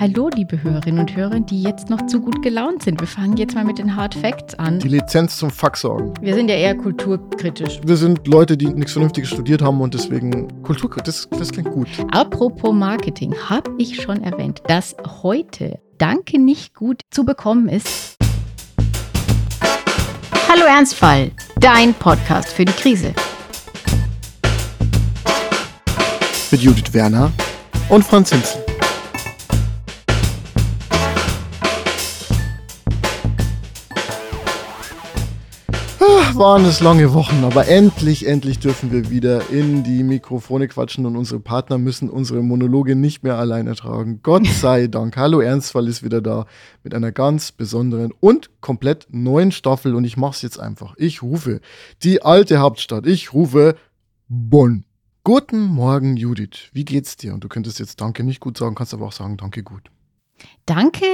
Hallo, 0.00 0.30
liebe 0.32 0.62
Hörerinnen 0.62 1.00
und 1.00 1.16
Hörer, 1.16 1.40
die 1.40 1.60
jetzt 1.60 1.90
noch 1.90 2.06
zu 2.06 2.20
gut 2.20 2.40
gelaunt 2.40 2.84
sind. 2.84 3.00
Wir 3.00 3.08
fangen 3.08 3.36
jetzt 3.36 3.56
mal 3.56 3.64
mit 3.64 3.78
den 3.78 3.96
Hard 3.96 4.14
Facts 4.14 4.54
an. 4.54 4.78
Die 4.78 4.86
Lizenz 4.86 5.36
zum 5.36 5.50
Faxorgen. 5.50 6.14
Wir 6.20 6.34
sind 6.34 6.48
ja 6.48 6.54
eher 6.54 6.76
kulturkritisch. 6.76 7.80
Wir 7.84 7.96
sind 7.96 8.24
Leute, 8.28 8.56
die 8.56 8.66
nichts 8.66 8.92
Vernünftiges 8.92 9.30
studiert 9.30 9.60
haben 9.60 9.80
und 9.80 9.94
deswegen 9.94 10.62
Kulturkritisch, 10.62 11.26
das, 11.28 11.38
das 11.38 11.50
klingt 11.50 11.72
gut. 11.72 11.88
Apropos 12.12 12.72
Marketing, 12.72 13.34
habe 13.34 13.72
ich 13.78 14.00
schon 14.00 14.22
erwähnt, 14.22 14.62
dass 14.68 14.94
heute 15.22 15.80
Danke 15.98 16.38
nicht 16.38 16.74
gut 16.74 17.00
zu 17.10 17.24
bekommen 17.24 17.68
ist. 17.68 18.16
Hallo 20.48 20.62
Ernstfall, 20.64 21.32
dein 21.58 21.92
Podcast 21.92 22.50
für 22.50 22.64
die 22.64 22.72
Krise. 22.72 23.12
Mit 26.52 26.60
Judith 26.60 26.94
Werner 26.94 27.32
und 27.88 28.04
Franz 28.04 28.30
Hinzen. 28.30 28.67
Ach, 36.00 36.36
waren 36.36 36.64
es 36.64 36.80
lange 36.80 37.12
Wochen, 37.12 37.42
aber 37.42 37.66
endlich, 37.66 38.26
endlich 38.26 38.60
dürfen 38.60 38.92
wir 38.92 39.10
wieder 39.10 39.50
in 39.50 39.82
die 39.82 40.04
Mikrofone 40.04 40.68
quatschen 40.68 41.06
und 41.06 41.16
unsere 41.16 41.40
Partner 41.40 41.76
müssen 41.76 42.08
unsere 42.08 42.42
Monologe 42.42 42.94
nicht 42.94 43.24
mehr 43.24 43.36
alleine 43.36 43.74
tragen. 43.74 44.20
Gott 44.22 44.46
sei 44.60 44.86
Dank. 44.86 45.16
Hallo 45.16 45.40
Ernstfall 45.40 45.88
ist 45.88 46.04
wieder 46.04 46.20
da 46.20 46.46
mit 46.84 46.94
einer 46.94 47.10
ganz 47.10 47.50
besonderen 47.50 48.12
und 48.20 48.50
komplett 48.60 49.08
neuen 49.10 49.50
Staffel 49.50 49.94
und 49.94 50.04
ich 50.04 50.16
mache 50.16 50.32
es 50.32 50.42
jetzt 50.42 50.60
einfach. 50.60 50.94
Ich 50.98 51.22
rufe 51.22 51.60
die 52.02 52.22
alte 52.22 52.58
Hauptstadt. 52.58 53.06
Ich 53.06 53.32
rufe 53.32 53.74
Bonn. 54.28 54.84
Guten 55.24 55.62
Morgen, 55.62 56.16
Judith. 56.16 56.70
Wie 56.72 56.84
geht's 56.84 57.16
dir? 57.16 57.34
Und 57.34 57.42
du 57.42 57.48
könntest 57.48 57.80
jetzt 57.80 58.00
Danke 58.00 58.22
nicht 58.22 58.40
gut 58.40 58.56
sagen, 58.56 58.74
kannst 58.76 58.94
aber 58.94 59.06
auch 59.06 59.12
sagen 59.12 59.36
Danke 59.36 59.62
gut. 59.62 59.90
Danke 60.64 61.04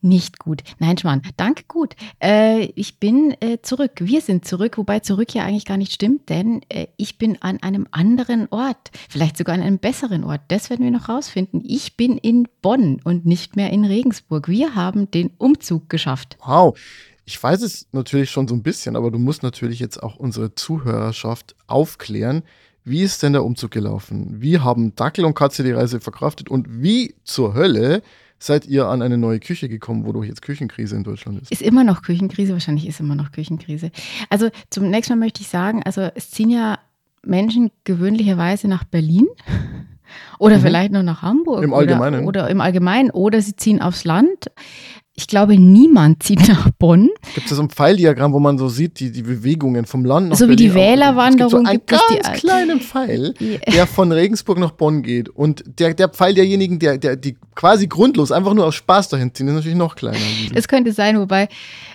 nicht 0.00 0.38
gut. 0.38 0.62
Nein, 0.78 0.96
Schmarrn. 0.96 1.22
Danke 1.36 1.64
gut. 1.66 1.96
Äh, 2.22 2.66
ich 2.76 2.98
bin 2.98 3.34
äh, 3.40 3.58
zurück. 3.62 3.92
Wir 3.98 4.20
sind 4.20 4.46
zurück, 4.46 4.78
wobei 4.78 5.00
zurück 5.00 5.34
ja 5.34 5.44
eigentlich 5.44 5.64
gar 5.64 5.76
nicht 5.76 5.92
stimmt, 5.92 6.28
denn 6.28 6.62
äh, 6.68 6.86
ich 6.96 7.18
bin 7.18 7.40
an 7.42 7.62
einem 7.62 7.86
anderen 7.90 8.48
Ort, 8.50 8.90
vielleicht 9.08 9.36
sogar 9.36 9.54
an 9.54 9.62
einem 9.62 9.78
besseren 9.78 10.24
Ort. 10.24 10.42
Das 10.48 10.70
werden 10.70 10.84
wir 10.84 10.90
noch 10.90 11.08
rausfinden. 11.08 11.62
Ich 11.64 11.96
bin 11.96 12.18
in 12.18 12.48
Bonn 12.62 13.00
und 13.02 13.26
nicht 13.26 13.56
mehr 13.56 13.70
in 13.70 13.84
Regensburg. 13.84 14.48
Wir 14.48 14.74
haben 14.74 15.10
den 15.10 15.30
Umzug 15.38 15.88
geschafft. 15.88 16.36
Wow. 16.44 16.78
Ich 17.24 17.42
weiß 17.42 17.60
es 17.60 17.88
natürlich 17.92 18.30
schon 18.30 18.48
so 18.48 18.54
ein 18.54 18.62
bisschen, 18.62 18.96
aber 18.96 19.10
du 19.10 19.18
musst 19.18 19.42
natürlich 19.42 19.80
jetzt 19.80 20.02
auch 20.02 20.16
unsere 20.16 20.54
Zuhörerschaft 20.54 21.56
aufklären. 21.66 22.42
Wie 22.88 23.02
ist 23.02 23.22
denn 23.22 23.32
der 23.32 23.44
Umzug 23.44 23.70
gelaufen? 23.70 24.36
Wie 24.40 24.58
haben 24.58 24.94
Dackel 24.96 25.24
und 25.24 25.34
Katze 25.34 25.62
die 25.62 25.72
Reise 25.72 26.00
verkraftet 26.00 26.48
und 26.48 26.82
wie 26.82 27.14
zur 27.24 27.54
Hölle 27.54 28.02
seid 28.38 28.66
ihr 28.66 28.86
an 28.86 29.02
eine 29.02 29.18
neue 29.18 29.40
Küche 29.40 29.68
gekommen, 29.68 30.06
wo 30.06 30.12
doch 30.12 30.24
jetzt 30.24 30.42
Küchenkrise 30.42 30.96
in 30.96 31.04
Deutschland 31.04 31.42
ist? 31.42 31.50
Ist 31.50 31.62
immer 31.62 31.84
noch 31.84 32.02
Küchenkrise, 32.02 32.52
wahrscheinlich 32.52 32.86
ist 32.86 33.00
immer 33.00 33.14
noch 33.14 33.32
Küchenkrise. 33.32 33.90
Also 34.30 34.48
zum 34.70 34.90
nächsten 34.90 35.14
Mal 35.14 35.26
möchte 35.26 35.42
ich 35.42 35.48
sagen, 35.48 35.82
also 35.82 36.08
es 36.14 36.30
ziehen 36.30 36.50
ja 36.50 36.78
Menschen 37.22 37.70
gewöhnlicherweise 37.84 38.68
nach 38.68 38.84
Berlin 38.84 39.26
oder 40.38 40.58
mhm. 40.58 40.62
vielleicht 40.62 40.92
noch 40.92 41.02
nach 41.02 41.22
Hamburg. 41.22 41.62
Im 41.62 41.74
Allgemeinen. 41.74 42.26
Oder, 42.26 42.44
oder 42.44 42.50
im 42.50 42.60
Allgemeinen 42.60 43.10
oder 43.10 43.42
sie 43.42 43.56
ziehen 43.56 43.82
aufs 43.82 44.04
Land 44.04 44.50
ich 45.18 45.26
glaube, 45.26 45.58
niemand 45.58 46.22
zieht 46.22 46.46
nach 46.46 46.70
Bonn. 46.78 47.10
Gibt 47.34 47.50
es 47.50 47.56
so 47.56 47.60
ein 47.60 47.70
Pfeildiagramm, 47.70 48.32
wo 48.32 48.38
man 48.38 48.56
so 48.56 48.68
sieht, 48.68 49.00
die, 49.00 49.10
die 49.10 49.22
Bewegungen 49.22 49.84
vom 49.84 50.04
Land 50.04 50.28
nach 50.28 50.36
So 50.36 50.46
Berlin 50.46 50.58
wie 50.58 50.68
die 50.68 50.74
Wählerwanderung 50.74 51.64
gibt, 51.64 51.90
es 51.90 51.98
so 51.98 52.06
einen 52.06 52.22
ganz 52.22 52.40
kleinen 52.40 52.80
Pfeil, 52.80 53.34
der 53.66 53.88
von 53.88 54.12
Regensburg 54.12 54.58
nach 54.58 54.70
Bonn 54.70 55.02
geht. 55.02 55.28
Und 55.28 55.64
der, 55.80 55.94
der 55.94 56.08
Pfeil 56.08 56.34
derjenigen, 56.34 56.78
der, 56.78 56.98
der, 56.98 57.16
die 57.16 57.36
quasi 57.56 57.88
grundlos 57.88 58.30
einfach 58.30 58.54
nur 58.54 58.64
aus 58.64 58.76
Spaß 58.76 59.08
dahin 59.08 59.34
ziehen, 59.34 59.48
ist 59.48 59.54
natürlich 59.54 59.76
noch 59.76 59.96
kleiner. 59.96 60.18
Das 60.54 60.68
könnte 60.68 60.92
sein, 60.92 61.18
wobei 61.18 61.48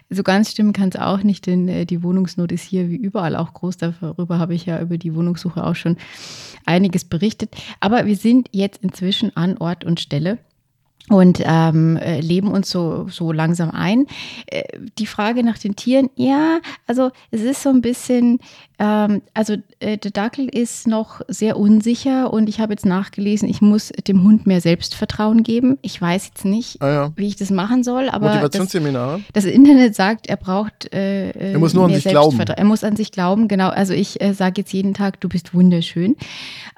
so 0.09 0.21
ganz 0.21 0.51
stimmen 0.51 0.73
kann 0.73 0.89
es 0.89 0.97
auch 0.97 1.23
nicht, 1.23 1.47
denn 1.47 1.69
äh, 1.69 1.85
die 1.85 2.03
Wohnungsnot 2.03 2.51
ist 2.51 2.63
hier 2.63 2.89
wie 2.89 2.97
überall 2.97 3.37
auch 3.37 3.53
groß. 3.53 3.77
Darüber 3.77 4.37
habe 4.37 4.53
ich 4.53 4.65
ja 4.65 4.81
über 4.81 4.97
die 4.97 5.15
Wohnungssuche 5.15 5.63
auch 5.63 5.75
schon 5.75 5.95
einiges 6.65 7.05
berichtet. 7.05 7.55
Aber 7.79 8.05
wir 8.05 8.17
sind 8.17 8.49
jetzt 8.51 8.83
inzwischen 8.83 9.35
an 9.37 9.57
Ort 9.59 9.85
und 9.85 10.01
Stelle 10.01 10.39
und 11.09 11.41
ähm, 11.43 11.97
äh, 11.97 12.21
leben 12.21 12.49
uns 12.49 12.69
so, 12.69 13.07
so 13.09 13.33
langsam 13.33 13.71
ein. 13.71 14.05
Äh, 14.45 14.63
die 14.97 15.05
Frage 15.05 15.43
nach 15.43 15.57
den 15.57 15.75
Tieren, 15.75 16.09
ja, 16.15 16.59
also 16.87 17.11
es 17.29 17.41
ist 17.41 17.61
so 17.61 17.69
ein 17.69 17.81
bisschen, 17.81 18.39
ähm, 18.79 19.21
also 19.33 19.57
äh, 19.79 19.97
der 19.97 20.11
Dackel 20.11 20.47
ist 20.47 20.87
noch 20.87 21.19
sehr 21.27 21.57
unsicher 21.57 22.31
und 22.31 22.47
ich 22.47 22.61
habe 22.61 22.71
jetzt 22.71 22.85
nachgelesen, 22.85 23.49
ich 23.49 23.61
muss 23.61 23.89
dem 24.07 24.23
Hund 24.23 24.47
mehr 24.47 24.61
Selbstvertrauen 24.61 25.43
geben. 25.43 25.77
Ich 25.81 26.01
weiß 26.01 26.27
jetzt 26.27 26.45
nicht, 26.45 26.81
ah, 26.81 26.89
ja. 26.89 27.11
wie 27.17 27.27
ich 27.27 27.35
das 27.35 27.49
machen 27.49 27.83
soll, 27.83 28.07
aber 28.07 28.29
Motivationsseminare. 28.29 29.21
Das, 29.33 29.43
das, 29.43 29.53
Internet 29.53 29.95
sagt, 29.95 30.27
er 30.27 30.37
braucht 30.37 30.93
äh, 30.93 31.31
er 31.31 31.59
muss 31.59 31.73
nur 31.73 31.85
an 31.85 31.93
sich 31.93 32.05
glauben. 32.05 32.39
Er 32.39 32.65
muss 32.65 32.83
an 32.85 32.95
sich 32.95 33.11
glauben, 33.11 33.49
genau. 33.49 33.69
Also 33.69 33.93
ich 33.93 34.21
äh, 34.21 34.33
sage 34.33 34.61
jetzt 34.61 34.71
jeden 34.71 34.93
Tag, 34.93 35.19
du 35.19 35.27
bist 35.27 35.53
wunderschön, 35.53 36.15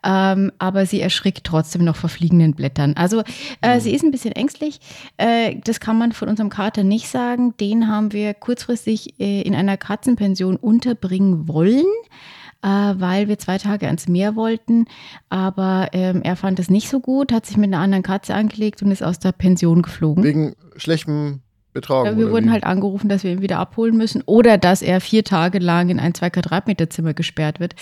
ähm, 0.03 0.52
aber 0.57 0.88
sie 0.88 1.00
erschrickt 1.00 1.44
trotzdem 1.44 1.84
noch 1.84 1.96
vor 1.96 2.09
fliegenden 2.09 2.56
Blättern. 2.56 2.94
Also 2.96 3.22
äh, 3.62 3.75
mhm. 3.75 3.80
sie 3.81 3.94
ist 3.94 4.03
ein 4.03 4.14
bisschen 4.15 4.33
ängstlich. 4.33 4.79
Äh, 5.17 5.57
das 5.63 5.79
kann 5.79 5.97
man 5.97 6.11
von 6.11 6.29
unserem 6.29 6.49
Kater 6.49 6.83
nicht 6.83 7.07
sagen. 7.07 7.55
Den 7.57 7.87
haben 7.87 8.11
wir 8.13 8.33
kurzfristig 8.33 9.19
äh, 9.19 9.41
in 9.41 9.55
einer 9.55 9.77
Katzenpension 9.77 10.55
unterbringen 10.55 11.47
wollen 11.47 11.85
äh, 12.61 12.67
weil 12.67 13.27
wir 13.27 13.37
zwei 13.37 13.59
Tage 13.59 13.85
ans 13.85 14.07
Meer 14.07 14.35
wollten. 14.35 14.85
Aber 15.29 15.89
ähm, 15.93 16.21
er 16.23 16.35
fand 16.35 16.59
es 16.59 16.69
nicht 16.69 16.89
so 16.89 16.99
gut, 16.99 17.31
hat 17.31 17.45
sich 17.45 17.57
mit 17.57 17.67
einer 17.67 17.81
anderen 17.81 18.03
Katze 18.03 18.33
angelegt 18.33 18.81
und 18.81 18.91
ist 18.91 19.03
aus 19.03 19.19
der 19.19 19.33
Pension 19.33 19.83
geflogen. 19.83 20.23
Wegen 20.23 20.55
schlechtem 20.75 21.41
Betragen. 21.75 22.09
Ja, 22.09 22.18
wir 22.18 22.31
wurden 22.31 22.47
wie? 22.47 22.52
halt 22.52 22.63
angerufen, 22.63 23.09
dass 23.09 23.24
wir 23.24 23.31
ihn 23.31 23.41
wieder 23.41 23.59
abholen 23.59 23.96
müssen 23.96 24.24
oder 24.25 24.58
dass 24.58 24.81
er 24.81 25.02
vier 25.02 25.24
Tage 25.24 25.59
lang 25.59 25.90
in 25.90 26.00
ein 26.00 26.16
zwei 26.16 26.31
Quadratmeter 26.31 26.90
Zimmer 26.90 27.13
gesperrt 27.13 27.59
wird. 27.59 27.75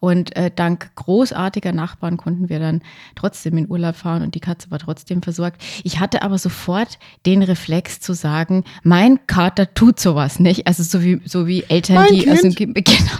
Und 0.00 0.34
äh, 0.36 0.50
dank 0.54 0.90
großartiger 0.96 1.72
Nachbarn 1.72 2.16
konnten 2.16 2.48
wir 2.48 2.58
dann 2.58 2.82
trotzdem 3.14 3.58
in 3.58 3.70
Urlaub 3.70 3.94
fahren 3.94 4.22
und 4.22 4.34
die 4.34 4.40
Katze 4.40 4.70
war 4.70 4.78
trotzdem 4.78 5.22
versorgt. 5.22 5.62
Ich 5.84 6.00
hatte 6.00 6.22
aber 6.22 6.38
sofort 6.38 6.98
den 7.26 7.42
Reflex 7.42 8.00
zu 8.00 8.12
sagen, 8.12 8.64
mein 8.82 9.26
Kater 9.26 9.74
tut 9.74 10.00
sowas 10.00 10.40
nicht. 10.40 10.66
Also 10.66 10.82
so 10.82 11.02
wie, 11.02 11.20
so 11.24 11.46
wie 11.46 11.64
Eltern, 11.68 11.96
mein 11.96 12.14
die, 12.14 12.20
kind? 12.20 12.30
also 12.30 12.48
genau, 12.56 12.74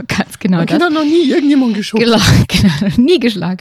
ganz 0.08 0.38
genau 0.38 0.58
mein 0.58 0.66
das. 0.66 0.78
Kind 0.78 0.84
hat 0.84 0.92
noch 0.92 1.04
nie 1.04 1.30
irgendjemand 1.30 1.74
geschubst. 1.74 2.02
Genau, 2.48 2.88
noch 2.88 2.96
nie 2.96 3.18
geschlagen. 3.18 3.58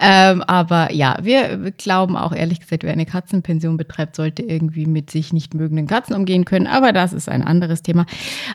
Ähm, 0.00 0.42
aber 0.42 0.92
ja, 0.92 1.16
wir 1.22 1.72
glauben 1.72 2.16
auch 2.16 2.32
ehrlich 2.32 2.60
gesagt, 2.60 2.82
wer 2.82 2.92
eine 2.92 3.06
Katzenpension 3.06 3.76
betreibt, 3.76 4.16
sollte 4.16 4.42
irgendwie 4.42 4.86
mit 4.86 5.10
sich 5.10 5.32
nicht 5.32 5.54
mögenden 5.54 5.86
Katzen 5.86 6.01
umgehen 6.10 6.44
können. 6.44 6.66
Aber 6.66 6.92
das 6.92 7.12
ist 7.12 7.28
ein 7.28 7.42
anderes 7.42 7.82
Thema. 7.82 8.06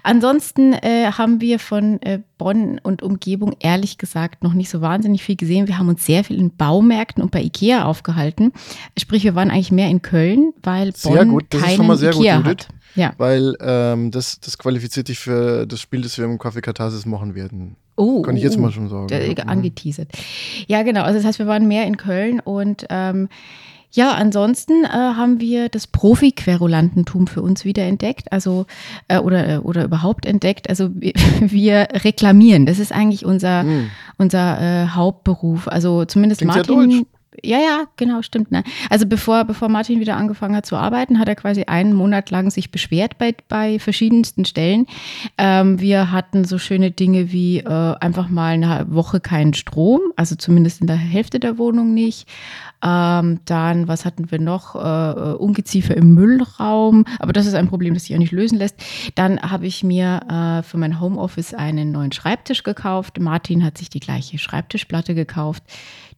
Ansonsten 0.03 0.73
äh, 0.73 1.11
haben 1.11 1.39
wir 1.41 1.59
von 1.59 2.01
äh, 2.01 2.19
Bonn 2.37 2.79
und 2.83 3.03
Umgebung 3.03 3.55
ehrlich 3.59 3.97
gesagt 3.97 4.43
noch 4.43 4.53
nicht 4.53 4.69
so 4.69 4.81
wahnsinnig 4.81 5.23
viel 5.23 5.35
gesehen. 5.35 5.67
Wir 5.67 5.77
haben 5.77 5.89
uns 5.89 6.05
sehr 6.05 6.23
viel 6.23 6.39
in 6.39 6.55
Baumärkten 6.55 7.23
und 7.23 7.31
bei 7.31 7.41
Ikea 7.41 7.85
aufgehalten. 7.85 8.51
Sprich, 8.97 9.23
wir 9.23 9.35
waren 9.35 9.51
eigentlich 9.51 9.71
mehr 9.71 9.89
in 9.89 10.01
Köln, 10.01 10.53
weil 10.63 10.91
Bonn 11.03 11.13
sehr 11.13 11.25
gut. 11.25 11.45
Das 11.49 11.61
keinen 11.61 11.71
ist 11.71 11.77
schon 11.77 11.87
mal 11.87 11.97
sehr 11.97 12.13
Ikea 12.13 12.37
gut, 12.37 12.45
hat. 12.45 12.67
Ja. 12.95 13.13
Weil 13.17 13.55
ähm, 13.61 14.11
das, 14.11 14.39
das 14.39 14.57
qualifiziert 14.57 15.07
dich 15.07 15.19
für 15.19 15.67
das 15.67 15.79
Spiel, 15.79 16.01
das 16.01 16.17
wir 16.17 16.25
im 16.25 16.37
Café 16.39 16.61
Katharsis 16.61 17.05
machen 17.05 17.35
werden. 17.35 17.75
Oh, 17.95 18.21
Kann 18.21 18.37
ich 18.37 18.43
jetzt 18.43 18.59
mal 18.59 18.71
schon 18.71 18.89
sagen. 18.89 19.09
äh, 19.09 19.33
ja. 19.33 19.43
Angeteasert. 19.45 20.11
Ja, 20.67 20.83
genau. 20.83 21.01
Also 21.01 21.17
das 21.17 21.25
heißt, 21.25 21.39
wir 21.39 21.47
waren 21.47 21.67
mehr 21.67 21.85
in 21.87 21.97
Köln 21.97 22.39
und 22.39 22.85
ähm, 22.89 23.27
ja, 23.91 24.11
ansonsten 24.11 24.83
äh, 24.83 24.89
haben 24.89 25.39
wir 25.39 25.69
das 25.69 25.87
Profi-Querulantentum 25.87 27.27
für 27.27 27.41
uns 27.41 27.65
wieder 27.65 27.83
entdeckt, 27.83 28.31
also 28.31 28.65
äh, 29.07 29.19
oder, 29.19 29.47
äh, 29.47 29.57
oder 29.57 29.83
überhaupt 29.85 30.25
entdeckt. 30.25 30.69
Also 30.69 30.89
wir, 30.93 31.13
wir 31.39 31.87
reklamieren. 32.03 32.65
Das 32.65 32.79
ist 32.79 32.91
eigentlich 32.91 33.25
unser, 33.25 33.63
Hm. 33.63 33.89
unser 34.17 34.61
äh, 34.61 34.87
Hauptberuf. 34.89 35.67
Also 35.67 36.05
zumindest 36.05 36.41
Klingt 36.41 36.55
Martin. 36.55 37.05
Ja, 37.43 37.59
ja, 37.59 37.83
genau, 37.97 38.21
stimmt. 38.21 38.51
Ne? 38.51 38.63
Also 38.89 39.05
bevor, 39.05 39.45
bevor 39.45 39.69
Martin 39.69 39.99
wieder 39.99 40.17
angefangen 40.17 40.55
hat 40.55 40.65
zu 40.65 40.75
arbeiten, 40.75 41.19
hat 41.19 41.27
er 41.27 41.35
quasi 41.35 41.63
einen 41.63 41.94
Monat 41.94 42.31
lang 42.31 42.50
sich 42.50 42.71
beschwert 42.71 43.17
bei, 43.17 43.35
bei 43.47 43.79
verschiedensten 43.79 44.45
Stellen. 44.45 44.88
Ähm, 45.38 45.79
wir 45.79 46.12
hatten 46.12 46.45
so 46.45 46.57
schöne 46.57 46.91
Dinge 46.91 47.31
wie 47.31 47.59
äh, 47.59 47.95
einfach 48.00 48.29
mal 48.29 48.53
eine 48.53 48.88
Woche 48.89 49.19
keinen 49.19 49.53
Strom, 49.53 50.01
also 50.15 50.35
zumindest 50.35 50.81
in 50.81 50.88
der 50.88 50.95
Hälfte 50.95 51.39
der 51.39 51.57
Wohnung 51.57 51.94
nicht. 51.94 52.27
Ähm, 52.83 53.39
dann, 53.45 53.88
was 53.88 54.06
hatten 54.06 54.29
wir 54.31 54.39
noch? 54.39 54.75
Äh, 54.75 55.33
Ungeziefer 55.33 55.97
im 55.97 56.13
Müllraum. 56.13 57.06
Aber 57.19 57.33
das 57.33 57.45
ist 57.45 57.56
ein 57.56 57.67
Problem, 57.67 57.94
das 57.94 58.03
sich 58.03 58.15
auch 58.15 58.19
nicht 58.19 58.31
lösen 58.31 58.57
lässt. 58.57 58.75
Dann 59.15 59.41
habe 59.41 59.65
ich 59.65 59.83
mir 59.83 60.21
äh, 60.29 60.63
für 60.63 60.77
mein 60.77 61.00
Homeoffice 61.00 61.53
einen 61.53 61.91
neuen 61.91 62.12
Schreibtisch 62.12 62.63
gekauft. 62.63 63.19
Martin 63.19 63.63
hat 63.63 63.77
sich 63.77 63.89
die 63.89 64.00
gleiche 64.00 64.38
Schreibtischplatte 64.38 65.15
gekauft. 65.15 65.63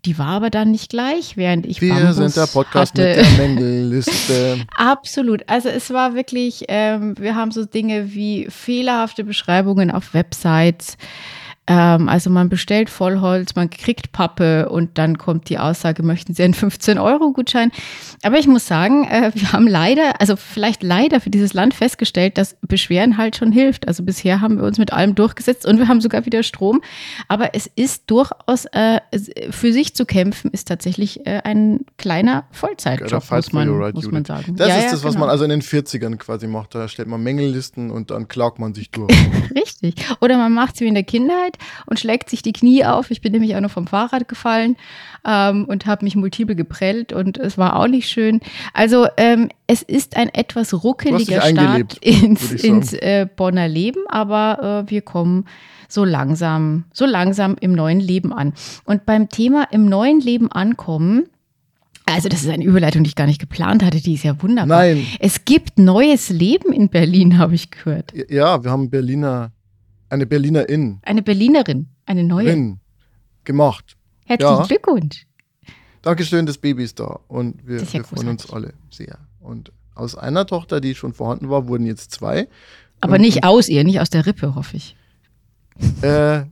Die 0.05 0.17
war 0.17 0.27
aber 0.27 0.49
dann 0.49 0.71
nicht 0.71 0.89
gleich, 0.89 1.35
während 1.35 1.65
ich 1.65 1.81
Wir 1.81 1.93
Bambus 1.93 2.15
sind 2.15 2.35
der 2.35 2.47
Podcast 2.47 2.93
hatte. 2.93 3.07
mit 3.07 3.17
der 3.17 3.47
Mängelliste. 3.47 4.65
Absolut. 4.75 5.43
Also 5.47 5.67
es 5.67 5.89
war 5.91 6.15
wirklich, 6.15 6.65
ähm, 6.69 7.15
wir 7.19 7.35
haben 7.35 7.51
so 7.51 7.65
Dinge 7.65 8.13
wie 8.13 8.47
fehlerhafte 8.49 9.25
Beschreibungen 9.25 9.91
auf 9.91 10.13
Websites. 10.13 10.97
Ähm, 11.69 12.10
also 12.10 12.31
man 12.31 12.50
bestellt 12.50 12.89
Vollholz, 12.89 13.54
man 13.56 13.69
kriegt 13.69 14.12
Pappe 14.12 14.69
und 14.69 14.98
dann 14.98 15.19
kommt 15.19 15.50
die 15.50 15.60
Aussage, 15.60 16.01
möchten 16.01 16.33
Sie 16.33 16.42
einen 16.42 16.56
15-Euro-Gutschein? 16.56 17.71
Aber 18.24 18.39
ich 18.39 18.48
muss 18.48 18.66
sagen, 18.66 19.06
äh, 19.06 19.31
wir 19.36 19.54
haben 19.54 19.68
leider, 19.68 20.19
also 20.19 20.36
vielleicht 20.36 20.81
leider 20.81 21.21
für 21.21 21.30
dieses 21.30 21.54
Land 21.54 21.75
festgestellt, 21.75 22.39
dass 22.39 22.57
Beschweren 22.68 23.18
halt 23.18 23.36
schon 23.36 23.51
hilft. 23.51 23.88
Also 23.88 24.01
bisher 24.04 24.42
haben 24.42 24.57
wir 24.57 24.66
uns 24.66 24.80
mit 24.80 24.92
allem 24.92 25.13
durchgesetzt 25.13 25.68
und 25.68 25.77
wir 25.77 25.88
haben 25.88 26.01
sogar 26.01 26.25
wieder 26.25 26.42
Strom. 26.42 26.81
Aber 27.27 27.54
es 27.54 27.68
ist 27.68 28.10
durchaus, 28.10 28.66
äh, 28.71 29.00
für 29.51 29.71
sich 29.71 29.94
zu 29.94 30.06
kämpfen, 30.07 30.50
ist 30.50 30.68
tatsächlich 30.68 31.27
äh, 31.27 31.42
ein 31.44 31.81
kleiner 31.98 32.45
Vollzeitjob, 32.51 33.30
muss 33.30 33.54
man, 33.54 33.69
right, 33.69 33.94
muss 33.94 34.10
man 34.10 34.25
sagen. 34.25 34.56
Das 34.56 34.69
ja, 34.69 34.77
ist 34.77 34.86
ja, 34.86 34.92
das, 34.92 35.04
was 35.04 35.13
genau. 35.13 35.25
man 35.25 35.30
also 35.30 35.44
in 35.44 35.51
den 35.51 35.62
40ern 35.62 36.16
quasi 36.18 36.48
macht. 36.48 36.74
Da 36.74 36.88
stellt 36.88 37.07
man 37.07 37.21
Mängellisten 37.21 37.92
und 37.92 38.10
dann 38.10 38.27
klagt 38.27 38.57
man 38.57 38.74
sich 38.74 38.89
durch. 38.89 39.13
Richtig. 39.56 39.95
Oder 40.19 40.38
man 40.38 40.51
macht 40.51 40.75
es 40.75 40.81
wie 40.81 40.88
in 40.88 40.95
der 40.95 41.04
Kindheit 41.04 41.58
und 41.85 42.00
schlägt 42.00 42.29
sich 42.29 42.41
die 42.41 42.53
Knie 42.53 42.85
auf. 42.85 43.11
Ich 43.11 43.21
bin 43.21 43.31
nämlich 43.31 43.56
auch 43.56 43.61
noch 43.61 43.71
vom 43.71 43.88
Fahrrad 43.88 44.27
gefallen 44.27 44.77
ähm, 45.25 45.65
und 45.65 45.85
habe 45.85 46.06
mich 46.06 46.15
multiple 46.15 46.56
geprellt 46.56 47.13
und 47.13 47.38
es 47.38 47.57
war 47.57 47.79
auch 47.79 47.88
nicht 47.88 48.09
schön. 48.09 48.41
Also 48.73 49.07
ähm, 49.17 49.50
es 49.67 49.81
ist 49.81 50.17
ein 50.17 50.29
etwas 50.33 50.83
ruckeliger 50.83 51.41
Start 51.41 51.97
ins, 52.01 52.51
ins 52.51 52.94
äh, 52.94 53.27
Bonner 53.35 53.67
Leben, 53.67 54.01
aber 54.07 54.85
äh, 54.85 54.91
wir 54.91 55.01
kommen 55.01 55.45
so 55.88 56.06
langsam, 56.06 56.85
so 56.94 57.06
langsam 57.06 57.56
im 57.59 57.73
neuen 57.73 58.00
Leben 58.00 58.31
an. 58.31 58.53
Und 58.85 59.06
beim 59.06 59.29
Thema 59.29 59.67
im 59.71 59.85
neuen 59.85 60.21
Leben 60.21 60.51
ankommen, 60.51 61.25
also 62.06 62.29
das 62.29 62.41
ist 62.41 62.50
eine 62.50 62.63
Überleitung, 62.63 63.03
die 63.03 63.09
ich 63.09 63.15
gar 63.15 63.27
nicht 63.27 63.39
geplant 63.39 63.83
hatte, 63.83 64.01
die 64.01 64.15
ist 64.15 64.23
ja 64.23 64.41
wunderbar. 64.41 64.79
Nein. 64.79 65.06
Es 65.19 65.45
gibt 65.45 65.77
neues 65.77 66.29
Leben 66.29 66.73
in 66.73 66.89
Berlin, 66.89 67.38
habe 67.38 67.56
ich 67.56 67.69
gehört. 67.69 68.13
Ja, 68.29 68.63
wir 68.63 68.71
haben 68.71 68.89
Berliner, 68.89 69.51
eine 70.09 70.25
Berlinerin. 70.25 71.00
Eine 71.03 71.21
Berlinerin, 71.21 71.88
eine 72.06 72.23
neue. 72.23 72.50
In, 72.51 72.79
gemacht. 73.44 73.97
Herzlichen 74.25 74.57
ja. 74.57 74.65
Glückwunsch. 74.65 75.25
Dankeschön, 76.01 76.45
das 76.45 76.57
Baby 76.57 76.83
ist 76.83 77.00
da 77.00 77.19
und 77.27 77.67
wir, 77.67 77.81
ja 77.81 77.94
wir 77.94 78.03
freuen 78.03 78.29
uns 78.29 78.50
alle 78.51 78.73
sehr. 78.89 79.17
Und 79.39 79.71
aus 79.95 80.15
einer 80.15 80.45
Tochter, 80.45 80.79
die 80.79 80.95
schon 80.95 81.13
vorhanden 81.13 81.50
war, 81.50 81.67
wurden 81.67 81.85
jetzt 81.85 82.11
zwei. 82.11 82.47
Aber 83.01 83.15
und, 83.15 83.21
nicht 83.21 83.44
aus 83.44 83.67
ihr, 83.67 83.83
nicht 83.83 84.00
aus 84.00 84.09
der 84.09 84.25
Rippe, 84.25 84.56
hoffe 84.56 84.77
ich. 84.77 84.95
Äh, 86.01 86.44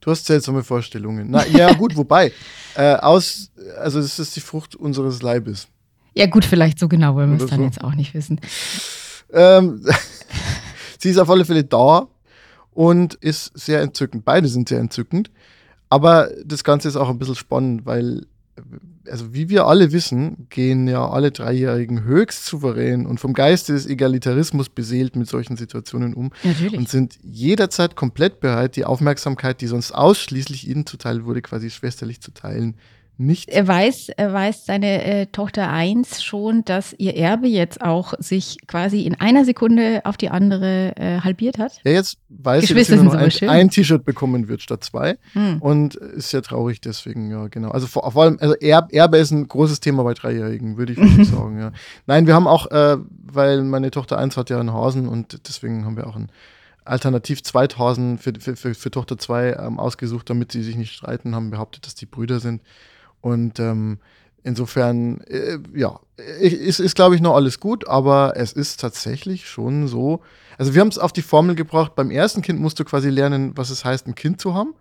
du 0.00 0.10
hast 0.10 0.26
seltsame 0.26 0.62
Vorstellungen. 0.62 1.28
Na, 1.30 1.46
ja, 1.46 1.72
gut, 1.72 1.96
wobei. 1.96 2.32
Äh, 2.74 2.96
aus, 2.96 3.50
also 3.78 3.98
es 3.98 4.18
ist 4.18 4.36
die 4.36 4.40
Frucht 4.40 4.74
unseres 4.74 5.22
Leibes. 5.22 5.68
Ja, 6.14 6.26
gut, 6.26 6.44
vielleicht 6.44 6.78
so 6.78 6.88
genau, 6.88 7.16
weil 7.16 7.28
wir 7.28 7.36
es 7.36 7.46
dann 7.46 7.60
so. 7.60 7.64
jetzt 7.64 7.82
auch 7.82 7.94
nicht 7.94 8.12
wissen. 8.12 8.40
Ähm, 9.32 9.82
sie 10.98 11.10
ist 11.10 11.18
auf 11.18 11.30
alle 11.30 11.44
Fälle 11.44 11.64
da 11.64 12.08
und 12.72 13.14
ist 13.14 13.52
sehr 13.54 13.80
entzückend. 13.80 14.24
Beide 14.24 14.48
sind 14.48 14.68
sehr 14.68 14.80
entzückend. 14.80 15.30
Aber 15.88 16.30
das 16.44 16.64
Ganze 16.64 16.88
ist 16.88 16.96
auch 16.96 17.10
ein 17.10 17.18
bisschen 17.18 17.34
spannend, 17.34 17.84
weil 17.84 18.26
also 19.08 19.34
wie 19.34 19.48
wir 19.48 19.66
alle 19.66 19.92
wissen, 19.92 20.46
gehen 20.50 20.86
ja 20.86 21.08
alle 21.08 21.32
Dreijährigen 21.32 22.04
höchst 22.04 22.46
souverän 22.46 23.06
und 23.06 23.18
vom 23.18 23.32
Geiste 23.32 23.72
des 23.72 23.86
Egalitarismus 23.86 24.68
beseelt 24.68 25.16
mit 25.16 25.28
solchen 25.28 25.56
Situationen 25.56 26.14
um 26.14 26.30
Natürlich. 26.42 26.76
und 26.76 26.88
sind 26.88 27.18
jederzeit 27.22 27.96
komplett 27.96 28.40
bereit, 28.40 28.76
die 28.76 28.84
Aufmerksamkeit, 28.84 29.60
die 29.60 29.66
sonst 29.66 29.92
ausschließlich 29.92 30.68
ihnen 30.68 30.86
zuteil 30.86 31.24
wurde, 31.24 31.42
quasi 31.42 31.70
schwesterlich 31.70 32.20
zu 32.20 32.32
teilen 32.32 32.76
nicht. 33.18 33.48
Er 33.50 33.66
weiß, 33.68 34.10
er 34.16 34.32
weiß 34.32 34.66
seine 34.66 35.04
äh, 35.04 35.26
Tochter 35.26 35.70
1 35.70 36.22
schon, 36.22 36.64
dass 36.64 36.94
ihr 36.98 37.16
Erbe 37.16 37.46
jetzt 37.46 37.82
auch 37.82 38.14
sich 38.18 38.56
quasi 38.66 39.02
in 39.02 39.20
einer 39.20 39.44
Sekunde 39.44 40.02
auf 40.04 40.16
die 40.16 40.30
andere 40.30 40.96
äh, 40.96 41.20
halbiert 41.20 41.58
hat. 41.58 41.80
Ja, 41.84 41.92
jetzt 41.92 42.18
weiß 42.30 42.66
sie, 42.66 42.74
dass 42.74 42.88
sie 42.88 42.96
nur 42.96 43.16
ein, 43.16 43.30
ein 43.48 43.70
T-Shirt 43.70 44.04
bekommen 44.04 44.48
wird 44.48 44.62
statt 44.62 44.82
zwei. 44.84 45.18
Hm. 45.32 45.60
Und 45.60 45.94
ist 45.94 46.30
sehr 46.30 46.42
traurig 46.42 46.80
deswegen, 46.80 47.30
ja, 47.30 47.48
genau. 47.48 47.70
Also 47.70 47.86
vor, 47.86 48.10
vor 48.10 48.24
allem, 48.24 48.38
also 48.40 48.54
Erbe, 48.54 48.92
Erbe 48.92 49.18
ist 49.18 49.30
ein 49.30 49.46
großes 49.46 49.80
Thema 49.80 50.02
bei 50.02 50.14
Dreijährigen, 50.14 50.76
würde 50.76 50.94
ich 50.94 50.98
sagen, 51.28 51.58
ja. 51.58 51.72
Nein, 52.06 52.26
wir 52.26 52.34
haben 52.34 52.46
auch, 52.46 52.70
äh, 52.70 52.96
weil 53.24 53.62
meine 53.62 53.90
Tochter 53.90 54.18
1 54.18 54.36
hat 54.36 54.50
ja 54.50 54.58
einen 54.58 54.72
Hasen 54.72 55.08
und 55.08 55.48
deswegen 55.48 55.84
haben 55.84 55.96
wir 55.96 56.06
auch 56.06 56.16
ein 56.16 56.30
Alternativ 56.84 57.42
2000 57.42 58.20
für, 58.20 58.32
für, 58.38 58.56
für, 58.56 58.74
für 58.74 58.90
Tochter 58.90 59.16
2 59.18 59.52
ähm, 59.52 59.78
ausgesucht, 59.78 60.28
damit 60.30 60.52
sie 60.52 60.62
sich 60.62 60.76
nicht 60.76 60.92
streiten, 60.92 61.34
haben 61.34 61.50
behauptet, 61.50 61.86
dass 61.86 61.94
die 61.94 62.06
Brüder 62.06 62.40
sind. 62.40 62.62
Und 63.22 63.58
ähm, 63.58 63.98
insofern, 64.42 65.22
äh, 65.22 65.58
ja, 65.74 65.98
ist, 66.40 66.80
ist 66.80 66.94
glaube 66.94 67.14
ich, 67.14 67.22
noch 67.22 67.34
alles 67.34 67.58
gut, 67.58 67.88
aber 67.88 68.34
es 68.36 68.52
ist 68.52 68.80
tatsächlich 68.80 69.48
schon 69.48 69.88
so. 69.88 70.20
Also, 70.58 70.74
wir 70.74 70.82
haben 70.82 70.88
es 70.88 70.98
auf 70.98 71.12
die 71.12 71.22
Formel 71.22 71.54
gebracht. 71.54 71.94
Beim 71.94 72.10
ersten 72.10 72.42
Kind 72.42 72.60
musst 72.60 72.78
du 72.78 72.84
quasi 72.84 73.08
lernen, 73.08 73.52
was 73.56 73.70
es 73.70 73.84
heißt, 73.84 74.06
ein 74.06 74.14
Kind 74.14 74.40
zu 74.40 74.54
haben. 74.54 74.74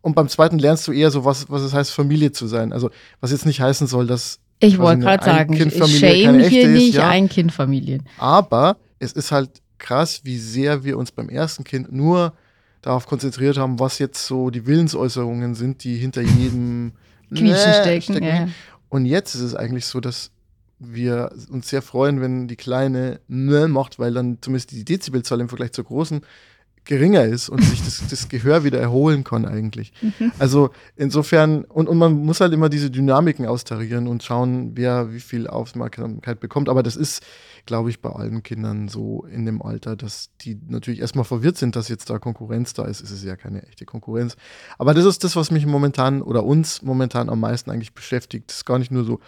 Und 0.00 0.14
beim 0.14 0.28
zweiten 0.28 0.58
lernst 0.58 0.88
du 0.88 0.92
eher 0.92 1.10
so, 1.10 1.26
was, 1.26 1.50
was 1.50 1.60
es 1.60 1.74
heißt, 1.74 1.90
Familie 1.90 2.32
zu 2.32 2.46
sein. 2.46 2.72
Also, 2.72 2.90
was 3.20 3.32
jetzt 3.32 3.44
nicht 3.44 3.60
heißen 3.60 3.86
soll, 3.86 4.06
dass. 4.06 4.38
Ich 4.62 4.78
wollte 4.78 5.02
gerade 5.02 5.24
sagen, 5.24 5.70
shame 5.70 6.40
hier 6.40 6.68
nicht 6.68 6.94
ja. 6.94 7.08
Ein-Kind-Familien. 7.08 8.02
Aber 8.18 8.76
es 8.98 9.12
ist 9.12 9.32
halt 9.32 9.50
krass, 9.78 10.20
wie 10.24 10.36
sehr 10.36 10.84
wir 10.84 10.98
uns 10.98 11.10
beim 11.10 11.30
ersten 11.30 11.64
Kind 11.64 11.90
nur 11.90 12.34
darauf 12.82 13.06
konzentriert 13.06 13.56
haben, 13.56 13.78
was 13.78 13.98
jetzt 13.98 14.26
so 14.26 14.50
die 14.50 14.66
Willensäußerungen 14.66 15.54
sind, 15.54 15.84
die 15.84 15.96
hinter 15.96 16.20
jedem 16.20 16.92
Quietschen 17.30 17.74
stecken. 17.74 18.02
stecken. 18.02 18.24
Ja. 18.24 18.48
Und 18.88 19.06
jetzt 19.06 19.34
ist 19.34 19.42
es 19.42 19.54
eigentlich 19.54 19.86
so, 19.86 20.00
dass 20.00 20.30
wir 20.78 21.30
uns 21.50 21.68
sehr 21.68 21.82
freuen, 21.82 22.20
wenn 22.20 22.48
die 22.48 22.56
kleine 22.56 23.20
Nö 23.28 23.68
macht, 23.68 23.98
weil 23.98 24.14
dann 24.14 24.38
zumindest 24.40 24.72
die 24.72 24.84
Dezibelzahl 24.84 25.40
im 25.40 25.48
Vergleich 25.48 25.72
zur 25.72 25.84
großen 25.84 26.22
geringer 26.84 27.24
ist 27.24 27.48
und 27.48 27.62
sich 27.62 27.84
das, 27.84 28.02
das 28.08 28.28
Gehör 28.28 28.64
wieder 28.64 28.80
erholen 28.80 29.22
kann 29.22 29.44
eigentlich. 29.44 29.92
Mhm. 30.00 30.32
Also 30.38 30.70
insofern, 30.96 31.64
und, 31.64 31.88
und 31.88 31.98
man 31.98 32.14
muss 32.14 32.40
halt 32.40 32.52
immer 32.52 32.68
diese 32.68 32.90
Dynamiken 32.90 33.46
austarieren 33.46 34.08
und 34.08 34.22
schauen, 34.22 34.72
wer 34.74 35.12
wie 35.12 35.20
viel 35.20 35.46
Aufmerksamkeit 35.46 36.40
bekommt. 36.40 36.68
Aber 36.68 36.82
das 36.82 36.96
ist 36.96 37.22
glaube 37.66 37.90
ich, 37.90 38.00
bei 38.00 38.10
allen 38.10 38.42
Kindern 38.42 38.88
so 38.88 39.24
in 39.24 39.46
dem 39.46 39.62
Alter, 39.62 39.96
dass 39.96 40.30
die 40.40 40.58
natürlich 40.68 41.00
erstmal 41.00 41.24
verwirrt 41.24 41.56
sind, 41.56 41.76
dass 41.76 41.88
jetzt 41.88 42.10
da 42.10 42.18
Konkurrenz 42.18 42.74
da 42.74 42.84
ist. 42.84 43.00
Es 43.00 43.10
ist 43.10 43.24
ja 43.24 43.36
keine 43.36 43.62
echte 43.66 43.84
Konkurrenz. 43.84 44.36
Aber 44.78 44.94
das 44.94 45.04
ist 45.04 45.24
das, 45.24 45.36
was 45.36 45.50
mich 45.50 45.66
momentan 45.66 46.22
oder 46.22 46.44
uns 46.44 46.82
momentan 46.82 47.28
am 47.28 47.40
meisten 47.40 47.70
eigentlich 47.70 47.94
beschäftigt. 47.94 48.50
Das 48.50 48.58
ist 48.58 48.64
gar 48.64 48.78
nicht 48.78 48.90
nur 48.90 49.04
so 49.04 49.20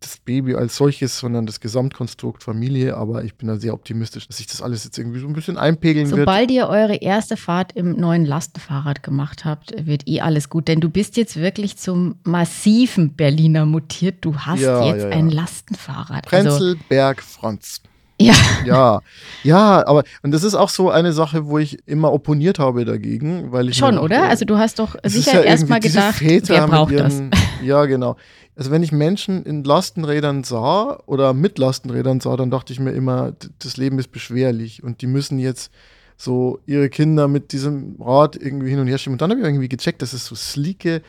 das 0.00 0.16
Baby 0.16 0.54
als 0.54 0.76
solches, 0.76 1.18
sondern 1.18 1.46
das 1.46 1.60
Gesamtkonstrukt 1.60 2.42
Familie. 2.42 2.96
Aber 2.96 3.22
ich 3.22 3.34
bin 3.34 3.48
da 3.48 3.56
sehr 3.56 3.74
optimistisch, 3.74 4.26
dass 4.26 4.38
sich 4.38 4.46
das 4.46 4.62
alles 4.62 4.84
jetzt 4.84 4.98
irgendwie 4.98 5.20
so 5.20 5.26
ein 5.26 5.34
bisschen 5.34 5.58
einpegeln 5.58 6.06
Sobald 6.06 6.26
wird. 6.26 6.28
Sobald 6.28 6.50
ihr 6.50 6.68
eure 6.68 6.96
erste 6.96 7.36
Fahrt 7.36 7.72
im 7.72 7.96
neuen 7.96 8.24
Lastenfahrrad 8.24 9.02
gemacht 9.02 9.44
habt, 9.44 9.74
wird 9.86 10.08
eh 10.08 10.22
alles 10.22 10.48
gut. 10.48 10.68
Denn 10.68 10.80
du 10.80 10.88
bist 10.88 11.16
jetzt 11.16 11.36
wirklich 11.36 11.76
zum 11.76 12.16
massiven 12.24 13.14
Berliner 13.14 13.66
mutiert. 13.66 14.16
Du 14.22 14.36
hast 14.36 14.60
ja, 14.60 14.84
jetzt 14.86 15.02
ja, 15.02 15.10
ja. 15.10 15.16
ein 15.16 15.28
Lastenfahrrad. 15.28 16.24
Prenzlberg, 16.26 17.18
also, 17.18 17.38
Franz. 17.38 17.82
Ja. 18.20 18.34
Ja, 18.66 19.00
ja, 19.44 19.86
aber 19.86 20.04
und 20.22 20.32
das 20.32 20.44
ist 20.44 20.54
auch 20.54 20.68
so 20.68 20.90
eine 20.90 21.14
Sache, 21.14 21.46
wo 21.46 21.56
ich 21.56 21.78
immer 21.86 22.12
opponiert 22.12 22.58
habe 22.58 22.84
dagegen, 22.84 23.50
weil 23.50 23.70
ich 23.70 23.78
schon, 23.78 23.96
oder? 23.96 24.28
Also 24.28 24.44
du 24.44 24.58
hast 24.58 24.78
doch 24.78 24.94
sicher 25.04 25.36
ja 25.36 25.40
erstmal 25.40 25.80
gedacht, 25.80 26.16
Väter 26.16 26.54
wer 26.54 26.68
braucht 26.68 26.92
ihren, 26.92 27.30
das? 27.30 27.39
Ja, 27.62 27.84
genau. 27.86 28.16
Also 28.56 28.70
wenn 28.70 28.82
ich 28.82 28.92
Menschen 28.92 29.44
in 29.44 29.64
Lastenrädern 29.64 30.44
sah 30.44 30.98
oder 31.06 31.32
mit 31.34 31.58
Lastenrädern 31.58 32.20
sah, 32.20 32.36
dann 32.36 32.50
dachte 32.50 32.72
ich 32.72 32.80
mir 32.80 32.92
immer, 32.92 33.32
das 33.58 33.76
Leben 33.76 33.98
ist 33.98 34.12
beschwerlich 34.12 34.82
und 34.82 35.02
die 35.02 35.06
müssen 35.06 35.38
jetzt 35.38 35.72
so 36.16 36.60
ihre 36.66 36.90
Kinder 36.90 37.28
mit 37.28 37.52
diesem 37.52 37.96
Rad 37.98 38.36
irgendwie 38.36 38.70
hin 38.70 38.78
und 38.78 38.86
her 38.86 38.98
schieben. 38.98 39.14
Und 39.14 39.22
dann 39.22 39.30
habe 39.30 39.40
ich 39.40 39.46
irgendwie 39.46 39.68
gecheckt, 39.68 40.02
dass 40.02 40.12
es 40.12 40.26
so 40.26 40.34
sleeke, 40.34 41.00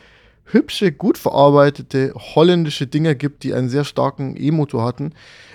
hübsche, 0.46 0.92
gut 0.92 1.18
verarbeitete 1.18 2.14
holländische 2.14 2.86
Dinger 2.86 3.14
gibt, 3.14 3.42
die 3.42 3.52
einen 3.54 3.68
sehr 3.68 3.84
starken 3.84 4.34
E-Motor 4.36 4.84
hatten. 4.84 5.12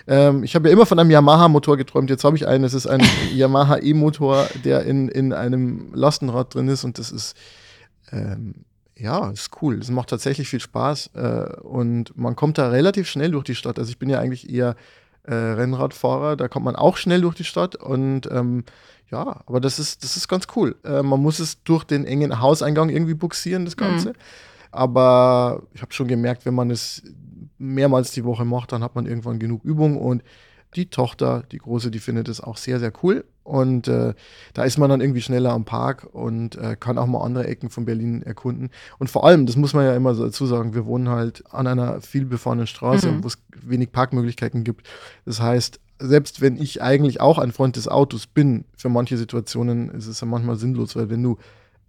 Ähm, 0.08 0.44
ich 0.44 0.56
habe 0.56 0.70
ja 0.70 0.74
immer 0.74 0.86
von 0.86 1.00
einem 1.00 1.10
Yamaha-Motor 1.10 1.78
geträumt. 1.78 2.10
Jetzt 2.10 2.24
habe 2.24 2.38
ich 2.38 2.48
einen. 2.48 2.64
Es 2.64 2.74
ist 2.74 2.88
ein 2.88 3.02
Yamaha 3.34 3.80
E-Motor, 3.80 4.48
der 4.64 4.86
in, 4.86 5.10
in 5.10 5.34
einem 5.34 5.94
Lastenrad 5.94 6.54
drin 6.54 6.68
ist 6.68 6.84
und 6.84 7.00
das 7.00 7.12
ist 7.12 7.36
ähm, 8.12 8.54
ja, 9.00 9.30
ist 9.30 9.52
cool. 9.62 9.80
Es 9.80 9.90
macht 9.90 10.10
tatsächlich 10.10 10.50
viel 10.50 10.60
Spaß 10.60 11.12
äh, 11.14 11.60
und 11.62 12.18
man 12.18 12.36
kommt 12.36 12.58
da 12.58 12.70
relativ 12.70 13.08
schnell 13.08 13.32
durch 13.32 13.44
die 13.44 13.56
Stadt. 13.56 13.80
Also 13.80 13.90
ich 13.92 14.00
bin 14.00 14.10
ja 14.10 14.20
eigentlich 14.20 14.50
eher 14.50 14.76
äh, 15.24 15.34
Rennradfahrer, 15.34 16.36
da 16.36 16.48
kommt 16.48 16.66
man 16.66 16.76
auch 16.76 16.98
schnell 16.98 17.22
durch 17.22 17.36
die 17.36 17.44
Stadt 17.44 17.76
und 17.76 18.30
ähm, 18.32 18.64
ja, 19.12 19.42
aber 19.46 19.60
das 19.60 19.80
ist, 19.80 20.04
das 20.04 20.18
ist 20.18 20.28
ganz 20.28 20.48
cool. 20.56 20.76
Äh, 20.84 21.04
man 21.04 21.22
muss 21.22 21.40
es 21.40 21.64
durch 21.64 21.84
den 21.84 22.06
engen 22.06 22.40
Hauseingang 22.42 22.90
irgendwie 22.90 23.14
buxieren, 23.14 23.66
das 23.66 23.78
Ganze. 23.78 24.10
Mhm. 24.10 24.16
Aber 24.72 25.64
ich 25.74 25.82
habe 25.82 25.94
schon 25.94 26.08
gemerkt, 26.08 26.46
wenn 26.46 26.54
man 26.54 26.72
es 26.72 27.04
mehrmals 27.58 28.12
die 28.12 28.26
Woche 28.26 28.46
macht, 28.46 28.72
dann 28.72 28.84
hat 28.84 28.96
man 28.96 29.06
irgendwann 29.06 29.40
genug 29.40 29.64
Übung 29.64 29.98
und 29.98 30.24
die 30.76 30.90
Tochter, 30.90 31.44
die 31.52 31.58
große, 31.58 31.92
die 31.92 32.00
findet 32.00 32.28
es 32.28 32.42
auch 32.42 32.58
sehr, 32.58 32.80
sehr 32.80 32.92
cool. 33.04 33.26
Und 33.44 33.88
äh, 33.88 34.14
da 34.54 34.64
ist 34.66 34.78
man 34.78 34.90
dann 34.90 35.00
irgendwie 35.00 35.22
schneller 35.22 35.54
am 35.54 35.64
Park 35.64 36.08
und 36.12 36.58
äh, 36.58 36.76
kann 36.78 36.98
auch 36.98 37.08
mal 37.08 37.24
andere 37.24 37.48
Ecken 37.48 37.70
von 37.70 37.86
Berlin 37.86 38.22
erkunden. 38.22 38.72
Und 39.00 39.10
vor 39.10 39.26
allem, 39.26 39.46
das 39.46 39.56
muss 39.56 39.74
man 39.74 39.86
ja 39.86 39.96
immer 39.96 40.16
so 40.16 40.26
dazu 40.26 40.46
sagen, 40.46 40.74
wir 40.74 40.86
wohnen 40.86 41.08
halt 41.08 41.44
an 41.52 41.66
einer 41.66 42.02
vielbefahrenen 42.02 42.68
Straße, 42.68 43.10
mhm. 43.10 43.24
wo 43.24 43.28
es 43.28 43.38
wenig 43.56 43.94
Parkmöglichkeiten 43.94 44.66
gibt. 44.66 44.86
Das 45.24 45.42
heißt, 45.42 45.80
selbst 46.00 46.42
wenn 46.42 46.58
ich 46.58 46.82
eigentlich 46.82 47.22
auch 47.22 47.38
ein 47.38 47.54
Freund 47.54 47.78
des 47.78 47.88
Autos 47.88 48.28
bin, 48.28 48.66
für 48.76 48.90
manche 48.90 49.18
Situationen 49.18 49.90
ist 49.92 50.08
es 50.08 50.20
ja 50.20 50.28
manchmal 50.28 50.58
sinnlos, 50.58 50.96
weil 50.96 51.10
wenn 51.10 51.24
du 51.24 51.38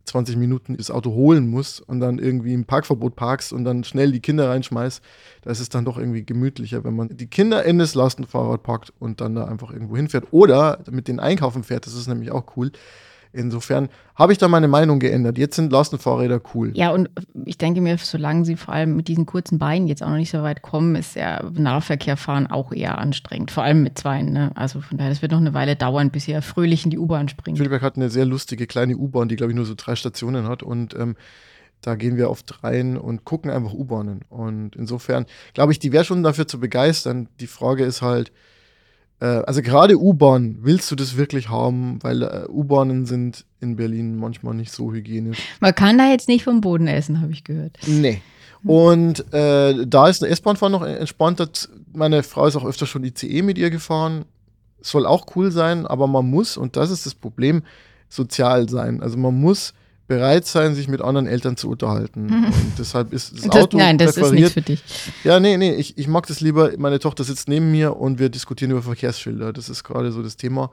20 0.09 0.37
Minuten 0.37 0.77
das 0.77 0.91
Auto 0.91 1.13
holen 1.13 1.49
musst 1.49 1.81
und 1.81 2.01
dann 2.01 2.19
irgendwie 2.19 2.53
im 2.55 2.65
Parkverbot 2.65 3.17
parkst 3.17 3.53
und 3.53 3.65
dann 3.65 3.85
schnell 3.85 4.13
die 4.13 4.21
Kinder 4.21 4.49
reinschmeißt, 4.51 5.03
da 5.43 5.51
ist 5.51 5.61
es 5.61 5.69
dann 5.69 5.85
doch 5.85 5.99
irgendwie 5.99 6.25
gemütlicher, 6.25 6.85
wenn 6.85 6.97
man 6.97 7.09
die 7.17 7.27
Kinder 7.27 7.65
in 7.65 7.79
das 7.79 7.95
Lastenfahrrad 7.95 8.63
packt 8.63 8.93
und 8.99 9.21
dann 9.21 9.35
da 9.35 9.45
einfach 9.45 9.73
irgendwo 9.73 9.97
hinfährt. 9.97 10.27
Oder 10.33 10.81
mit 10.91 11.09
den 11.09 11.21
Einkaufen 11.21 11.63
fährt, 11.63 11.87
das 11.87 11.95
ist 11.95 12.09
nämlich 12.09 12.31
auch 12.31 12.57
cool. 12.57 12.73
Insofern 13.33 13.89
habe 14.15 14.33
ich 14.33 14.39
da 14.39 14.49
meine 14.49 14.69
Meinung 14.69 14.99
geändert. 14.99 15.39
Jetzt 15.39 15.57
sind 15.57 15.73
Lastenfahrräder 15.73 16.41
cool. 16.55 16.73
Ja, 16.75 16.91
und 16.91 17.11
ich 17.45 17.59
denke 17.59 17.81
mir, 17.81 17.99
solange 17.99 18.45
sie 18.45 18.57
vor 18.57 18.75
allem 18.75 18.97
mit 18.97 19.09
diesen 19.09 19.27
kurzen 19.27 19.59
Beinen 19.59 19.87
jetzt 19.87 20.03
auch 20.03 20.09
noch 20.09 20.17
nicht 20.17 20.31
so 20.31 20.43
weit 20.43 20.63
kommen, 20.63 20.97
ist 20.97 21.17
ja 21.17 21.43
Nahverkehr 21.53 22.17
fahren 22.17 22.47
auch 22.47 22.73
eher 22.73 22.99
anstrengend. 22.99 23.51
Vor 23.51 23.63
allem 23.63 23.83
mit 23.83 23.99
zwei. 23.99 24.23
Ne? 24.23 24.53
Also 24.55 24.81
von 24.81 24.99
daher, 24.99 25.11
das 25.11 25.23
wird 25.23 25.33
noch 25.33 25.39
eine 25.39 25.55
Weile 25.55 25.77
dauern, 25.77 26.11
bis 26.11 26.25
sie 26.25 26.41
fröhlich 26.43 26.85
in 26.85 26.91
die 26.91 26.99
U-Bahn 26.99 27.29
springen. 27.29 27.57
Schöneberg 27.57 27.83
hat 27.83 27.97
eine 27.97 28.11
sehr 28.11 28.25
lustige 28.25 28.67
kleine 28.67 28.97
U-Bahn, 28.97 29.29
die, 29.29 29.37
glaube 29.37 29.53
ich, 29.53 29.57
nur 29.57 29.67
so 29.67 29.75
drei 29.77 29.95
Stationen 29.95 30.49
hat. 30.49 30.63
Und 30.63 30.95
ähm, 30.95 31.17
da 31.81 31.95
gehen 31.95 32.17
wir 32.17 32.31
oft 32.31 32.65
rein 32.65 32.97
und 32.97 33.25
gucken 33.25 33.51
einfach 33.51 33.73
U-Bahnen. 33.73 34.23
Und 34.29 34.75
insofern, 34.75 35.27
glaube 35.55 35.73
ich, 35.73 35.79
die 35.79 35.93
wäre 35.93 36.05
schon 36.05 36.23
dafür 36.23 36.49
zu 36.49 36.59
begeistern. 36.59 37.29
Die 37.41 37.47
Frage 37.47 37.85
ist 37.85 38.03
halt, 38.03 38.33
äh, 39.21 39.27
also 39.27 39.63
gerade 39.63 39.99
U-Bahn, 39.99 40.59
willst 40.63 40.91
du 40.91 40.97
das 40.97 41.17
wirklich 41.17 41.49
haben? 41.49 41.99
Weil 42.03 42.23
äh, 42.23 42.47
U-Bahnen 42.49 43.07
sind 43.07 43.45
in 43.61 43.77
Berlin 43.77 44.17
manchmal 44.17 44.55
nicht 44.55 44.73
so 44.73 44.93
hygienisch. 44.93 45.39
Man 45.61 45.75
kann 45.75 45.99
da 45.99 46.11
jetzt 46.11 46.29
nicht 46.29 46.45
vom 46.45 46.61
Boden 46.61 46.87
essen, 46.87 47.21
habe 47.21 47.33
ich 47.33 47.45
gehört. 47.45 47.79
Nee. 47.87 48.21
Und 48.65 49.33
äh, 49.33 49.87
da 49.87 50.09
ist 50.09 50.23
eine 50.23 50.33
S-Bahn-Fahren 50.33 50.73
noch 50.73 50.83
entspannter. 50.83 51.49
Meine 51.93 52.23
Frau 52.23 52.47
ist 52.47 52.57
auch 52.57 52.65
öfter 52.65 52.87
schon 52.87 53.05
ICE 53.05 53.43
mit 53.43 53.59
ihr 53.59 53.71
gefahren. 53.71 54.25
Soll 54.81 55.07
auch 55.07 55.27
cool 55.37 55.51
sein, 55.51 55.87
aber 55.87 56.07
man 56.07 56.29
muss, 56.29 56.57
und 56.57 56.77
das 56.77 56.91
ist 56.91 57.07
das 57.07 57.15
Problem, 57.15 57.63
sozial 58.09 58.69
sein. 58.69 59.03
Also 59.03 59.17
man 59.17 59.41
muss 59.41 59.75
bereit 60.09 60.47
sein, 60.47 60.75
sich 60.75 60.89
mit 60.89 61.03
anderen 61.03 61.27
Eltern 61.27 61.57
zu 61.57 61.69
unterhalten. 61.69 62.27
Mhm. 62.27 62.45
Und 62.47 62.73
deshalb 62.79 63.13
ist 63.13 63.33
das, 63.35 63.43
das 63.43 63.63
Auto 63.63 63.77
Nein, 63.77 63.99
das 63.99 64.17
ist 64.17 64.33
nichts 64.33 64.53
für 64.53 64.63
dich. 64.63 64.83
Ja, 65.23 65.39
nee, 65.39 65.57
nee, 65.59 65.75
ich, 65.75 65.97
ich 65.99 66.09
mag 66.09 66.27
das 66.27 66.41
lieber. 66.41 66.73
Meine 66.79 66.99
Tochter 66.99 67.23
sitzt 67.23 67.47
neben 67.47 67.71
mir 67.71 67.97
und 67.97 68.19
wir 68.19 68.31
diskutieren 68.31 68.71
über 68.71 68.83
Verkehrsschilder. 68.83 69.53
Das 69.53 69.69
ist 69.69 69.85
gerade 69.85 70.11
so 70.11 70.23
das 70.23 70.37
Thema. 70.37 70.71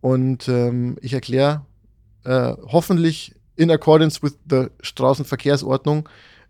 Und 0.00 0.48
ähm, 0.48 0.96
ich 1.02 1.12
erkläre 1.12 1.66
äh, 2.24 2.54
hoffentlich 2.68 3.34
in 3.54 3.70
accordance 3.70 4.22
with 4.22 4.38
the 4.48 4.68
Straßenverkehrsordnung, 4.80 6.08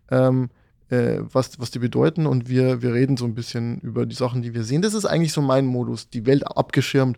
ähm, 0.09 0.49
äh, 0.89 1.17
was, 1.19 1.59
was 1.59 1.69
die 1.69 1.79
bedeuten. 1.79 2.27
Und 2.27 2.47
wir, 2.47 2.81
wir 2.81 2.93
reden 2.93 3.17
so 3.17 3.25
ein 3.25 3.35
bisschen 3.35 3.81
über 3.81 4.05
die 4.05 4.15
Sachen, 4.15 4.41
die 4.41 4.53
wir 4.53 4.63
sehen. 4.63 4.81
Das 4.81 4.93
ist 4.93 5.05
eigentlich 5.05 5.33
so 5.33 5.41
mein 5.41 5.65
Modus, 5.65 6.09
die 6.09 6.25
Welt 6.25 6.47
abgeschirmt 6.47 7.17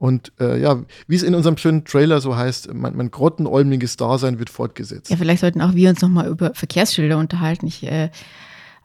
und 0.00 0.32
äh, 0.40 0.58
ja, 0.58 0.82
wie 1.08 1.14
es 1.14 1.22
in 1.22 1.34
unserem 1.34 1.58
schönen 1.58 1.84
Trailer 1.84 2.22
so 2.22 2.34
heißt, 2.34 2.72
mein, 2.72 2.96
mein 2.96 3.10
grottenolmiges 3.10 3.98
Dasein 3.98 4.38
wird 4.38 4.48
fortgesetzt. 4.48 5.10
Ja, 5.10 5.18
vielleicht 5.18 5.42
sollten 5.42 5.60
auch 5.60 5.74
wir 5.74 5.90
uns 5.90 6.00
nochmal 6.00 6.26
über 6.26 6.54
Verkehrsschilder 6.54 7.18
unterhalten. 7.18 7.66
Ich 7.66 7.86
äh, 7.86 8.08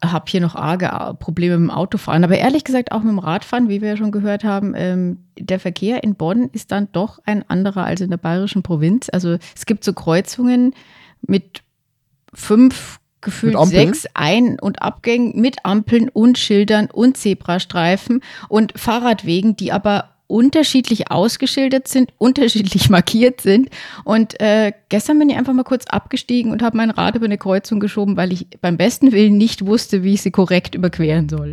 habe 0.03 0.25
hier 0.27 0.41
noch 0.41 0.55
arge 0.55 0.88
äh, 0.88 1.13
Probleme 1.13 1.57
mit 1.57 1.69
dem 1.69 1.72
Autofahren, 1.74 2.25
aber 2.25 2.38
ehrlich 2.38 2.65
gesagt 2.65 2.91
auch 2.91 3.00
mit 3.00 3.12
dem 3.12 3.19
Radfahren, 3.19 3.69
wie 3.69 3.81
wir 3.81 3.91
ja 3.91 3.98
schon 3.98 4.12
gehört 4.12 4.43
haben. 4.43 4.74
Ähm, 4.75 5.19
der 5.39 5.62
Verkehr 5.62 6.03
in 6.03 6.15
Bonn 6.15 6.50
ist 6.51 6.74
dann 6.74 6.89
doch 6.91 7.19
ein 7.25 7.50
anderer 7.50 7.86
als 7.86 8.01
in 8.01 8.10
der 8.10 8.17
bayerischen 8.17 8.62
Provinz. 8.62 9.07
Also 9.10 9.38
es 9.55 9.65
gibt 9.65 9.86
so 9.86 9.93
Kreuzungen 9.93 10.74
mit 11.25 11.62
fünf 12.34 13.00
gefühlt 13.22 13.57
sechs 13.67 14.05
Ein- 14.15 14.60
und 14.60 14.81
Abgängen 14.81 15.39
mit 15.39 15.60
Ampeln 15.63 16.10
und 16.10 16.38
Schildern 16.38 16.88
und 16.91 17.15
Zebrastreifen 17.15 18.22
und 18.50 18.74
Fahrradwegen, 18.75 19.55
die 19.55 19.72
aber 19.72 20.14
unterschiedlich 20.27 21.12
ausgeschildert 21.12 21.88
sind, 21.88 22.12
unterschiedlich 22.17 22.89
markiert 22.89 23.41
sind. 23.41 23.70
Und 24.03 24.39
äh, 24.39 24.74
gestern 24.89 25.20
bin 25.20 25.29
ich 25.29 25.38
einfach 25.38 25.53
mal 25.53 25.63
kurz 25.63 25.86
abgestiegen 25.88 26.51
und 26.51 26.62
habe 26.62 26.77
mein 26.77 26.89
Rad 26.89 27.15
über 27.15 27.25
eine 27.25 27.38
Kreuzung 27.38 27.79
geschoben, 27.79 28.17
weil 28.17 28.34
ich 28.34 28.48
beim 28.62 28.77
besten 28.77 29.12
Willen 29.12 29.38
nicht 29.38 29.65
wusste, 29.65 30.03
wie 30.03 30.13
ich 30.13 30.22
sie 30.22 30.32
korrekt 30.32 30.75
überqueren 30.75 31.29
soll. 31.29 31.51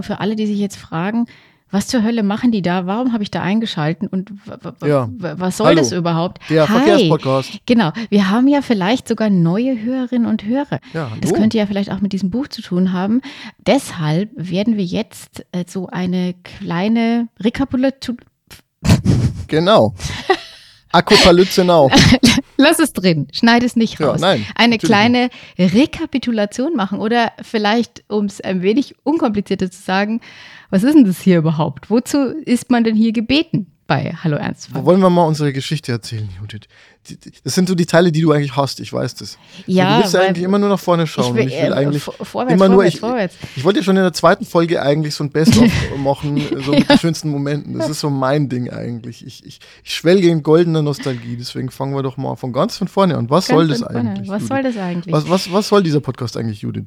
Für 0.00 0.20
alle, 0.20 0.36
die 0.36 0.46
sich 0.46 0.58
jetzt 0.60 0.76
fragen, 0.76 1.26
was 1.70 1.88
zur 1.88 2.02
Hölle 2.02 2.22
machen 2.22 2.52
die 2.52 2.62
da? 2.62 2.86
Warum 2.86 3.12
habe 3.12 3.22
ich 3.22 3.30
da 3.30 3.42
eingeschalten 3.42 4.06
und 4.06 4.30
ja. 4.84 5.08
was 5.18 5.56
soll 5.56 5.68
Hallo. 5.68 5.78
das 5.78 5.92
überhaupt? 5.92 6.38
Der 6.48 6.68
Hi. 6.68 6.78
Verkehrspodcast. 6.78 7.60
Genau. 7.66 7.92
Wir 8.08 8.30
haben 8.30 8.46
ja 8.48 8.62
vielleicht 8.62 9.08
sogar 9.08 9.30
neue 9.30 9.80
Hörerinnen 9.82 10.28
und 10.28 10.44
Hörer. 10.44 10.78
Ja, 10.92 11.10
das 11.20 11.34
könnte 11.34 11.58
ja 11.58 11.66
vielleicht 11.66 11.90
auch 11.90 12.00
mit 12.00 12.12
diesem 12.12 12.30
Buch 12.30 12.48
zu 12.48 12.62
tun 12.62 12.92
haben. 12.92 13.20
Deshalb 13.66 14.30
werden 14.36 14.76
wir 14.76 14.84
jetzt 14.84 15.44
äh, 15.52 15.64
so 15.66 15.88
eine 15.88 16.34
kleine 16.44 17.28
Rekapitulation. 17.40 18.18
Genau. 19.48 19.94
Akopalyzenau. 20.96 21.90
Lass 22.56 22.78
es 22.78 22.92
drin, 22.92 23.28
schneid 23.32 23.62
es 23.62 23.76
nicht 23.76 24.00
raus. 24.00 24.20
Ja, 24.20 24.28
nein, 24.28 24.46
Eine 24.54 24.78
kleine 24.78 25.28
Rekapitulation 25.58 26.74
machen 26.74 26.98
oder 27.00 27.32
vielleicht, 27.42 28.04
um 28.08 28.24
es 28.24 28.40
ein 28.40 28.62
wenig 28.62 28.94
unkomplizierter 29.02 29.70
zu 29.70 29.82
sagen, 29.82 30.20
was 30.70 30.82
ist 30.82 30.94
denn 30.94 31.04
das 31.04 31.20
hier 31.20 31.38
überhaupt? 31.38 31.90
Wozu 31.90 32.18
ist 32.44 32.70
man 32.70 32.84
denn 32.84 32.96
hier 32.96 33.12
gebeten? 33.12 33.75
Bei 33.86 34.14
Hallo 34.22 34.36
Ernst. 34.36 34.74
Wollen 34.74 35.00
wir 35.00 35.10
mal 35.10 35.24
unsere 35.24 35.52
Geschichte 35.52 35.92
erzählen, 35.92 36.28
Judith? 36.40 36.68
Das 37.44 37.54
sind 37.54 37.68
so 37.68 37.76
die 37.76 37.86
Teile, 37.86 38.10
die 38.10 38.20
du 38.20 38.32
eigentlich 38.32 38.56
hast, 38.56 38.80
ich 38.80 38.92
weiß 38.92 39.14
das. 39.14 39.38
Ja, 39.66 39.96
du 39.98 40.02
willst 40.02 40.14
ja 40.14 40.20
eigentlich 40.22 40.44
immer 40.44 40.58
nur 40.58 40.68
nach 40.68 40.80
vorne 40.80 41.06
schauen. 41.06 41.36
Ich 41.36 41.44
will, 41.44 41.52
ich 41.52 41.62
will 41.62 41.72
äh, 41.72 41.74
eigentlich 41.74 42.02
vorwärts, 42.02 42.52
immer 42.52 42.68
nur, 42.68 42.78
vorwärts, 42.78 42.94
ich, 42.94 43.00
vorwärts. 43.00 43.34
Ich, 43.42 43.56
ich 43.58 43.64
wollte 43.64 43.78
ja 43.78 43.84
schon 43.84 43.96
in 43.96 44.02
der 44.02 44.12
zweiten 44.12 44.44
Folge 44.44 44.82
eigentlich 44.82 45.14
so 45.14 45.22
ein 45.22 45.30
Best-of 45.30 45.70
machen, 45.98 46.40
so 46.64 46.72
mit 46.72 46.80
ja. 46.80 46.86
den 46.86 46.98
schönsten 46.98 47.30
Momenten. 47.30 47.78
Das 47.78 47.88
ist 47.88 48.00
so 48.00 48.10
mein 48.10 48.48
Ding 48.48 48.70
eigentlich. 48.70 49.24
Ich, 49.24 49.46
ich, 49.46 49.60
ich 49.84 49.94
schwelge 49.94 50.28
in 50.28 50.42
goldener 50.42 50.82
Nostalgie, 50.82 51.36
deswegen 51.36 51.70
fangen 51.70 51.94
wir 51.94 52.02
doch 52.02 52.16
mal 52.16 52.34
von 52.34 52.52
ganz 52.52 52.76
von 52.76 52.88
vorne 52.88 53.16
an. 53.16 53.30
Was 53.30 53.46
ganz 53.46 53.56
soll 53.56 53.68
das 53.68 53.82
eigentlich? 53.84 54.28
Was 54.28 54.42
Judith? 54.42 54.48
soll 54.48 54.62
das 54.64 54.76
eigentlich? 54.76 55.12
Was, 55.12 55.28
was, 55.28 55.52
was 55.52 55.68
soll 55.68 55.82
dieser 55.84 56.00
Podcast 56.00 56.36
eigentlich, 56.36 56.62
Judith? 56.62 56.86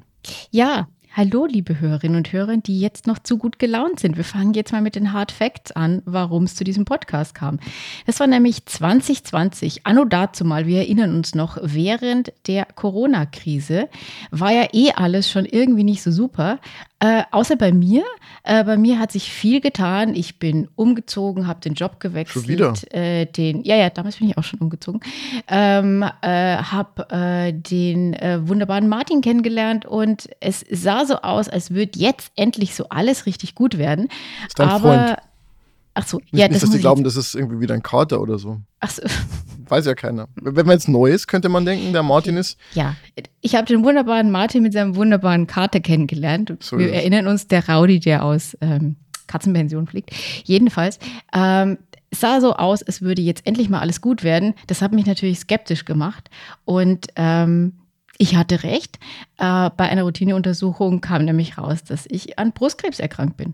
Ja, 0.52 0.88
Hallo, 1.20 1.46
liebe 1.46 1.82
Hörerinnen 1.82 2.16
und 2.16 2.32
Hörer, 2.32 2.56
die 2.56 2.80
jetzt 2.80 3.06
noch 3.06 3.20
zu 3.20 3.38
gut 3.38 3.60
gelaunt 3.60 4.00
sind. 4.00 4.16
Wir 4.16 4.24
fangen 4.24 4.54
jetzt 4.54 4.72
mal 4.72 4.82
mit 4.82 4.96
den 4.96 5.12
Hard 5.12 5.34
Facts 5.34 5.74
an, 5.74 6.02
warum 6.06 6.46
es 6.46 6.56
zu 6.56 6.64
diesem 6.64 6.86
Podcast 6.86 7.36
kam. 7.36 7.60
Das 8.06 8.22
war 8.22 8.28
nämlich 8.28 8.66
2020, 8.66 9.86
anno 9.86 10.06
dazu 10.06 10.46
mal, 10.46 10.66
wir 10.66 10.78
erinnern 10.78 11.14
uns 11.14 11.36
noch, 11.36 11.58
während 11.62 12.32
der 12.48 12.64
Corona-Krise 12.74 13.90
war 14.32 14.54
ja 14.54 14.70
eh 14.72 14.94
alles 14.94 15.30
schon 15.30 15.44
irgendwie 15.44 15.84
nicht 15.84 16.02
so 16.04 16.10
super. 16.10 16.60
Äh, 17.02 17.24
außer 17.32 17.56
bei 17.56 17.72
mir. 17.72 18.04
Äh, 18.44 18.66
bei 18.66 18.76
mir 18.76 19.00
hat 19.00 19.14
sich 19.14 19.32
viel 19.32 19.62
getan. 19.62 20.16
Ich 20.16 20.38
bin 20.38 20.68
umgezogen, 20.76 21.48
habe 21.48 21.62
den 21.62 21.74
Job 21.74 22.02
gewechselt. 22.02 22.46
Schon 22.46 22.54
wieder? 22.54 22.74
Äh, 22.92 23.26
den, 23.26 23.64
ja, 23.64 23.78
ja, 23.78 23.90
damals 23.90 24.18
bin 24.18 24.30
ich 24.30 24.38
auch 24.38 24.44
schon 24.44 24.60
umgezogen. 24.60 25.00
Ähm, 25.48 26.04
äh, 26.22 26.58
habe 26.58 27.10
äh, 27.10 27.54
den 27.54 28.14
äh, 28.16 28.46
wunderbaren 28.46 28.90
Martin 28.90 29.22
kennengelernt 29.22 29.86
und 29.86 30.30
es 30.42 30.66
sah 30.70 31.06
so 31.10 31.18
aus, 31.18 31.50
als 31.50 31.72
würde 31.72 32.00
jetzt 32.00 32.32
endlich 32.36 32.76
so 32.76 32.88
alles 32.90 33.26
richtig 33.26 33.56
gut 33.56 33.78
werden. 33.78 34.08
Ist 34.48 34.58
dein 34.58 34.70
Aber 34.70 34.80
Freund? 34.80 35.18
Ach 35.96 36.08
so, 36.08 36.18
nicht, 36.18 36.28
ja, 36.32 36.48
nicht, 36.48 36.56
das 36.56 36.62
dass 36.62 36.70
die 36.70 36.80
glauben, 36.80 37.04
das 37.04 37.18
ist 37.18 37.36
irgendwie 37.36 37.60
wieder 37.60 37.74
ein 37.74 37.84
Kater 37.84 38.22
oder 38.22 38.40
so. 38.40 38.62
Ach 38.80 38.90
so. 38.90 39.02
Weiß 39.68 39.86
ja 39.86 39.96
keiner. 39.96 40.28
Wenn 40.36 40.66
man 40.66 40.76
jetzt 40.76 40.88
neu 40.88 41.12
ist, 41.12 41.28
könnte 41.28 41.50
man 41.50 41.66
denken, 41.66 41.92
der 41.92 42.04
Martin 42.04 42.38
ist. 42.38 42.58
Ja, 42.74 42.96
ich 43.42 43.56
habe 43.56 43.66
den 43.66 43.84
wunderbaren 43.84 44.32
Martin 44.32 44.64
mit 44.64 44.74
seinem 44.74 44.96
wunderbaren 44.96 45.46
Kater 45.46 45.80
kennengelernt. 45.80 46.54
So 46.62 46.78
Wir 46.78 46.94
erinnern 46.94 47.28
uns, 47.28 47.48
der 47.48 47.68
Raudi, 47.68 48.00
der 48.00 48.24
aus 48.24 48.58
ähm, 48.62 48.96
Katzenpension 49.28 49.88
fliegt. 49.88 50.12
Jedenfalls, 50.46 51.00
ähm, 51.34 51.78
es 52.12 52.22
sah 52.22 52.42
so 52.42 52.54
aus, 52.54 52.82
es 52.82 53.02
würde 53.02 53.22
jetzt 53.22 53.46
endlich 53.46 53.70
mal 53.70 53.80
alles 53.80 54.02
gut 54.02 54.24
werden. 54.24 54.56
Das 54.68 54.82
hat 54.82 54.94
mich 54.94 55.06
natürlich 55.06 55.40
skeptisch 55.40 55.86
gemacht. 55.86 56.30
Und 56.66 57.08
ähm, 57.16 57.74
ich 58.20 58.36
hatte 58.36 58.64
recht. 58.64 59.00
Äh, 59.38 59.72
bei 59.76 59.90
einer 59.90 60.04
Routineuntersuchung 60.04 61.02
kam 61.02 61.26
nämlich 61.26 61.58
raus, 61.58 61.84
dass 61.84 62.06
ich 62.08 62.38
an 62.38 62.52
Brustkrebs 62.52 63.00
erkrankt 63.00 63.38
bin. 63.38 63.54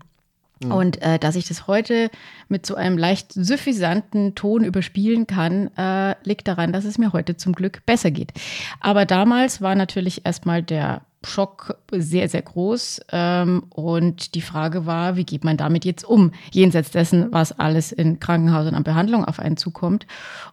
Mhm. 0.62 0.72
Und 0.72 1.02
äh, 1.02 1.18
dass 1.18 1.36
ich 1.36 1.46
das 1.46 1.66
heute 1.66 2.10
mit 2.48 2.66
so 2.66 2.74
einem 2.74 2.98
leicht 2.98 3.32
suffisanten 3.32 4.34
Ton 4.34 4.64
überspielen 4.64 5.26
kann, 5.26 5.68
äh, 5.76 6.16
liegt 6.24 6.48
daran, 6.48 6.72
dass 6.72 6.84
es 6.84 6.98
mir 6.98 7.12
heute 7.12 7.36
zum 7.36 7.54
Glück 7.54 7.86
besser 7.86 8.10
geht. 8.10 8.32
Aber 8.80 9.06
damals 9.06 9.62
war 9.62 9.74
natürlich 9.74 10.26
erstmal 10.26 10.62
der 10.62 11.02
Schock 11.24 11.78
sehr, 11.92 12.28
sehr 12.28 12.42
groß. 12.42 13.02
Ähm, 13.12 13.64
und 13.70 14.34
die 14.34 14.42
Frage 14.42 14.84
war, 14.84 15.16
wie 15.16 15.24
geht 15.24 15.44
man 15.44 15.56
damit 15.56 15.84
jetzt 15.84 16.04
um? 16.04 16.32
Jenseits 16.50 16.90
dessen, 16.90 17.32
was 17.32 17.58
alles 17.58 17.92
in 17.92 18.18
Krankenhäusern 18.18 18.74
an 18.74 18.84
Behandlung 18.84 19.24
auf 19.24 19.38
einen 19.38 19.56
zukommt. 19.56 20.06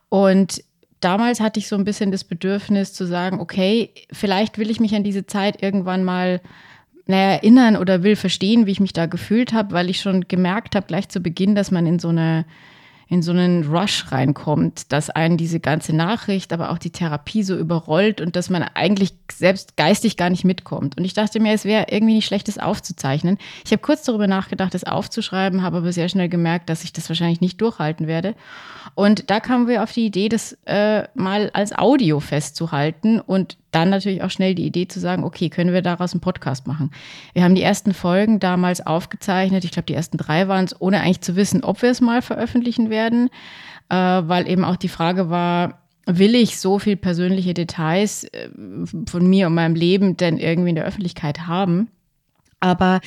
Und 0.10 0.64
damals 1.04 1.40
hatte 1.40 1.60
ich 1.60 1.68
so 1.68 1.76
ein 1.76 1.84
bisschen 1.84 2.12
das 2.12 2.24
Bedürfnis 2.24 2.94
zu 2.94 3.06
sagen, 3.06 3.40
okay, 3.40 3.92
vielleicht 4.12 4.58
will 4.58 4.70
ich 4.70 4.80
mich 4.80 4.96
an 4.96 5.04
diese 5.04 5.26
Zeit 5.26 5.62
irgendwann 5.62 6.04
mal 6.04 6.42
naja, 7.06 7.34
erinnern 7.34 7.76
oder 7.76 8.04
will 8.04 8.16
verstehen, 8.16 8.66
wie 8.66 8.72
ich 8.72 8.80
mich 8.80 8.94
da 8.94 9.08
gefühlt 9.08 9.54
habe, 9.54 9.74
weil 9.74 9.90
ich 9.90 10.00
schon 10.00 10.28
gemerkt 10.28 10.76
habe, 10.76 10.88
gleich 10.88 11.10
zu 11.10 11.20
Beginn, 11.20 11.56
dass 11.56 11.72
man 11.72 11.86
in 11.86 12.00
so 12.00 12.10
eine 12.10 12.46
in 13.14 13.22
so 13.22 13.32
einen 13.32 13.64
Rush 13.64 14.12
reinkommt, 14.12 14.92
dass 14.92 15.12
einen 15.12 15.38
diese 15.38 15.60
ganze 15.60 15.96
Nachricht, 15.96 16.52
aber 16.52 16.72
auch 16.72 16.80
die 16.80 16.90
Therapie 16.90 17.44
so 17.44 17.56
überrollt 17.56 18.22
und 18.22 18.36
dass 18.36 18.50
man 18.50 18.64
eigentlich 18.64 19.14
selbst 19.32 19.78
geistig 19.78 20.18
gar 20.18 20.32
nicht 20.32 20.46
mitkommt. 20.46 20.98
Und 20.98 21.06
ich 21.06 21.14
dachte 21.14 21.40
mir, 21.40 21.54
es 21.54 21.64
wäre 21.64 21.86
irgendwie 21.92 22.16
nicht 22.16 22.26
schlecht, 22.26 22.48
das 22.48 22.58
aufzuzeichnen. 22.58 23.38
Ich 23.66 23.72
habe 23.72 23.84
kurz 23.84 24.02
darüber 24.02 24.26
nachgedacht, 24.26 24.74
das 24.74 24.84
aufzuschreiben, 24.84 25.62
habe 25.62 25.78
aber 25.78 25.94
sehr 25.94 26.10
schnell 26.10 26.28
gemerkt, 26.28 26.72
dass 26.72 26.84
ich 26.84 26.92
das 26.92 27.08
wahrscheinlich 27.08 27.40
nicht 27.40 27.62
durchhalten 27.62 28.08
werde. 28.08 28.34
Und 28.96 29.30
da 29.30 29.40
kamen 29.40 29.68
wir 29.68 29.84
auf 29.84 29.92
die 29.92 30.08
Idee, 30.08 30.28
das 30.28 30.58
äh, 30.66 31.04
mal 31.14 31.52
als 31.54 31.72
Audio 31.78 32.20
festzuhalten 32.20 33.20
und 33.20 33.58
dann 33.74 33.90
natürlich 33.90 34.24
auch 34.24 34.30
schnell 34.30 34.56
die 34.56 34.66
Idee 34.66 34.88
zu 34.88 35.00
sagen, 35.00 35.24
okay, 35.24 35.50
können 35.50 35.74
wir 35.74 35.82
daraus 35.82 36.14
einen 36.14 36.22
Podcast 36.22 36.68
machen? 36.68 36.92
Wir 37.34 37.44
haben 37.44 37.56
die 37.56 37.62
ersten 37.62 37.94
Folgen 37.94 38.40
damals 38.40 38.86
aufgezeichnet. 38.86 39.64
Ich 39.66 39.72
glaube, 39.72 39.86
die 39.86 39.96
ersten 39.96 40.18
drei 40.18 40.48
waren 40.48 40.66
es, 40.66 40.80
ohne 40.80 41.02
eigentlich 41.02 41.22
zu 41.22 41.36
wissen, 41.36 41.64
ob 41.64 41.82
wir 41.82 41.90
es 41.90 42.02
mal 42.02 42.22
veröffentlichen 42.22 42.90
werden, 42.90 43.30
äh, 43.90 43.96
weil 43.96 44.48
eben 44.48 44.64
auch 44.64 44.76
die 44.76 44.90
Frage 44.90 45.30
war, 45.30 45.80
will 46.06 46.36
ich 46.36 46.60
so 46.60 46.80
viel 46.80 46.98
persönliche 46.98 47.54
Details 47.54 48.26
äh, 48.26 48.50
von 49.08 49.28
mir 49.28 49.48
und 49.48 49.56
meinem 49.56 49.76
Leben 49.76 50.18
denn 50.18 50.38
irgendwie 50.38 50.70
in 50.70 50.76
der 50.76 50.86
Öffentlichkeit 50.86 51.48
haben? 51.48 51.90
Aber 52.64 53.02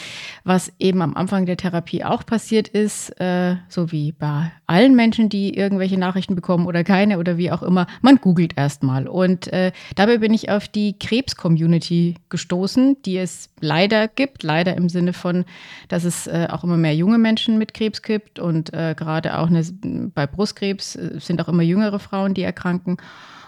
was 0.45 0.71
eben 0.79 1.01
am 1.01 1.17
Anfang 1.17 1.47
der 1.47 1.57
Therapie 1.57 2.05
auch 2.05 2.27
passiert 2.27 2.69
ist, 2.69 3.09
äh, 3.19 3.57
so 3.71 3.91
wie 3.91 4.13
bei 4.13 4.53
allen 4.67 4.95
Menschen, 4.95 5.31
die 5.31 5.57
irgendwelche 5.57 5.99
Nachrichten 5.99 6.35
bekommen 6.35 6.67
oder 6.67 6.85
keine 6.85 7.19
oder 7.19 7.39
wie 7.39 7.51
auch 7.51 7.63
immer, 7.63 7.87
man 8.03 8.17
googelt 8.17 8.53
erstmal. 8.59 9.09
Und 9.09 9.51
äh, 9.55 9.73
dabei 9.95 10.19
bin 10.19 10.35
ich 10.35 10.51
auf 10.51 10.69
die 10.69 10.99
Krebs-Community 10.99 12.17
gestoßen, 12.29 13.01
die 13.07 13.17
es 13.17 13.49
leider 13.61 14.09
gibt. 14.09 14.43
Leider 14.43 14.77
im 14.77 14.91
Sinne 14.91 15.15
von, 15.15 15.47
dass 15.89 16.05
es 16.05 16.27
äh, 16.27 16.49
auch 16.51 16.63
immer 16.63 16.77
mehr 16.77 16.95
junge 16.95 17.17
Menschen 17.17 17.57
mit 17.57 17.73
Krebs 17.73 18.03
gibt 18.03 18.39
und 18.39 18.75
äh, 18.75 18.95
gerade 18.95 19.39
auch 19.39 19.47
eine, 19.47 19.65
bei 20.15 20.27
Brustkrebs 20.27 20.97
äh, 20.97 21.19
sind 21.19 21.41
auch 21.41 21.49
immer 21.49 21.63
jüngere 21.63 21.99
Frauen, 21.99 22.35
die 22.35 22.43
erkranken. 22.43 22.99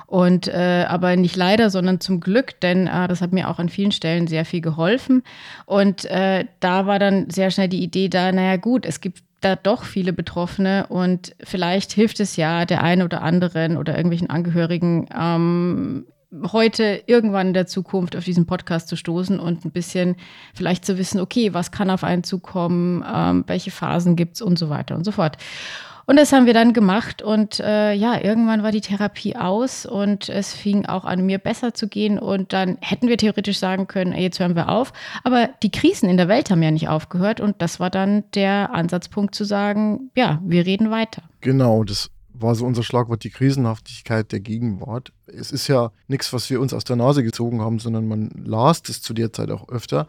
Und 0.09 0.49
äh, 0.49 0.87
aber 0.89 1.17
nicht 1.17 1.37
leider, 1.37 1.69
sondern 1.69 2.01
zum 2.01 2.21
Glück, 2.21 2.59
denn 2.61 2.87
äh, 2.87 3.09
das 3.09 3.21
hat 3.21 3.35
mir 3.35 3.51
auch 3.51 3.59
an 3.59 3.69
vielen 3.69 3.93
Stellen 3.93 4.27
sehr 4.27 4.47
viel 4.47 4.63
geholfen. 4.63 5.23
Und 5.67 6.07
äh, 6.07 6.47
da 6.61 6.87
war 6.87 6.99
dann 6.99 7.29
sehr 7.29 7.51
schnell 7.51 7.69
die 7.69 7.83
Idee 7.83 8.09
da, 8.09 8.33
naja 8.33 8.57
gut, 8.57 8.87
es 8.87 9.03
gibt 9.03 9.23
da 9.43 9.55
doch 9.55 9.85
viele 9.85 10.15
Betroffene 10.15 10.87
und 10.89 11.37
vielleicht 11.45 11.93
hilft 11.93 12.21
es 12.21 12.37
ja 12.37 12.65
der 12.65 12.83
einen 12.83 13.03
oder 13.03 13.21
anderen 13.21 13.77
oder 13.77 13.97
irgendwelchen 13.97 14.31
Angehörigen, 14.31 15.09
ähm, 15.15 16.07
heute 16.53 17.03
irgendwann 17.07 17.49
in 17.49 17.55
der 17.55 17.67
Zukunft 17.67 18.17
auf 18.17 18.25
diesen 18.25 18.47
Podcast 18.47 18.89
zu 18.89 18.97
stoßen 18.97 19.39
und 19.39 19.65
ein 19.65 19.71
bisschen 19.71 20.17
vielleicht 20.55 20.85
zu 20.85 20.97
wissen, 20.99 21.21
okay, 21.21 21.55
was 21.55 21.71
kann 21.71 21.91
auf 21.91 22.03
einen 22.03 22.25
zukommen, 22.25 23.05
ähm, 23.15 23.45
welche 23.47 23.71
Phasen 23.71 24.17
gibt 24.17 24.37
es 24.37 24.43
und 24.43 24.59
so 24.59 24.71
weiter 24.71 24.95
und 24.95 25.05
so 25.05 25.13
fort. 25.13 25.37
Und 26.09 26.17
das 26.17 26.33
haben 26.33 26.47
wir 26.47 26.55
dann 26.55 26.73
gemacht 26.73 27.21
und 27.21 27.61
äh, 27.61 27.93
ja, 27.93 28.19
irgendwann 28.19 28.63
war 28.63 28.73
die 28.73 28.81
Therapie 28.81 29.37
aus 29.37 29.85
und 29.85 30.31
es 30.31 30.55
fing 30.55 30.87
auch 30.87 31.05
an, 31.05 31.27
mir 31.27 31.37
besser 31.37 31.75
zu 31.75 31.87
gehen 31.87 32.19
und 32.19 32.55
dann 32.55 32.79
hätten 32.81 33.09
wir 33.09 33.19
theoretisch 33.19 33.59
sagen 33.59 33.89
können, 33.89 34.15
jetzt 34.15 34.41
hören 34.41 34.57
wir 34.57 34.71
auf. 34.71 34.95
Aber 35.23 35.51
die 35.63 35.71
Krisen 35.71 36.09
in 36.09 36.17
der 36.17 36.27
Welt 36.27 36.51
haben 36.51 36.63
ja 36.63 36.71
nicht 36.71 36.89
aufgehört 36.89 37.43
und 37.43 37.61
das 37.61 37.79
war 37.79 37.91
dann 37.91 38.25
der 38.33 38.75
Ansatzpunkt 38.75 39.35
zu 39.35 39.45
sagen, 39.45 40.11
ja, 40.17 40.41
wir 40.43 40.65
reden 40.65 40.91
weiter. 40.91 41.21
Genau, 41.43 41.85
das 41.85 42.11
war 42.33 42.55
so 42.55 42.65
unser 42.65 42.85
Schlagwort, 42.85 43.23
die 43.23 43.31
Krisenhaftigkeit 43.31 44.33
der 44.33 44.41
Gegenwart. 44.41 45.13
Es 45.27 45.53
ist 45.53 45.69
ja 45.69 45.93
nichts, 46.07 46.33
was 46.33 46.49
wir 46.49 46.59
uns 46.63 46.73
aus 46.73 46.85
der 46.85 46.97
Nase 46.97 47.23
gezogen 47.23 47.61
haben, 47.61 47.81
sondern 47.81 48.09
man 48.09 48.31
las 48.47 48.83
das 48.83 49.03
zu 49.03 49.13
der 49.13 49.35
Zeit 49.35 49.51
auch 49.51 49.69
öfter 49.69 50.07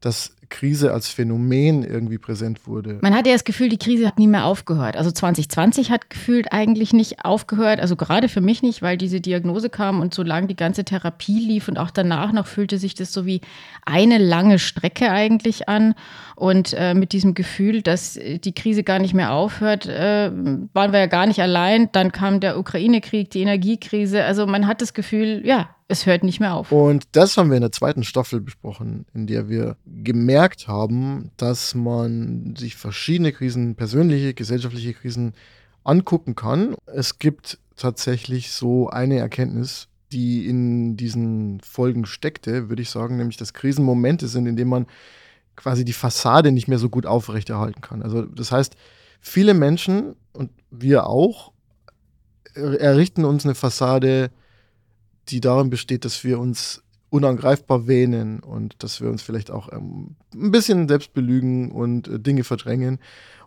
dass 0.00 0.34
Krise 0.50 0.92
als 0.92 1.08
Phänomen 1.08 1.82
irgendwie 1.84 2.18
präsent 2.18 2.66
wurde. 2.66 2.98
Man 3.00 3.14
hatte 3.14 3.30
ja 3.30 3.34
das 3.34 3.44
Gefühl, 3.44 3.68
die 3.68 3.78
Krise 3.78 4.06
hat 4.06 4.18
nie 4.18 4.26
mehr 4.26 4.44
aufgehört. 4.44 4.96
Also 4.96 5.10
2020 5.10 5.90
hat 5.90 6.10
gefühlt 6.10 6.52
eigentlich 6.52 6.92
nicht 6.92 7.24
aufgehört. 7.24 7.80
Also 7.80 7.96
gerade 7.96 8.28
für 8.28 8.40
mich 8.40 8.62
nicht, 8.62 8.82
weil 8.82 8.98
diese 8.98 9.20
Diagnose 9.20 9.70
kam 9.70 10.00
und 10.00 10.12
solange 10.12 10.48
die 10.48 10.56
ganze 10.56 10.84
Therapie 10.84 11.38
lief 11.38 11.68
und 11.68 11.78
auch 11.78 11.90
danach 11.90 12.32
noch 12.32 12.46
fühlte 12.46 12.78
sich 12.78 12.94
das 12.94 13.12
so 13.12 13.24
wie 13.24 13.40
eine 13.86 14.18
lange 14.18 14.58
Strecke 14.58 15.10
eigentlich 15.10 15.68
an. 15.68 15.94
Und 16.36 16.74
äh, 16.74 16.94
mit 16.94 17.12
diesem 17.12 17.34
Gefühl, 17.34 17.82
dass 17.82 18.18
die 18.18 18.54
Krise 18.54 18.82
gar 18.82 18.98
nicht 18.98 19.14
mehr 19.14 19.32
aufhört, 19.32 19.86
äh, 19.86 20.30
waren 20.72 20.92
wir 20.92 21.00
ja 21.00 21.06
gar 21.06 21.26
nicht 21.26 21.40
allein. 21.40 21.88
Dann 21.92 22.12
kam 22.12 22.40
der 22.40 22.58
Ukraine-Krieg, 22.58 23.30
die 23.30 23.42
Energiekrise. 23.42 24.24
Also 24.24 24.46
man 24.46 24.66
hat 24.66 24.82
das 24.82 24.94
Gefühl, 24.94 25.42
ja, 25.44 25.68
es 25.90 26.06
hört 26.06 26.22
nicht 26.22 26.40
mehr 26.40 26.54
auf. 26.54 26.70
Und 26.70 27.04
das 27.12 27.36
haben 27.36 27.50
wir 27.50 27.56
in 27.56 27.62
der 27.62 27.72
zweiten 27.72 28.04
Staffel 28.04 28.40
besprochen, 28.40 29.06
in 29.12 29.26
der 29.26 29.48
wir 29.48 29.76
gemerkt 29.86 30.68
haben, 30.68 31.32
dass 31.36 31.74
man 31.74 32.54
sich 32.56 32.76
verschiedene 32.76 33.32
Krisen, 33.32 33.74
persönliche, 33.74 34.32
gesellschaftliche 34.32 34.94
Krisen 34.94 35.34
angucken 35.82 36.36
kann. 36.36 36.76
Es 36.86 37.18
gibt 37.18 37.58
tatsächlich 37.76 38.52
so 38.52 38.88
eine 38.88 39.18
Erkenntnis, 39.18 39.88
die 40.12 40.46
in 40.46 40.96
diesen 40.96 41.60
Folgen 41.60 42.06
steckte, 42.06 42.68
würde 42.68 42.82
ich 42.82 42.90
sagen, 42.90 43.16
nämlich 43.16 43.36
dass 43.36 43.52
Krisenmomente 43.52 44.28
sind, 44.28 44.46
in 44.46 44.56
denen 44.56 44.70
man 44.70 44.86
quasi 45.56 45.84
die 45.84 45.92
Fassade 45.92 46.52
nicht 46.52 46.68
mehr 46.68 46.78
so 46.78 46.88
gut 46.88 47.06
aufrechterhalten 47.06 47.80
kann. 47.80 48.02
Also 48.02 48.22
das 48.22 48.52
heißt, 48.52 48.76
viele 49.20 49.54
Menschen 49.54 50.14
und 50.32 50.50
wir 50.70 51.06
auch 51.06 51.52
errichten 52.54 53.24
uns 53.24 53.44
eine 53.44 53.54
Fassade 53.54 54.30
die 55.30 55.40
darin 55.40 55.70
besteht, 55.70 56.04
dass 56.04 56.24
wir 56.24 56.38
uns 56.38 56.82
unangreifbar 57.10 57.86
wähnen 57.86 58.40
und 58.40 58.82
dass 58.82 59.00
wir 59.00 59.10
uns 59.10 59.22
vielleicht 59.22 59.50
auch 59.50 59.72
ähm, 59.72 60.14
ein 60.32 60.50
bisschen 60.52 60.88
selbst 60.88 61.12
belügen 61.12 61.72
und 61.72 62.08
äh, 62.08 62.20
Dinge 62.20 62.44
verdrängen. 62.44 62.98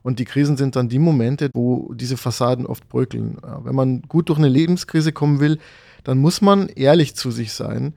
Und 0.01 0.19
die 0.19 0.25
Krisen 0.25 0.57
sind 0.57 0.75
dann 0.75 0.89
die 0.89 0.99
Momente, 0.99 1.49
wo 1.53 1.93
diese 1.93 2.17
Fassaden 2.17 2.65
oft 2.65 2.89
bröckeln. 2.89 3.37
Ja, 3.41 3.63
wenn 3.63 3.73
man 3.73 4.01
gut 4.01 4.27
durch 4.27 4.37
eine 4.37 4.49
Lebenskrise 4.49 5.13
kommen 5.13 5.39
will, 5.39 5.59
dann 6.03 6.17
muss 6.17 6.41
man 6.41 6.67
ehrlich 6.67 7.15
zu 7.15 7.31
sich 7.31 7.53
sein. 7.53 7.93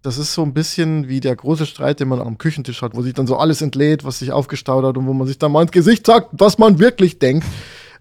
Das 0.00 0.16
ist 0.16 0.32
so 0.32 0.42
ein 0.42 0.54
bisschen 0.54 1.08
wie 1.08 1.20
der 1.20 1.36
große 1.36 1.66
Streit, 1.66 2.00
den 2.00 2.08
man 2.08 2.20
am 2.20 2.38
Küchentisch 2.38 2.80
hat, 2.80 2.96
wo 2.96 3.02
sich 3.02 3.12
dann 3.12 3.26
so 3.26 3.36
alles 3.36 3.60
entlädt, 3.60 4.04
was 4.04 4.20
sich 4.20 4.32
aufgestaut 4.32 4.82
hat 4.82 4.96
und 4.96 5.06
wo 5.06 5.12
man 5.12 5.26
sich 5.26 5.36
dann 5.36 5.52
mal 5.52 5.60
ins 5.60 5.72
Gesicht 5.72 6.06
sagt, 6.06 6.30
was 6.32 6.56
man 6.56 6.78
wirklich 6.78 7.18
denkt. 7.18 7.46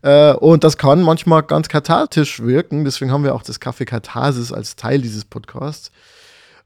Äh, 0.02 0.34
und 0.34 0.64
das 0.64 0.78
kann 0.78 1.02
manchmal 1.02 1.44
ganz 1.44 1.70
kathartisch 1.70 2.42
wirken. 2.42 2.86
Deswegen 2.86 3.12
haben 3.12 3.24
wir 3.24 3.36
auch 3.36 3.44
das 3.44 3.60
Kaffee 3.60 3.86
Katharsis 3.86 4.52
als 4.52 4.76
Teil 4.76 5.02
dieses 5.02 5.26
Podcasts. 5.26 5.92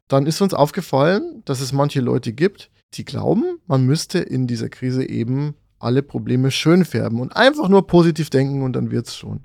Dann 0.08 0.26
ist 0.26 0.41
uns 0.41 0.54
aufgefallen, 0.54 1.41
dass 1.46 1.62
es 1.62 1.72
manche 1.72 2.02
Leute 2.02 2.34
gibt, 2.34 2.69
die 2.93 3.06
glauben, 3.06 3.60
man 3.65 3.86
müsste 3.86 4.19
in 4.19 4.48
dieser 4.48 4.69
Krise 4.69 5.08
eben 5.08 5.56
alle 5.80 6.04
Probleme 6.04 6.52
schön 6.52 6.86
färben 6.86 7.19
und 7.19 7.36
einfach 7.36 7.67
nur 7.67 7.88
positiv 7.88 8.30
denken 8.30 8.62
und 8.63 8.74
dann 8.74 8.91
wird's 8.91 9.15
schon. 9.15 9.41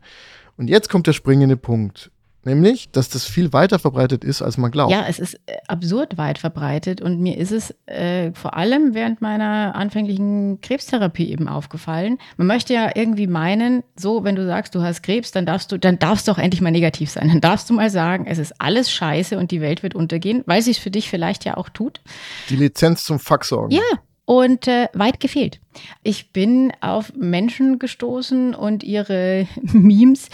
Und 0.56 0.68
jetzt 0.68 0.88
kommt 0.88 1.06
der 1.06 1.12
springende 1.12 1.56
Punkt. 1.56 2.10
Nämlich, 2.48 2.90
dass 2.92 3.10
das 3.10 3.26
viel 3.26 3.52
weiter 3.52 3.78
verbreitet 3.78 4.24
ist, 4.24 4.40
als 4.40 4.56
man 4.56 4.70
glaubt. 4.70 4.90
Ja, 4.90 5.04
es 5.06 5.18
ist 5.18 5.34
äh, 5.44 5.56
absurd 5.66 6.16
weit 6.16 6.38
verbreitet 6.38 7.02
und 7.02 7.20
mir 7.20 7.36
ist 7.36 7.52
es 7.52 7.74
äh, 7.84 8.32
vor 8.32 8.56
allem 8.56 8.94
während 8.94 9.20
meiner 9.20 9.74
anfänglichen 9.74 10.62
Krebstherapie 10.62 11.30
eben 11.30 11.46
aufgefallen. 11.46 12.16
Man 12.38 12.46
möchte 12.46 12.72
ja 12.72 12.90
irgendwie 12.94 13.26
meinen, 13.26 13.84
so, 13.96 14.24
wenn 14.24 14.34
du 14.34 14.46
sagst, 14.46 14.74
du 14.74 14.80
hast 14.80 15.02
Krebs, 15.02 15.30
dann 15.30 15.44
darfst 15.44 15.70
du, 15.72 15.78
dann 15.78 15.98
darfst 15.98 16.26
du 16.26 16.32
auch 16.32 16.38
endlich 16.38 16.62
mal 16.62 16.70
negativ 16.70 17.10
sein. 17.10 17.28
Dann 17.28 17.42
darfst 17.42 17.68
du 17.68 17.74
mal 17.74 17.90
sagen, 17.90 18.24
es 18.26 18.38
ist 18.38 18.58
alles 18.58 18.90
scheiße 18.90 19.36
und 19.36 19.50
die 19.50 19.60
Welt 19.60 19.82
wird 19.82 19.94
untergehen, 19.94 20.42
weil 20.46 20.62
sie 20.62 20.70
es 20.70 20.78
für 20.78 20.90
dich 20.90 21.10
vielleicht 21.10 21.44
ja 21.44 21.58
auch 21.58 21.68
tut. 21.68 22.00
Die 22.48 22.56
Lizenz 22.56 23.04
zum 23.04 23.18
Fuck 23.18 23.44
sorgen. 23.44 23.74
Ja, 23.74 23.82
und 24.28 24.68
äh, 24.68 24.88
weit 24.92 25.20
gefehlt. 25.20 25.58
Ich 26.02 26.34
bin 26.34 26.70
auf 26.82 27.14
Menschen 27.16 27.78
gestoßen 27.78 28.54
und 28.54 28.84
ihre 28.84 29.48
Memes, 29.62 30.28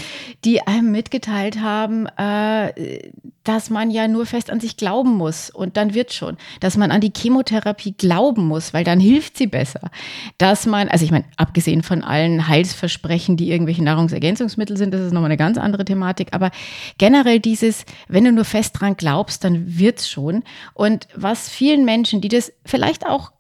die 0.45 0.67
einem 0.67 0.91
mitgeteilt 0.91 1.61
haben, 1.61 2.07
äh, 2.17 3.13
dass 3.45 3.71
man 3.71 3.93
ja 3.93 4.09
nur 4.09 4.27
fest 4.27 4.51
an 4.51 4.59
sich 4.59 4.77
glauben 4.77 5.13
muss 5.17 5.49
und 5.49 5.77
dann 5.77 5.95
wird 5.95 6.13
schon. 6.13 6.39
Dass 6.59 6.77
man 6.77 6.91
an 6.91 7.03
die 7.03 7.13
Chemotherapie 7.17 7.93
glauben 7.93 8.49
muss, 8.49 8.75
weil 8.75 8.83
dann 8.83 8.99
hilft 8.99 9.37
sie 9.39 9.47
besser. 9.47 9.93
Dass 10.39 10.67
man, 10.67 10.89
also 10.89 11.05
ich 11.05 11.13
meine, 11.13 11.27
abgesehen 11.37 11.85
von 11.85 12.03
allen 12.03 12.49
Heilsversprechen, 12.49 13.37
die 13.37 13.53
irgendwelche 13.53 13.85
Nahrungsergänzungsmittel 13.85 14.77
sind, 14.77 14.93
das 14.93 15.03
ist 15.03 15.13
nochmal 15.13 15.31
eine 15.31 15.37
ganz 15.37 15.57
andere 15.57 15.85
Thematik, 15.85 16.31
aber 16.33 16.51
generell 16.99 17.39
dieses, 17.39 17.85
wenn 18.09 18.25
du 18.25 18.33
nur 18.33 18.45
fest 18.45 18.81
dran 18.81 18.97
glaubst, 18.97 19.45
dann 19.45 19.79
wird's 19.79 20.09
schon. 20.09 20.43
Und 20.73 21.07
was 21.15 21.49
vielen 21.49 21.85
Menschen, 21.85 22.21
die 22.21 22.29
das 22.29 22.53
vielleicht 22.67 23.07
auch 23.07 23.31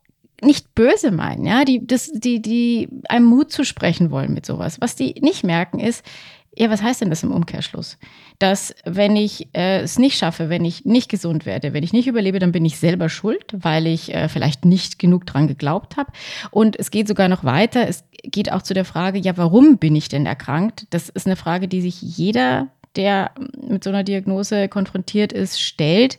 nicht 0.42 0.74
böse 0.74 1.10
meinen, 1.10 1.46
ja, 1.46 1.64
die, 1.64 1.86
das, 1.86 2.10
die, 2.12 2.42
die 2.42 2.88
einem 3.08 3.26
Mut 3.26 3.52
zu 3.52 3.64
sprechen 3.64 4.10
wollen 4.10 4.34
mit 4.34 4.46
sowas. 4.46 4.80
Was 4.80 4.96
die 4.96 5.14
nicht 5.20 5.44
merken 5.44 5.80
ist, 5.80 6.04
ja, 6.56 6.70
was 6.70 6.82
heißt 6.82 7.00
denn 7.00 7.10
das 7.10 7.22
im 7.22 7.32
Umkehrschluss? 7.32 7.98
Dass 8.38 8.74
wenn 8.84 9.16
ich 9.16 9.48
äh, 9.54 9.80
es 9.80 9.98
nicht 9.98 10.16
schaffe, 10.16 10.48
wenn 10.48 10.64
ich 10.64 10.84
nicht 10.84 11.08
gesund 11.08 11.46
werde, 11.46 11.72
wenn 11.72 11.82
ich 11.82 11.92
nicht 11.92 12.06
überlebe, 12.06 12.38
dann 12.38 12.52
bin 12.52 12.64
ich 12.64 12.78
selber 12.78 13.08
schuld, 13.08 13.44
weil 13.52 13.86
ich 13.86 14.14
äh, 14.14 14.28
vielleicht 14.28 14.64
nicht 14.64 14.98
genug 14.98 15.26
dran 15.26 15.48
geglaubt 15.48 15.96
habe. 15.96 16.12
Und 16.50 16.78
es 16.78 16.90
geht 16.90 17.08
sogar 17.08 17.28
noch 17.28 17.42
weiter. 17.42 17.88
Es 17.88 18.04
geht 18.22 18.52
auch 18.52 18.62
zu 18.62 18.72
der 18.72 18.84
Frage, 18.84 19.18
ja, 19.18 19.36
warum 19.36 19.78
bin 19.78 19.96
ich 19.96 20.08
denn 20.08 20.26
erkrankt? 20.26 20.86
Das 20.90 21.08
ist 21.08 21.26
eine 21.26 21.36
Frage, 21.36 21.66
die 21.66 21.80
sich 21.80 22.00
jeder, 22.00 22.68
der 22.94 23.32
mit 23.60 23.82
so 23.82 23.90
einer 23.90 24.04
Diagnose 24.04 24.68
konfrontiert 24.68 25.32
ist, 25.32 25.60
stellt. 25.60 26.18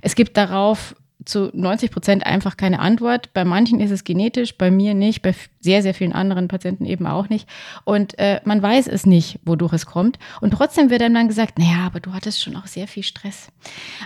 Es 0.00 0.14
gibt 0.14 0.36
darauf 0.36 0.94
zu 1.24 1.50
90 1.52 1.90
Prozent 1.90 2.26
einfach 2.26 2.56
keine 2.56 2.78
Antwort. 2.78 3.32
Bei 3.32 3.44
manchen 3.44 3.80
ist 3.80 3.90
es 3.90 4.04
genetisch, 4.04 4.56
bei 4.56 4.70
mir 4.70 4.94
nicht, 4.94 5.22
bei 5.22 5.34
sehr, 5.60 5.82
sehr 5.82 5.94
vielen 5.94 6.12
anderen 6.12 6.48
Patienten 6.48 6.84
eben 6.84 7.06
auch 7.06 7.28
nicht. 7.28 7.48
Und 7.84 8.18
äh, 8.18 8.40
man 8.44 8.62
weiß 8.62 8.88
es 8.88 9.06
nicht, 9.06 9.38
wodurch 9.44 9.72
es 9.72 9.86
kommt. 9.86 10.18
Und 10.40 10.52
trotzdem 10.52 10.90
wird 10.90 11.02
einem 11.02 11.14
dann 11.14 11.28
gesagt, 11.28 11.58
naja, 11.58 11.86
aber 11.86 12.00
du 12.00 12.12
hattest 12.12 12.42
schon 12.42 12.56
auch 12.56 12.66
sehr 12.66 12.88
viel 12.88 13.02
Stress. 13.02 13.48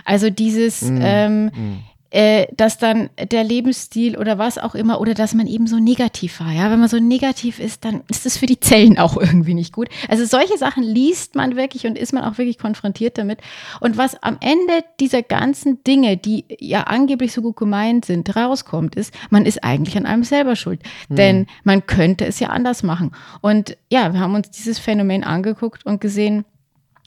Also 0.05 0.29
dieses, 0.29 0.81
mm, 0.81 0.99
ähm, 1.01 1.45
mm 1.45 1.79
äh, 2.09 2.47
dass 2.55 2.77
dann 2.77 3.09
der 3.31 3.43
Lebensstil 3.43 4.17
oder 4.17 4.37
was 4.37 4.57
auch 4.57 4.75
immer 4.75 5.01
oder 5.01 5.13
dass 5.13 5.33
man 5.33 5.47
eben 5.47 5.67
so 5.67 5.77
negativ 5.77 6.39
war. 6.39 6.51
Ja, 6.51 6.71
wenn 6.71 6.79
man 6.79 6.89
so 6.89 6.99
negativ 6.99 7.59
ist, 7.59 7.83
dann 7.83 8.01
ist 8.09 8.25
das 8.25 8.37
für 8.37 8.45
die 8.45 8.59
Zellen 8.59 8.97
auch 8.97 9.17
irgendwie 9.17 9.53
nicht 9.53 9.73
gut. 9.73 9.89
Also 10.07 10.25
solche 10.25 10.57
Sachen 10.57 10.83
liest 10.83 11.35
man 11.35 11.55
wirklich 11.55 11.85
und 11.85 11.97
ist 11.97 12.13
man 12.13 12.23
auch 12.23 12.37
wirklich 12.37 12.57
konfrontiert 12.57 13.17
damit. 13.17 13.39
Und 13.79 13.97
was 13.97 14.21
am 14.23 14.37
Ende 14.39 14.85
dieser 14.99 15.21
ganzen 15.21 15.83
Dinge, 15.83 16.17
die 16.17 16.45
ja 16.59 16.83
angeblich 16.83 17.33
so 17.33 17.41
gut 17.41 17.57
gemeint 17.57 18.05
sind, 18.05 18.35
rauskommt, 18.35 18.95
ist, 18.95 19.13
man 19.29 19.45
ist 19.45 19.63
eigentlich 19.63 19.97
an 19.97 20.05
einem 20.05 20.23
selber 20.23 20.55
schuld. 20.55 20.81
Mhm. 21.09 21.15
Denn 21.15 21.47
man 21.63 21.85
könnte 21.87 22.25
es 22.25 22.39
ja 22.39 22.49
anders 22.49 22.83
machen. 22.83 23.11
Und 23.41 23.77
ja, 23.91 24.13
wir 24.13 24.19
haben 24.19 24.35
uns 24.35 24.49
dieses 24.51 24.79
Phänomen 24.79 25.23
angeguckt 25.23 25.85
und 25.85 25.99
gesehen, 25.99 26.45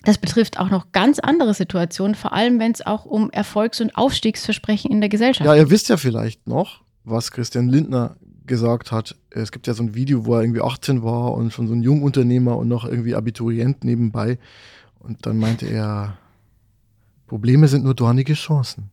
das 0.03 0.19
betrifft 0.19 0.59
auch 0.59 0.71
noch 0.71 0.93
ganz 0.93 1.19
andere 1.19 1.55
Situationen, 1.55 2.15
vor 2.15 2.33
allem 2.33 2.59
wenn 2.59 2.73
es 2.73 2.85
auch 2.85 3.05
um 3.05 3.31
Erfolgs- 3.31 3.81
und 3.81 3.97
Aufstiegsversprechen 3.97 4.91
in 4.91 5.01
der 5.01 5.11
Gesellschaft 5.11 5.41
geht. 5.41 5.47
Ja, 5.47 5.55
ihr 5.55 5.71
wisst 5.71 5.89
ja 5.89 5.97
vielleicht 5.97 6.47
noch, 6.47 6.83
was 7.05 7.31
Christian 7.31 7.69
Lindner 7.69 8.17
gesagt 8.47 8.93
hat. 8.93 9.17
Es 9.31 9.53
gibt 9.53 9.67
ja 9.67 9.75
so 9.75 9.83
ein 9.83 9.95
Video, 9.95 10.25
wo 10.25 10.35
er 10.35 10.43
irgendwie 10.43 10.63
18 10.63 11.03
war 11.03 11.35
und 11.35 11.53
schon 11.53 11.69
so 11.69 11.75
ein 11.75 11.83
Jungunternehmer 11.83 12.57
und 12.57 12.69
noch 12.69 12.85
irgendwie 12.85 13.15
Abiturient 13.15 13.85
nebenbei. 13.85 14.39
Und 14.99 15.27
dann 15.27 15.39
meinte 15.39 15.67
er, 15.67 16.19
Probleme 17.27 17.69
sind 17.69 17.85
nur 17.85 17.95
dornige 17.95 18.35
Chancen. 18.35 18.91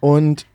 Und 0.00 0.46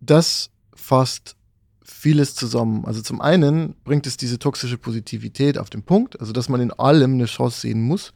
das 0.00 0.50
fasst 0.74 1.36
vieles 1.82 2.34
zusammen. 2.34 2.84
Also 2.84 3.02
zum 3.02 3.20
einen 3.20 3.76
bringt 3.84 4.06
es 4.06 4.16
diese 4.16 4.38
toxische 4.38 4.78
Positivität 4.78 5.58
auf 5.58 5.70
den 5.70 5.82
Punkt, 5.82 6.20
also 6.20 6.32
dass 6.32 6.48
man 6.48 6.60
in 6.60 6.72
allem 6.72 7.14
eine 7.14 7.26
Chance 7.26 7.60
sehen 7.60 7.82
muss. 7.82 8.12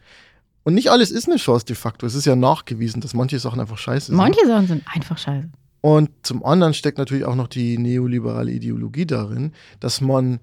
Und 0.63 0.75
nicht 0.75 0.91
alles 0.91 1.11
ist 1.11 1.27
eine 1.27 1.37
Chance 1.37 1.65
de 1.67 1.77
facto. 1.77 2.07
Es 2.07 2.15
ist 2.15 2.27
ja 2.27 2.37
nachgewiesen, 2.37 3.01
dass 3.01 3.15
manche 3.15 3.39
Sachen 3.39 3.61
einfach 3.61 3.79
scheiße 3.79 4.07
sind. 4.07 4.17
Manche 4.17 4.47
Sachen 4.47 4.67
sind 4.67 4.85
einfach 4.93 5.19
scheiße. 5.19 5.49
Und 5.81 6.11
zum 6.23 6.45
anderen 6.45 6.75
steckt 6.75 6.99
natürlich 6.99 7.25
auch 7.25 7.35
noch 7.35 7.49
die 7.49 7.79
neoliberale 7.79 8.53
Ideologie 8.53 9.07
darin, 9.07 9.53
dass 9.81 10.01
man 10.01 10.41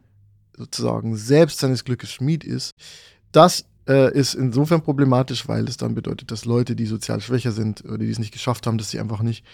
sozusagen 0.55 1.15
selbst 1.15 1.59
seines 1.59 1.85
Glückes 1.85 2.11
Schmied 2.11 2.43
ist. 2.43 2.73
Das 3.31 3.65
äh, 3.87 4.11
ist 4.13 4.33
insofern 4.33 4.81
problematisch, 4.81 5.47
weil 5.47 5.67
es 5.67 5.77
dann 5.77 5.93
bedeutet, 5.93 6.31
dass 6.31 6.45
Leute, 6.45 6.75
die 6.75 6.87
sozial 6.87 7.21
schwächer 7.21 7.51
sind 7.51 7.85
oder 7.85 7.99
die 7.99 8.09
es 8.09 8.17
nicht 8.17 8.33
geschafft 8.33 8.65
haben, 8.65 8.79
dass 8.79 8.89
sie 8.89 8.99
einfach 8.99 9.21
nicht 9.21 9.45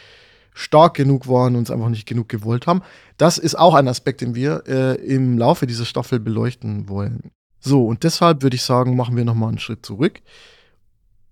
stark 0.54 0.94
genug 0.94 1.28
waren 1.28 1.56
und 1.56 1.64
es 1.64 1.72
einfach 1.72 1.90
nicht 1.90 2.08
genug 2.08 2.30
gewollt 2.30 2.68
haben. 2.68 2.82
Das 3.18 3.38
ist 3.38 3.56
auch 3.56 3.74
ein 3.74 3.88
Aspekt, 3.88 4.22
den 4.22 4.36
wir 4.36 4.64
äh, 4.68 4.96
im 5.06 5.38
Laufe 5.38 5.68
dieser 5.68 5.86
Staffel 5.86 6.20
beleuchten 6.20 6.88
wollen. 6.88 7.32
So, 7.64 7.86
und 7.86 8.04
deshalb 8.04 8.44
würde 8.44 8.56
ich 8.56 8.64
sagen, 8.64 8.96
machen 8.96 9.16
wir 9.16 9.26
nochmal 9.26 9.50
einen 9.50 9.60
Schritt 9.60 9.86
zurück 9.86 10.22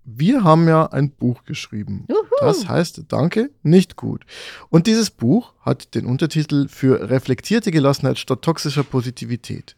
wir 0.04 0.42
haben 0.44 0.66
ja 0.66 0.86
ein 0.86 1.10
Buch 1.10 1.44
geschrieben. 1.44 2.06
Juhu. 2.08 2.22
Das 2.40 2.68
heißt 2.68 3.04
Danke, 3.08 3.50
nicht 3.62 3.96
gut. 3.96 4.24
Und 4.68 4.86
dieses 4.86 5.10
Buch 5.10 5.54
hat 5.60 5.94
den 5.94 6.06
Untertitel 6.06 6.68
für 6.68 7.08
reflektierte 7.08 7.70
Gelassenheit 7.70 8.18
statt 8.18 8.42
toxischer 8.42 8.82
Positivität. 8.82 9.76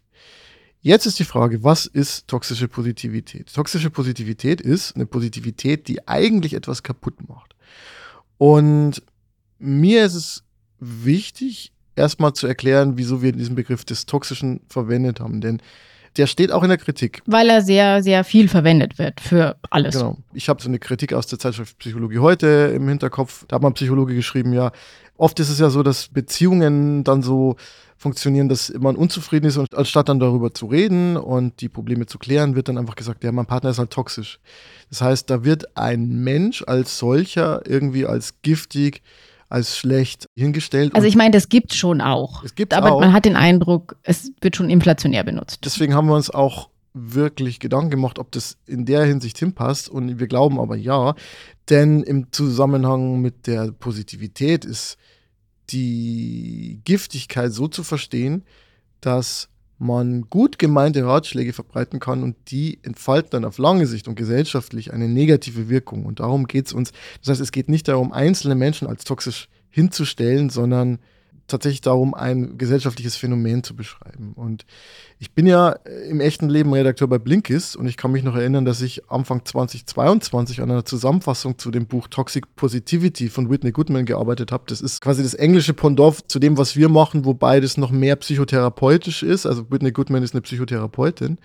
Jetzt 0.81 1.07
ist 1.07 1.19
die 1.19 1.25
Frage, 1.25 1.63
was 1.63 1.87
ist 1.87 2.29
toxische 2.29 2.69
Positivität? 2.69 3.53
Toxische 3.53 3.91
Positivität 3.91 4.61
ist 4.61 4.95
eine 4.97 5.07
Positivität, 5.07 5.89
die 5.89 6.07
eigentlich 6.07 6.55
etwas 6.55 6.83
kaputt 6.83 7.27
macht. 7.27 7.55
Und 8.37 9.03
mir 9.59 10.05
ist 10.05 10.15
es 10.15 10.45
wichtig, 10.81 11.73
erstmal 11.97 12.35
zu 12.35 12.47
erklären, 12.47 12.99
wieso 12.99 13.23
wir 13.23 13.33
diesen 13.33 13.55
Begriff 13.55 13.85
des 13.85 14.05
Toxischen 14.05 14.61
verwendet 14.69 15.21
haben. 15.21 15.41
Denn 15.41 15.63
der 16.17 16.27
steht 16.27 16.53
auch 16.53 16.63
in 16.63 16.69
der 16.69 16.79
Kritik. 16.79 17.23
Weil 17.27 17.51
er 17.51 17.63
sehr, 17.63 18.03
sehr 18.03 18.25
viel 18.25 18.49
verwendet 18.49 18.99
wird 18.99 19.21
für 19.21 19.57
alles. 19.71 19.95
Genau. 19.95 20.17
Ich 20.33 20.49
habe 20.49 20.63
so 20.63 20.69
eine 20.69 20.79
Kritik 20.79 21.13
aus 21.13 21.27
der 21.27 21.39
Zeitschrift 21.39 21.79
Psychologie 21.79 22.19
heute 22.19 22.73
im 22.75 22.89
Hinterkopf. 22.89 23.45
Da 23.49 23.57
hat 23.57 23.63
man 23.63 23.75
Psychologe 23.75 24.15
geschrieben, 24.15 24.53
ja, 24.53 24.73
oft 25.17 25.39
ist 25.41 25.51
es 25.51 25.59
ja 25.59 25.71
so, 25.71 25.83
dass 25.83 26.09
Beziehungen 26.09 27.05
dann 27.05 27.23
so 27.23 27.57
funktionieren, 27.97 28.49
dass 28.49 28.73
man 28.79 28.97
unzufrieden 28.97 29.47
ist 29.47 29.57
und 29.57 29.75
anstatt 29.75 30.09
dann 30.09 30.19
darüber 30.19 30.53
zu 30.53 30.67
reden 30.67 31.17
und 31.17 31.61
die 31.61 31.69
Probleme 31.69 32.07
zu 32.07 32.19
klären, 32.19 32.55
wird 32.55 32.69
dann 32.69 32.77
einfach 32.77 32.97
gesagt, 32.97 33.25
ja, 33.25 33.33
mein 33.33 33.47
Partner 33.47 33.71
ist 33.71 33.79
halt 33.79 33.91
toxisch. 33.91 34.41
Das 34.91 35.01
heißt, 35.01 35.31
da 35.31 35.45
wird 35.45 35.77
ein 35.77 36.09
Mensch 36.09 36.63
als 36.67 36.99
solcher 36.99 37.63
irgendwie 37.67 38.07
als 38.07 38.43
giftig 38.43 39.03
als 39.49 39.77
schlecht 39.77 40.29
hingestellt. 40.37 40.95
Also 40.95 41.07
ich 41.07 41.17
meine, 41.17 41.31
das 41.31 41.49
gibt 41.49 41.73
es 41.73 41.79
schon 41.79 42.01
auch. 42.01 42.43
Es 42.45 42.55
gibt 42.55 42.75
aber 42.75 42.93
auch. 42.93 43.01
man 43.01 43.13
hat 43.13 43.25
den 43.25 43.37
Eindruck, 43.37 43.97
es 44.03 44.33
wird 44.41 44.57
schon 44.57 44.71
inflationär 44.71 45.25
benutzt. 45.25 45.61
Deswegen 45.65 45.95
haben 45.95 46.09
wir 46.09 46.15
uns 46.15 46.31
auch 46.31 46.69
wirklich 46.95 47.59
Gedanken 47.59 47.91
gemacht, 47.91 48.19
ob 48.19 48.31
das 48.33 48.57
in 48.67 48.85
der 48.87 49.05
Hinsicht 49.05 49.39
hinpasst. 49.39 49.89
Und 49.89 50.19
wir 50.19 50.27
glauben 50.29 50.61
aber 50.61 50.77
ja, 50.77 51.15
denn 51.69 52.03
im 52.03 52.33
Zusammenhang 52.33 53.21
mit 53.21 53.47
der 53.47 53.73
Positivität 53.73 54.65
ist 54.65 54.97
die 55.71 56.81
Giftigkeit 56.85 57.53
so 57.53 57.69
zu 57.69 57.83
verstehen, 57.83 58.45
dass 59.01 59.49
man 59.79 60.23
gut 60.31 60.59
gemeinte 60.59 61.05
Ratschläge 61.05 61.53
verbreiten 61.53 62.01
kann 62.01 62.23
und 62.23 62.37
die 62.49 62.79
entfalten 62.83 63.31
dann 63.31 63.45
auf 63.45 63.59
lange 63.59 63.87
Sicht 63.87 64.09
und 64.09 64.15
gesellschaftlich 64.15 64.93
eine 64.93 65.09
negative 65.09 65.69
Wirkung. 65.69 66.07
Und 66.07 66.21
darum 66.21 66.47
geht 66.47 66.67
es 66.67 66.73
uns. 66.73 66.93
Das 67.21 67.31
heißt, 67.31 67.41
es 67.41 67.53
geht 67.53 67.69
nicht 67.69 67.89
darum, 67.89 68.13
einzelne 68.13 68.55
Menschen 68.55 68.89
als 68.89 69.05
toxisch 69.05 69.49
hinzustellen, 69.71 70.51
sondern 70.51 70.99
tatsächlich 71.47 71.81
darum, 71.81 72.15
ein 72.15 72.57
gesellschaftliches 72.57 73.17
Phänomen 73.17 73.63
zu 73.63 73.77
beschreiben. 73.77 74.33
Und 74.35 74.65
ich 75.25 75.31
bin 75.33 75.47
ja 75.47 75.71
äh, 75.71 76.11
im 76.11 76.21
echten 76.21 76.51
Leben 76.51 76.75
Redakteur 76.75 77.09
bei 77.09 77.19
Blinkist 77.19 77.77
und 77.77 77.87
ich 77.87 77.97
kann 77.97 78.13
mich 78.13 78.25
noch 78.25 78.37
erinnern, 78.37 78.67
dass 78.67 78.83
ich 78.83 79.09
Anfang 79.09 79.43
2022 79.43 80.61
an 80.61 80.71
einer 80.71 80.85
Zusammenfassung 80.85 81.57
zu 81.57 81.71
dem 81.71 81.87
Buch 81.87 82.09
Toxic 82.09 82.45
Positivity 82.57 83.31
von 83.31 83.49
Whitney 83.49 83.73
Goodman 83.73 84.05
gearbeitet 84.05 84.53
habe. 84.53 84.65
Das 84.67 84.83
ist 84.83 85.01
quasi 85.01 85.23
das 85.23 85.33
englische 85.33 85.73
Pendant 85.73 86.31
zu 86.31 86.39
dem, 86.39 86.59
was 86.59 86.77
wir 86.77 86.91
machen, 86.91 87.25
wobei 87.25 87.61
das 87.61 87.79
noch 87.79 87.91
mehr 87.91 88.17
psychotherapeutisch 88.17 89.23
ist. 89.23 89.47
Also 89.47 89.71
Whitney 89.71 89.93
Goodman 89.93 90.23
ist 90.23 90.35
eine 90.35 90.43
Psychotherapeutin. 90.43 91.39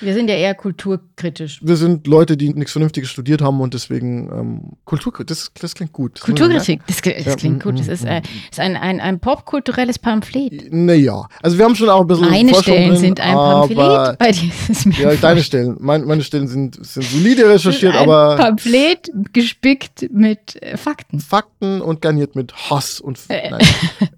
Wir 0.00 0.14
sind 0.14 0.30
ja 0.30 0.36
eher 0.36 0.54
kulturkritisch. 0.54 1.60
Wir 1.62 1.76
sind 1.76 2.06
Leute, 2.06 2.38
die 2.38 2.54
nichts 2.54 2.72
Vernünftiges 2.72 3.10
studiert 3.10 3.42
haben 3.42 3.60
und 3.60 3.74
deswegen 3.74 4.30
ähm, 4.32 4.60
Kulturkritik, 4.86 5.26
das, 5.26 5.50
das, 5.60 5.74
klingt 5.74 5.92
gut. 5.92 6.22
Kulturkritik, 6.22 6.80
das, 6.86 7.02
das 7.02 7.36
klingt 7.36 7.62
gut. 7.62 7.78
Das 7.78 7.88
ist, 7.88 8.04
äh, 8.06 8.22
ist 8.50 8.60
ein, 8.60 8.76
ein, 8.76 8.98
ein 8.98 9.20
popkulturelles 9.20 9.98
Pamphlet. 9.98 10.72
Naja, 10.72 11.28
also 11.42 11.58
wir 11.58 11.66
haben 11.66 11.74
schon 11.74 11.90
auch 11.90 12.00
ein 12.00 12.06
bisschen 12.06 12.30
Meine 12.30 12.48
Forschung 12.48 12.72
Stellen 12.72 12.90
drin, 12.92 13.00
sind 13.00 13.20
ein 13.26 13.34
Pamphlet, 13.34 14.18
bei 14.18 14.30
dir 14.32 14.50
ist 14.50 14.70
es 14.70 14.86
mir 14.86 14.94
Ja, 14.94 15.14
deine 15.14 15.42
Stellen. 15.42 15.76
Meine, 15.80 16.04
meine 16.06 16.22
Stellen 16.22 16.48
sind, 16.48 16.84
sind 16.84 17.04
solide 17.04 17.48
recherchiert, 17.48 17.94
ein 17.94 18.08
aber. 18.08 18.36
Pamphlet 18.36 19.10
gespickt 19.32 20.08
mit 20.12 20.60
äh, 20.62 20.76
Fakten. 20.76 21.20
Fakten 21.20 21.80
und 21.80 22.00
garniert 22.02 22.36
mit 22.36 22.54
Hass 22.54 23.00
und. 23.00 23.18
Äh. 23.28 23.50
Nein, 23.50 23.60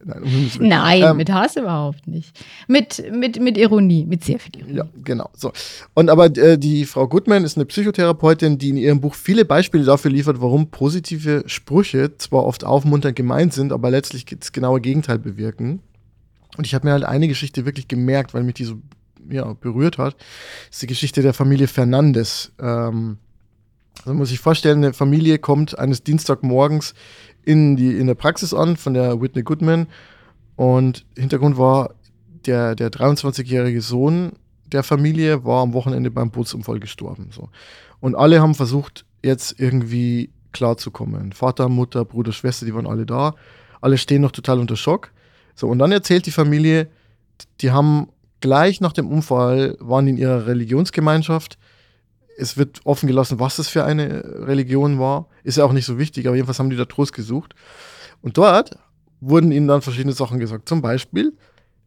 nein, 0.04 0.50
nein 0.60 1.02
ähm, 1.02 1.16
mit 1.16 1.30
Hass 1.30 1.56
überhaupt 1.56 2.06
nicht. 2.06 2.38
Mit, 2.66 3.02
mit, 3.12 3.40
mit 3.40 3.56
Ironie, 3.56 4.04
mit 4.04 4.24
sehr 4.24 4.38
viel 4.38 4.56
Ironie. 4.56 4.76
Ja, 4.76 4.86
genau. 5.04 5.30
So. 5.34 5.52
Und 5.94 6.10
aber 6.10 6.26
äh, 6.36 6.58
die 6.58 6.84
Frau 6.84 7.08
Goodman 7.08 7.44
ist 7.44 7.56
eine 7.56 7.66
Psychotherapeutin, 7.66 8.58
die 8.58 8.70
in 8.70 8.76
ihrem 8.76 9.00
Buch 9.00 9.14
viele 9.14 9.44
Beispiele 9.44 9.84
dafür 9.84 10.10
liefert, 10.10 10.40
warum 10.40 10.70
positive 10.70 11.44
Sprüche 11.46 12.16
zwar 12.18 12.44
oft 12.44 12.64
aufmunternd 12.64 13.16
gemeint 13.16 13.52
sind, 13.52 13.72
aber 13.72 13.90
letztlich 13.90 14.26
das 14.26 14.52
genaue 14.52 14.80
Gegenteil 14.80 15.18
bewirken. 15.18 15.80
Und 16.56 16.66
ich 16.66 16.74
habe 16.74 16.86
mir 16.86 16.92
halt 16.92 17.04
eine 17.04 17.28
Geschichte 17.28 17.66
wirklich 17.66 17.88
gemerkt, 17.88 18.34
weil 18.34 18.42
mich 18.42 18.54
die 18.54 18.64
so 18.64 18.76
ja, 19.28 19.52
berührt 19.54 19.98
hat. 19.98 20.16
Ist 20.70 20.82
die 20.82 20.86
Geschichte 20.86 21.22
der 21.22 21.34
Familie 21.34 21.68
Fernandes. 21.68 22.52
Ähm, 22.60 23.18
also 24.00 24.14
muss 24.14 24.30
ich 24.30 24.40
vorstellen, 24.40 24.78
eine 24.78 24.92
Familie 24.92 25.38
kommt 25.38 25.78
eines 25.78 26.02
Dienstagmorgens 26.02 26.94
in, 27.44 27.76
die, 27.76 27.96
in 27.98 28.06
der 28.06 28.14
Praxis 28.14 28.54
an 28.54 28.76
von 28.76 28.94
der 28.94 29.20
Whitney 29.20 29.42
Goodman. 29.42 29.86
Und 30.56 31.06
Hintergrund 31.16 31.58
war, 31.58 31.94
der, 32.46 32.74
der 32.74 32.90
23-jährige 32.90 33.80
Sohn 33.80 34.32
der 34.66 34.82
Familie 34.82 35.44
war 35.44 35.62
am 35.62 35.72
Wochenende 35.72 36.10
beim 36.10 36.30
Bootsunfall 36.30 36.80
gestorben. 36.80 37.30
So. 37.32 37.48
Und 38.00 38.14
alle 38.14 38.40
haben 38.40 38.54
versucht, 38.54 39.04
jetzt 39.22 39.58
irgendwie 39.58 40.30
klarzukommen. 40.52 41.32
Vater, 41.32 41.68
Mutter, 41.68 42.04
Bruder, 42.04 42.32
Schwester, 42.32 42.66
die 42.66 42.74
waren 42.74 42.86
alle 42.86 43.06
da. 43.06 43.34
Alle 43.80 43.98
stehen 43.98 44.22
noch 44.22 44.32
total 44.32 44.58
unter 44.58 44.76
Schock. 44.76 45.12
So, 45.54 45.68
und 45.68 45.78
dann 45.78 45.92
erzählt 45.92 46.26
die 46.26 46.30
Familie, 46.30 46.88
die 47.60 47.70
haben 47.70 48.08
gleich 48.40 48.80
nach 48.80 48.92
dem 48.92 49.08
Unfall, 49.08 49.76
waren 49.80 50.06
in 50.06 50.16
ihrer 50.16 50.46
Religionsgemeinschaft. 50.46 51.58
Es 52.36 52.56
wird 52.56 52.80
offen 52.84 53.06
gelassen, 53.06 53.40
was 53.40 53.56
das 53.56 53.68
für 53.68 53.84
eine 53.84 54.46
Religion 54.46 54.98
war. 54.98 55.26
Ist 55.42 55.58
ja 55.58 55.64
auch 55.64 55.72
nicht 55.72 55.86
so 55.86 55.98
wichtig, 55.98 56.26
aber 56.26 56.36
jedenfalls 56.36 56.58
haben 56.58 56.70
die 56.70 56.76
da 56.76 56.84
Trost 56.84 57.12
gesucht. 57.12 57.54
Und 58.22 58.38
dort 58.38 58.78
wurden 59.20 59.52
ihnen 59.52 59.66
dann 59.66 59.82
verschiedene 59.82 60.12
Sachen 60.12 60.38
gesagt. 60.38 60.68
Zum 60.68 60.82
Beispiel, 60.82 61.32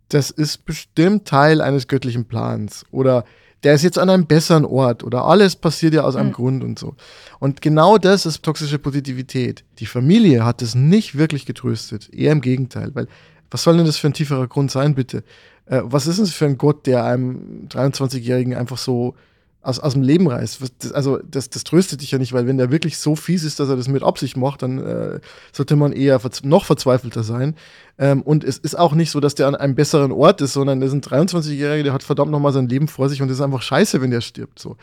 das 0.10 0.30
ist 0.30 0.66
bestimmt 0.66 1.26
Teil 1.26 1.62
eines 1.62 1.88
göttlichen 1.88 2.26
Plans. 2.26 2.86
Oder 2.92 3.24
der 3.64 3.76
ist 3.76 3.84
jetzt 3.84 4.00
an 4.00 4.10
einem 4.10 4.26
besseren 4.26 4.66
Ort 4.66 5.04
oder 5.04 5.26
alles 5.26 5.56
passiert 5.56 5.94
ja 5.94 6.04
aus 6.04 6.16
einem 6.16 6.30
mhm. 6.30 6.34
Grund 6.34 6.64
und 6.64 6.80
so. 6.80 6.96
Und 7.40 7.62
genau 7.62 7.98
das 7.98 8.26
ist 8.26 8.44
toxische 8.44 8.80
Positivität. 8.80 9.64
Die 9.80 9.86
Familie 9.86 10.44
hat 10.44 10.62
es 10.62 10.76
nicht 10.76 11.18
wirklich 11.18 11.46
getröstet, 11.46 12.10
eher 12.12 12.32
im 12.32 12.42
Gegenteil, 12.42 12.92
weil 12.94 13.08
was 13.52 13.64
soll 13.64 13.78
denn 13.78 13.86
das 13.86 13.98
für 13.98 14.08
ein 14.08 14.14
tieferer 14.14 14.48
Grund 14.48 14.72
sein, 14.72 14.96
bitte? 14.96 15.24
Äh, 15.72 15.82
was 15.86 16.06
ist 16.06 16.20
es 16.20 16.34
für 16.34 16.46
ein 16.46 16.58
Gott, 16.58 16.86
der 16.86 17.06
einem 17.06 17.68
23-Jährigen 17.70 18.54
einfach 18.56 18.78
so 18.78 19.16
aus, 19.64 19.80
aus 19.80 19.94
dem 19.94 20.02
Leben 20.02 20.28
reißt. 20.28 20.60
Das, 20.80 20.92
also 20.92 21.20
das, 21.20 21.50
das 21.50 21.64
tröstet 21.64 22.02
dich 22.02 22.12
ja 22.12 22.18
nicht, 22.18 22.34
weil 22.34 22.48
wenn 22.48 22.58
der 22.58 22.72
wirklich 22.72 22.98
so 22.98 23.16
fies 23.16 23.44
ist, 23.44 23.60
dass 23.60 23.70
er 23.70 23.78
das 23.78 23.88
mit 23.88 24.04
Absicht 24.04 24.36
macht, 24.36 24.64
dann 24.64 24.80
äh, 24.80 25.20
sollte 25.52 25.76
man 25.76 25.94
eher 25.94 26.20
verz 26.20 26.44
noch 26.44 26.66
verzweifelter 26.66 27.24
sein. 27.24 27.56
Ähm, 27.98 28.22
und 28.24 28.44
es 28.44 28.58
ist 28.58 28.78
auch 28.78 28.94
nicht 28.94 29.12
so, 29.12 29.20
dass 29.20 29.36
der 29.36 29.48
an 29.48 29.56
einem 29.56 29.76
besseren 29.76 30.12
Ort 30.12 30.42
ist, 30.42 30.54
sondern 30.54 30.80
der 30.80 30.88
ist 30.88 30.94
ein 30.94 31.02
23-Jähriger, 31.02 31.84
der 31.84 31.94
hat 31.94 32.04
verdammt 32.04 32.32
nochmal 32.32 32.54
sein 32.54 32.68
Leben 32.68 32.88
vor 32.88 33.08
sich 33.08 33.22
und 33.22 33.30
es 33.30 33.38
ist 33.38 33.42
einfach 33.42 33.62
scheiße, 33.62 34.02
wenn 34.02 34.12
der 34.12 34.22
stirbt. 34.22 34.60
So. 34.60 34.78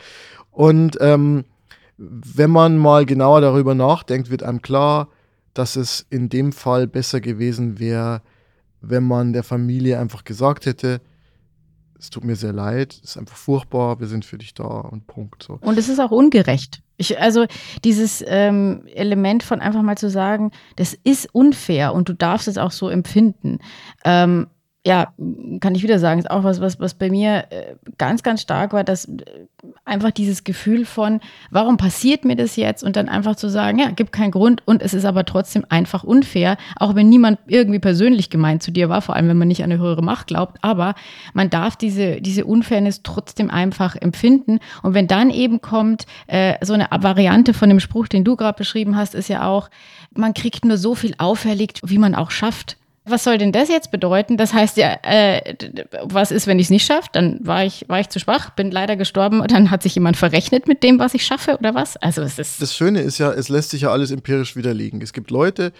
Und 0.51 0.97
ähm, 1.01 1.43
wenn 1.97 2.49
man 2.49 2.77
mal 2.77 3.05
genauer 3.05 3.41
darüber 3.41 3.75
nachdenkt, 3.75 4.31
wird 4.31 4.43
einem 4.43 4.61
klar, 4.61 5.09
dass 5.53 5.75
es 5.75 6.05
in 6.09 6.29
dem 6.29 6.53
Fall 6.53 6.87
besser 6.87 7.19
gewesen 7.19 7.79
wäre, 7.79 8.21
wenn 8.81 9.03
man 9.03 9.33
der 9.33 9.43
Familie 9.43 9.99
einfach 9.99 10.23
gesagt 10.23 10.65
hätte, 10.65 11.01
es 11.99 12.09
tut 12.09 12.23
mir 12.23 12.37
sehr 12.37 12.53
leid, 12.53 12.93
es 12.93 13.11
ist 13.11 13.17
einfach 13.17 13.35
furchtbar, 13.35 13.99
wir 13.99 14.07
sind 14.07 14.23
für 14.23 14.37
dich 14.37 14.53
da 14.53 14.63
und 14.63 15.05
Punkt. 15.05 15.43
So. 15.43 15.59
Und 15.61 15.77
es 15.77 15.89
ist 15.89 15.99
auch 15.99 16.11
ungerecht. 16.11 16.81
Ich, 16.95 17.19
also 17.19 17.45
dieses 17.83 18.23
ähm, 18.25 18.83
Element 18.93 19.43
von 19.43 19.59
einfach 19.59 19.81
mal 19.81 19.97
zu 19.97 20.09
sagen, 20.09 20.51
das 20.77 20.97
ist 21.03 21.33
unfair 21.33 21.93
und 21.93 22.07
du 22.07 22.13
darfst 22.13 22.47
es 22.47 22.57
auch 22.57 22.71
so 22.71 22.89
empfinden. 22.89 23.59
Ähm, 24.05 24.47
ja, 24.89 25.13
kann 25.59 25.75
ich 25.75 25.83
wieder 25.83 25.99
sagen, 25.99 26.19
ist 26.19 26.31
auch 26.31 26.43
was, 26.43 26.61
was, 26.61 26.79
was 26.79 26.95
bei 26.95 27.11
mir 27.11 27.45
äh, 27.51 27.75
ganz, 27.99 28.23
ganz 28.23 28.41
stark 28.41 28.73
war, 28.73 28.83
dass 28.83 29.05
äh, 29.05 29.13
einfach 29.85 30.09
dieses 30.09 30.43
Gefühl 30.43 30.83
von, 30.83 31.19
warum 31.51 31.77
passiert 31.77 32.25
mir 32.25 32.35
das 32.35 32.55
jetzt? 32.55 32.83
Und 32.83 32.95
dann 32.95 33.07
einfach 33.07 33.35
zu 33.35 33.49
sagen, 33.49 33.77
ja, 33.77 33.91
gibt 33.91 34.11
keinen 34.11 34.31
Grund 34.31 34.63
und 34.65 34.81
es 34.81 34.95
ist 34.95 35.05
aber 35.05 35.25
trotzdem 35.25 35.63
einfach 35.69 36.03
unfair, 36.03 36.57
auch 36.75 36.95
wenn 36.95 37.07
niemand 37.07 37.37
irgendwie 37.45 37.77
persönlich 37.77 38.31
gemeint 38.31 38.63
zu 38.63 38.71
dir 38.71 38.89
war, 38.89 39.03
vor 39.03 39.15
allem 39.15 39.27
wenn 39.27 39.37
man 39.37 39.47
nicht 39.47 39.63
an 39.63 39.71
eine 39.71 39.79
höhere 39.79 40.01
Macht 40.01 40.25
glaubt. 40.25 40.57
Aber 40.63 40.95
man 41.35 41.51
darf 41.51 41.75
diese, 41.75 42.19
diese 42.19 42.45
Unfairness 42.45 43.03
trotzdem 43.03 43.51
einfach 43.51 43.95
empfinden. 43.95 44.57
Und 44.81 44.95
wenn 44.95 45.05
dann 45.05 45.29
eben 45.29 45.61
kommt, 45.61 46.07
äh, 46.25 46.55
so 46.65 46.73
eine 46.73 46.87
Variante 46.89 47.53
von 47.53 47.69
dem 47.69 47.79
Spruch, 47.79 48.07
den 48.07 48.23
du 48.23 48.35
gerade 48.35 48.57
beschrieben 48.57 48.95
hast, 48.95 49.13
ist 49.13 49.29
ja 49.29 49.47
auch, 49.47 49.69
man 50.15 50.33
kriegt 50.33 50.65
nur 50.65 50.77
so 50.77 50.95
viel 50.95 51.13
auferlegt, 51.19 51.81
wie 51.83 51.99
man 51.99 52.15
auch 52.15 52.31
schafft 52.31 52.77
was 53.09 53.23
soll 53.23 53.37
denn 53.37 53.51
das 53.51 53.69
jetzt 53.69 53.91
bedeuten? 53.91 54.37
Das 54.37 54.53
heißt 54.53 54.77
ja, 54.77 54.97
äh, 55.03 55.55
was 56.03 56.31
ist, 56.31 56.47
wenn 56.47 56.59
ich 56.59 56.67
es 56.67 56.69
nicht 56.69 56.85
schaffe? 56.85 57.09
Dann 57.11 57.39
war 57.43 57.65
ich, 57.65 57.85
war 57.87 57.99
ich 57.99 58.09
zu 58.09 58.19
schwach, 58.19 58.51
bin 58.51 58.71
leider 58.71 58.95
gestorben 58.95 59.41
und 59.41 59.51
dann 59.51 59.71
hat 59.71 59.83
sich 59.83 59.95
jemand 59.95 60.17
verrechnet 60.17 60.67
mit 60.67 60.83
dem, 60.83 60.99
was 60.99 61.13
ich 61.13 61.25
schaffe 61.25 61.57
oder 61.57 61.73
was? 61.75 61.97
Also 61.97 62.21
es 62.21 62.39
ist. 62.39 62.61
Das 62.61 62.75
Schöne 62.75 63.01
ist 63.01 63.17
ja, 63.17 63.31
es 63.31 63.49
lässt 63.49 63.71
sich 63.71 63.81
ja 63.81 63.91
alles 63.91 64.11
empirisch 64.11 64.55
widerlegen. 64.55 65.01
Es 65.01 65.13
gibt 65.13 65.31
Leute, 65.31 65.71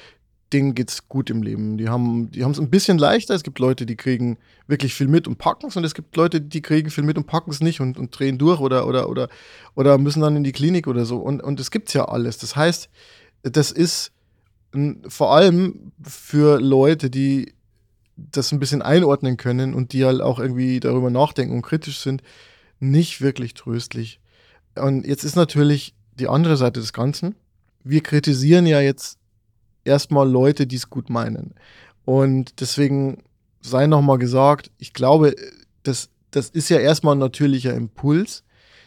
denen 0.54 0.74
geht 0.74 0.90
es 0.90 1.08
gut 1.08 1.30
im 1.30 1.44
Leben. 1.44 1.78
Die 1.78 1.90
haben 1.90 2.32
die 2.32 2.42
es 2.42 2.60
ein 2.60 2.70
bisschen 2.70 2.98
leichter. 2.98 3.36
Es 3.36 3.44
gibt 3.44 3.60
Leute, 3.60 3.86
die 3.86 3.96
kriegen 3.96 4.38
wirklich 4.68 4.94
viel 4.96 5.08
mit 5.08 5.28
und 5.28 5.38
packen 5.38 5.68
es 5.68 5.76
und 5.76 5.84
es 5.84 5.94
gibt 5.94 6.16
Leute, 6.16 6.42
die 6.42 6.62
kriegen 6.62 6.90
viel 6.90 7.04
mit 7.04 7.18
und 7.18 7.28
packen 7.28 7.52
es 7.52 7.62
nicht 7.62 7.82
und, 7.82 7.98
und 7.98 8.18
drehen 8.18 8.38
durch 8.38 8.60
oder, 8.60 8.88
oder, 8.88 9.10
oder, 9.10 9.30
oder 9.76 9.98
müssen 9.98 10.22
dann 10.22 10.36
in 10.36 10.44
die 10.44 10.52
Klinik 10.52 10.88
oder 10.88 11.06
so. 11.06 11.18
Und, 11.18 11.44
und 11.44 11.60
es 11.60 11.70
gibt 11.72 11.94
ja 11.94 12.06
alles. 12.06 12.40
Das 12.40 12.56
heißt, 12.56 12.90
das 13.44 13.72
ist 13.72 14.12
vor 15.08 15.34
allem 15.34 15.92
für 16.04 16.60
Leute, 16.60 17.10
die 17.10 17.54
das 18.16 18.52
ein 18.52 18.60
bisschen 18.60 18.82
einordnen 18.82 19.38
können 19.38 19.74
und 19.74 19.94
die 19.94 20.06
halt 20.06 20.22
auch 20.22 20.40
irgendwie 20.40 20.80
darüber 20.80 21.10
nachdenken 21.10 21.56
und 21.56 21.62
kritisch 21.62 22.00
sind, 22.00 22.22
nicht 22.80 23.22
wirklich 23.22 23.54
tröstlich. 23.54 24.20
Und 24.76 25.06
jetzt 25.06 25.24
ist 25.24 25.36
natürlich 25.36 25.96
die 26.20 26.28
andere 26.28 26.58
Seite 26.58 26.80
des 26.80 26.94
Ganzen. 26.94 27.36
Wir 27.84 28.02
kritisieren 28.02 28.66
ja 28.66 28.82
jetzt 28.82 29.18
erstmal 29.86 30.30
Leute, 30.30 30.68
die 30.68 30.76
es 30.76 30.90
gut 30.90 31.10
meinen. 31.10 31.56
Und 32.06 32.60
deswegen 32.60 33.24
sei 33.62 33.88
nochmal 33.88 34.18
gesagt, 34.18 34.72
ich 34.78 34.94
glaube, 34.94 35.36
das, 35.84 36.10
das 36.32 36.50
ist 36.50 36.70
ja 36.70 36.80
erstmal 36.80 37.16
ein 37.16 37.20
natürlicher 37.20 37.74
Impuls, 37.74 38.44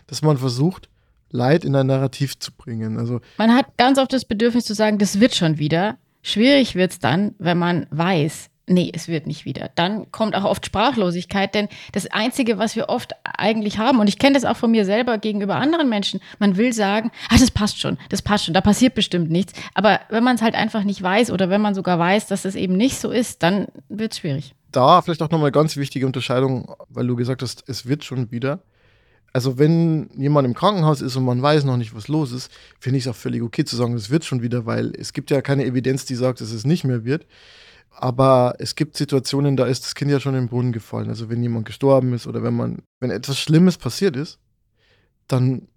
dass 0.06 0.22
man 0.22 0.38
versucht, 0.38 0.88
Leid 1.32 1.64
in 1.64 1.74
ein 1.74 1.86
Narrativ 1.86 2.38
zu 2.38 2.52
bringen. 2.52 2.98
Also 2.98 3.20
man 3.38 3.54
hat 3.54 3.76
ganz 3.76 3.98
oft 3.98 4.12
das 4.12 4.24
Bedürfnis 4.24 4.64
zu 4.64 4.74
sagen, 4.74 4.98
das 4.98 5.18
wird 5.18 5.34
schon 5.34 5.58
wieder. 5.58 5.96
Schwierig 6.22 6.76
wird 6.76 6.92
es 6.92 6.98
dann, 7.00 7.34
wenn 7.38 7.58
man 7.58 7.86
weiß, 7.90 8.50
nee, 8.66 8.90
es 8.94 9.08
wird 9.08 9.26
nicht 9.26 9.44
wieder. 9.44 9.70
Dann 9.74 10.10
kommt 10.12 10.34
auch 10.34 10.44
oft 10.44 10.64
Sprachlosigkeit, 10.64 11.54
denn 11.54 11.68
das 11.92 12.06
Einzige, 12.06 12.58
was 12.58 12.76
wir 12.76 12.88
oft 12.88 13.12
eigentlich 13.24 13.78
haben, 13.78 13.98
und 13.98 14.08
ich 14.08 14.18
kenne 14.18 14.34
das 14.34 14.44
auch 14.44 14.56
von 14.56 14.70
mir 14.70 14.84
selber 14.84 15.18
gegenüber 15.18 15.56
anderen 15.56 15.88
Menschen, 15.88 16.20
man 16.38 16.56
will 16.56 16.72
sagen, 16.72 17.10
ah, 17.28 17.36
das 17.38 17.50
passt 17.50 17.80
schon, 17.80 17.98
das 18.08 18.22
passt 18.22 18.44
schon, 18.44 18.54
da 18.54 18.60
passiert 18.60 18.94
bestimmt 18.94 19.30
nichts. 19.30 19.52
Aber 19.74 20.00
wenn 20.10 20.24
man 20.24 20.36
es 20.36 20.42
halt 20.42 20.54
einfach 20.54 20.84
nicht 20.84 21.02
weiß 21.02 21.30
oder 21.30 21.50
wenn 21.50 21.60
man 21.60 21.74
sogar 21.74 21.98
weiß, 21.98 22.26
dass 22.26 22.44
es 22.44 22.54
eben 22.54 22.76
nicht 22.76 22.98
so 22.98 23.10
ist, 23.10 23.42
dann 23.42 23.66
wird 23.88 24.12
es 24.12 24.18
schwierig. 24.18 24.54
Da 24.70 25.02
vielleicht 25.02 25.22
auch 25.22 25.30
nochmal 25.30 25.52
ganz 25.52 25.76
wichtige 25.76 26.06
Unterscheidung, 26.06 26.74
weil 26.88 27.06
du 27.06 27.16
gesagt 27.16 27.42
hast, 27.42 27.64
es 27.68 27.86
wird 27.86 28.04
schon 28.04 28.30
wieder 28.30 28.60
also 29.32 29.58
wenn 29.58 30.10
jemand 30.16 30.46
im 30.46 30.54
Krankenhaus 30.54 31.00
ist 31.00 31.16
und 31.16 31.24
man 31.24 31.40
weiß 31.40 31.64
noch 31.64 31.76
nicht, 31.76 31.94
was 31.94 32.08
los 32.08 32.32
ist, 32.32 32.50
finde 32.78 32.98
ich 32.98 33.06
es 33.06 33.10
auch 33.10 33.16
völlig 33.16 33.42
okay 33.42 33.64
zu 33.64 33.76
sagen, 33.76 33.94
es 33.94 34.10
wird 34.10 34.24
schon 34.24 34.42
wieder, 34.42 34.66
weil 34.66 34.92
es 34.98 35.12
gibt 35.12 35.30
ja 35.30 35.40
keine 35.40 35.64
Evidenz, 35.64 36.04
die 36.04 36.14
sagt, 36.14 36.40
dass 36.40 36.52
es 36.52 36.66
nicht 36.66 36.84
mehr 36.84 37.04
wird. 37.04 37.26
Aber 37.94 38.54
es 38.58 38.74
gibt 38.74 38.96
Situationen, 38.96 39.56
da 39.56 39.66
ist 39.66 39.84
das 39.84 39.94
Kind 39.94 40.10
ja 40.10 40.20
schon 40.20 40.34
in 40.34 40.42
den 40.42 40.48
Brunnen 40.48 40.72
gefallen. 40.72 41.08
Also 41.08 41.28
wenn 41.28 41.42
jemand 41.42 41.66
gestorben 41.66 42.12
ist 42.14 42.26
oder 42.26 42.42
wenn 42.42 42.54
man, 42.54 42.82
wenn 43.00 43.10
etwas 43.10 43.38
Schlimmes 43.38 43.78
passiert 43.78 44.16
ist, 44.16 44.38
dann 45.28 45.68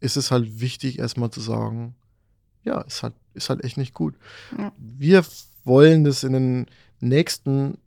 ist 0.00 0.16
es 0.16 0.30
halt 0.30 0.60
wichtig, 0.60 0.98
erstmal 0.98 1.30
zu 1.30 1.40
sagen, 1.40 1.94
ja, 2.64 2.80
ist 2.82 3.02
halt, 3.02 3.14
ist 3.34 3.50
halt 3.50 3.64
echt 3.64 3.76
nicht 3.76 3.94
gut. 3.94 4.14
Ja. 4.56 4.72
Wir 4.76 5.24
wollen 5.64 6.04
das 6.04 6.24
in 6.24 6.32
den 6.32 6.66
nächsten 7.00 7.78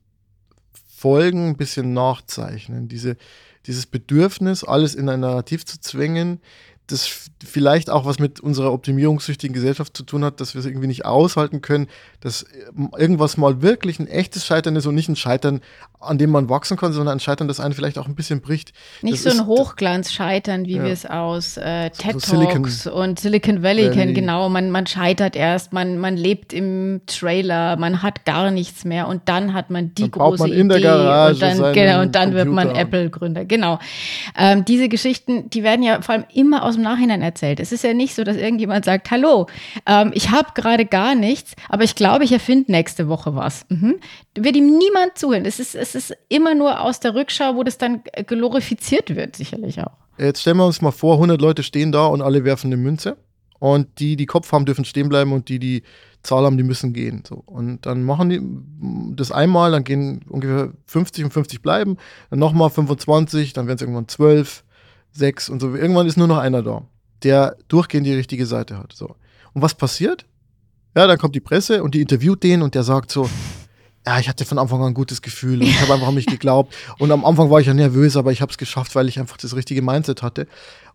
Folgen 0.96 1.50
ein 1.50 1.58
bisschen 1.58 1.94
nachzeichnen. 1.94 2.88
Diese, 2.88 3.18
dieses 3.66 3.86
Bedürfnis, 3.86 4.64
alles 4.64 4.96
in 4.96 5.10
ein 5.10 5.22
Narrativ 5.22 5.66
zu 5.66 5.80
zwängen, 5.80 6.42
das 6.88 7.30
vielleicht 7.46 7.90
auch 7.90 8.06
was 8.06 8.20
mit 8.20 8.40
unserer 8.40 8.74
optimierungssüchtigen 8.74 9.54
Gesellschaft 9.54 9.96
zu 9.96 10.04
tun 10.04 10.24
hat, 10.24 10.42
dass 10.42 10.54
wir 10.54 10.60
es 10.60 10.66
irgendwie 10.66 10.88
nicht 10.88 11.06
aushalten 11.06 11.62
können, 11.62 11.88
dass 12.20 12.46
ähm, 12.78 12.90
irgendwas 12.98 13.38
mal 13.38 13.62
wirklich 13.62 14.00
ein 14.00 14.08
echtes 14.08 14.46
Scheitern 14.46 14.76
ist 14.76 14.86
und 14.86 14.96
nicht 14.96 15.10
ein 15.10 15.16
Scheitern, 15.16 15.62
an 16.00 16.18
dem 16.18 16.30
man 16.30 16.50
wachsen 16.50 16.78
kann, 16.78 16.92
sondern 16.92 17.18
ein 17.18 17.20
Scheitern, 17.20 17.48
das 17.48 17.60
einen 17.60 17.74
vielleicht 17.74 17.98
auch 17.98 18.08
ein 18.08 18.16
bisschen 18.16 18.42
bricht. 18.42 18.74
Nicht 19.02 19.26
das 19.26 19.34
so 19.34 19.42
ein 19.42 19.48
Hochglanz-Scheitern, 19.48 20.66
wie 20.66 20.76
ja. 20.76 20.84
wir 20.84 20.92
es 20.92 21.06
aus 21.06 21.58
äh, 21.58 21.90
TED 21.90 22.22
so 22.22 22.38
Talks 22.38 22.84
Silicon 22.84 22.94
und 22.94 23.20
Silicon 23.20 23.64
Valley, 23.64 23.86
Valley, 23.86 23.96
kennen. 23.96 24.14
Genau, 24.14 24.50
man, 24.50 24.70
man 24.72 24.86
scheitert 24.86 25.36
erst, 25.36 25.74
man, 25.74 25.98
man 26.00 26.18
lebt 26.18 26.54
im 26.54 27.02
Trailer, 27.08 27.78
man 27.78 28.02
hat 28.02 28.26
gar 28.26 28.52
nichts 28.52 28.86
mehr 28.86 29.08
und 29.08 29.24
dann 29.26 29.54
hat 29.54 29.70
man 29.70 29.94
die 29.96 30.04
dann 30.04 30.12
große 30.12 30.44
man 30.44 30.52
in 30.52 30.70
Idee 30.70 30.82
der 30.82 30.92
Garage 30.92 31.34
und 31.34 31.42
dann, 31.42 31.74
genau, 31.74 32.02
und 32.02 32.16
dann 32.16 32.34
wird 32.34 32.48
man 32.48 32.70
Apple-Gründer. 32.70 33.46
Genau. 33.46 33.80
Ähm, 34.38 34.66
diese 34.66 34.90
Geschichten, 34.90 35.50
die 35.50 35.64
werden 35.64 35.84
ja 35.84 36.02
vor 36.02 36.16
allem 36.16 36.26
immer 36.34 36.64
aus 36.64 36.73
dem 36.76 36.84
Nachhinein 36.84 37.22
erzählt. 37.22 37.60
Es 37.60 37.72
ist 37.72 37.84
ja 37.84 37.94
nicht 37.94 38.16
so, 38.16 38.24
dass 38.24 38.38
irgendjemand 38.38 38.86
sagt, 38.86 39.12
hallo, 39.12 39.48
ähm, 39.86 40.12
ich 40.14 40.32
habe 40.32 40.50
gerade 40.56 40.86
gar 40.86 41.16
nichts, 41.16 41.54
aber 41.70 41.84
ich 41.84 41.96
glaube, 41.96 42.24
ich 42.24 42.32
erfinde 42.32 42.72
nächste 42.72 43.08
Woche 43.08 43.36
was. 43.36 43.66
Mhm. 43.70 43.96
Wird 44.36 44.56
ihm 44.56 44.78
niemand 44.78 45.18
zuhören. 45.18 45.46
Es 45.46 45.60
ist, 45.60 45.76
es 45.76 45.96
ist 45.96 46.16
immer 46.30 46.56
nur 46.56 46.82
aus 46.82 47.00
der 47.00 47.16
Rückschau, 47.16 47.56
wo 47.56 47.64
das 47.64 47.78
dann 47.78 48.04
glorifiziert 48.28 49.16
wird, 49.16 49.36
sicherlich 49.36 49.82
auch. 49.82 49.94
Jetzt 50.18 50.42
stellen 50.42 50.58
wir 50.58 50.66
uns 50.66 50.82
mal 50.82 50.92
vor, 50.92 51.16
100 51.16 51.42
Leute 51.42 51.64
stehen 51.64 51.92
da 51.92 52.06
und 52.06 52.22
alle 52.22 52.44
werfen 52.46 52.68
eine 52.68 52.78
Münze. 52.78 53.18
Und 53.60 54.00
die, 54.00 54.18
die 54.18 54.26
Kopf 54.26 54.52
haben, 54.52 54.66
dürfen 54.66 54.84
stehen 54.84 55.08
bleiben 55.08 55.32
und 55.32 55.48
die, 55.48 55.58
die 55.58 55.84
Zahl 56.22 56.44
haben, 56.44 56.58
die 56.58 56.64
müssen 56.64 56.92
gehen. 56.92 57.24
So. 57.26 57.44
Und 57.46 57.86
dann 57.86 58.04
machen 58.04 58.30
die 58.30 59.16
das 59.16 59.32
einmal, 59.32 59.72
dann 59.72 59.84
gehen 59.84 60.26
ungefähr 60.28 60.74
50 60.86 61.26
und 61.26 61.32
50 61.32 61.62
bleiben, 61.62 61.98
dann 62.30 62.40
nochmal 62.40 62.70
25, 62.70 63.54
dann 63.54 63.68
werden 63.68 63.78
es 63.78 63.82
irgendwann 63.82 64.08
12, 64.08 64.63
6 65.14 65.50
und 65.50 65.62
so. 65.62 65.76
Irgendwann 65.76 66.08
ist 66.08 66.18
nur 66.18 66.28
noch 66.28 66.38
einer 66.38 66.62
da, 66.64 66.84
der 67.24 67.56
durchgehend 67.68 68.06
die 68.06 68.14
richtige 68.14 68.46
Seite 68.46 68.78
hat. 68.78 68.94
So. 68.94 69.16
Und 69.54 69.62
was 69.62 69.76
passiert? 69.76 70.26
Ja, 70.96 71.08
dann 71.08 71.18
kommt 71.18 71.36
die 71.36 71.40
Presse 71.40 71.84
und 71.84 71.96
die 71.96 72.02
interviewt 72.02 72.44
den 72.44 72.62
und 72.62 72.76
der 72.76 72.84
sagt 72.84 73.12
so, 73.12 73.30
ja, 74.06 74.20
ich 74.20 74.28
hatte 74.28 74.46
von 74.46 74.58
Anfang 74.60 74.82
an 74.82 74.88
ein 74.88 74.94
gutes 74.94 75.22
Gefühl 75.22 75.62
und 75.62 75.68
ich 75.68 75.80
habe 75.82 75.94
einfach 75.94 76.08
an 76.08 76.16
mich 76.16 76.26
geglaubt. 76.26 76.76
Und 77.00 77.12
am 77.12 77.26
Anfang 77.26 77.50
war 77.50 77.62
ich 77.62 77.68
ja 77.68 77.74
nervös, 77.74 78.18
aber 78.18 78.32
ich 78.32 78.42
habe 78.42 78.52
es 78.52 78.58
geschafft, 78.58 78.96
weil 78.96 79.08
ich 79.08 79.20
einfach 79.20 79.38
das 79.38 79.56
richtige 79.56 79.82
Mindset 79.82 80.22
hatte. 80.22 80.48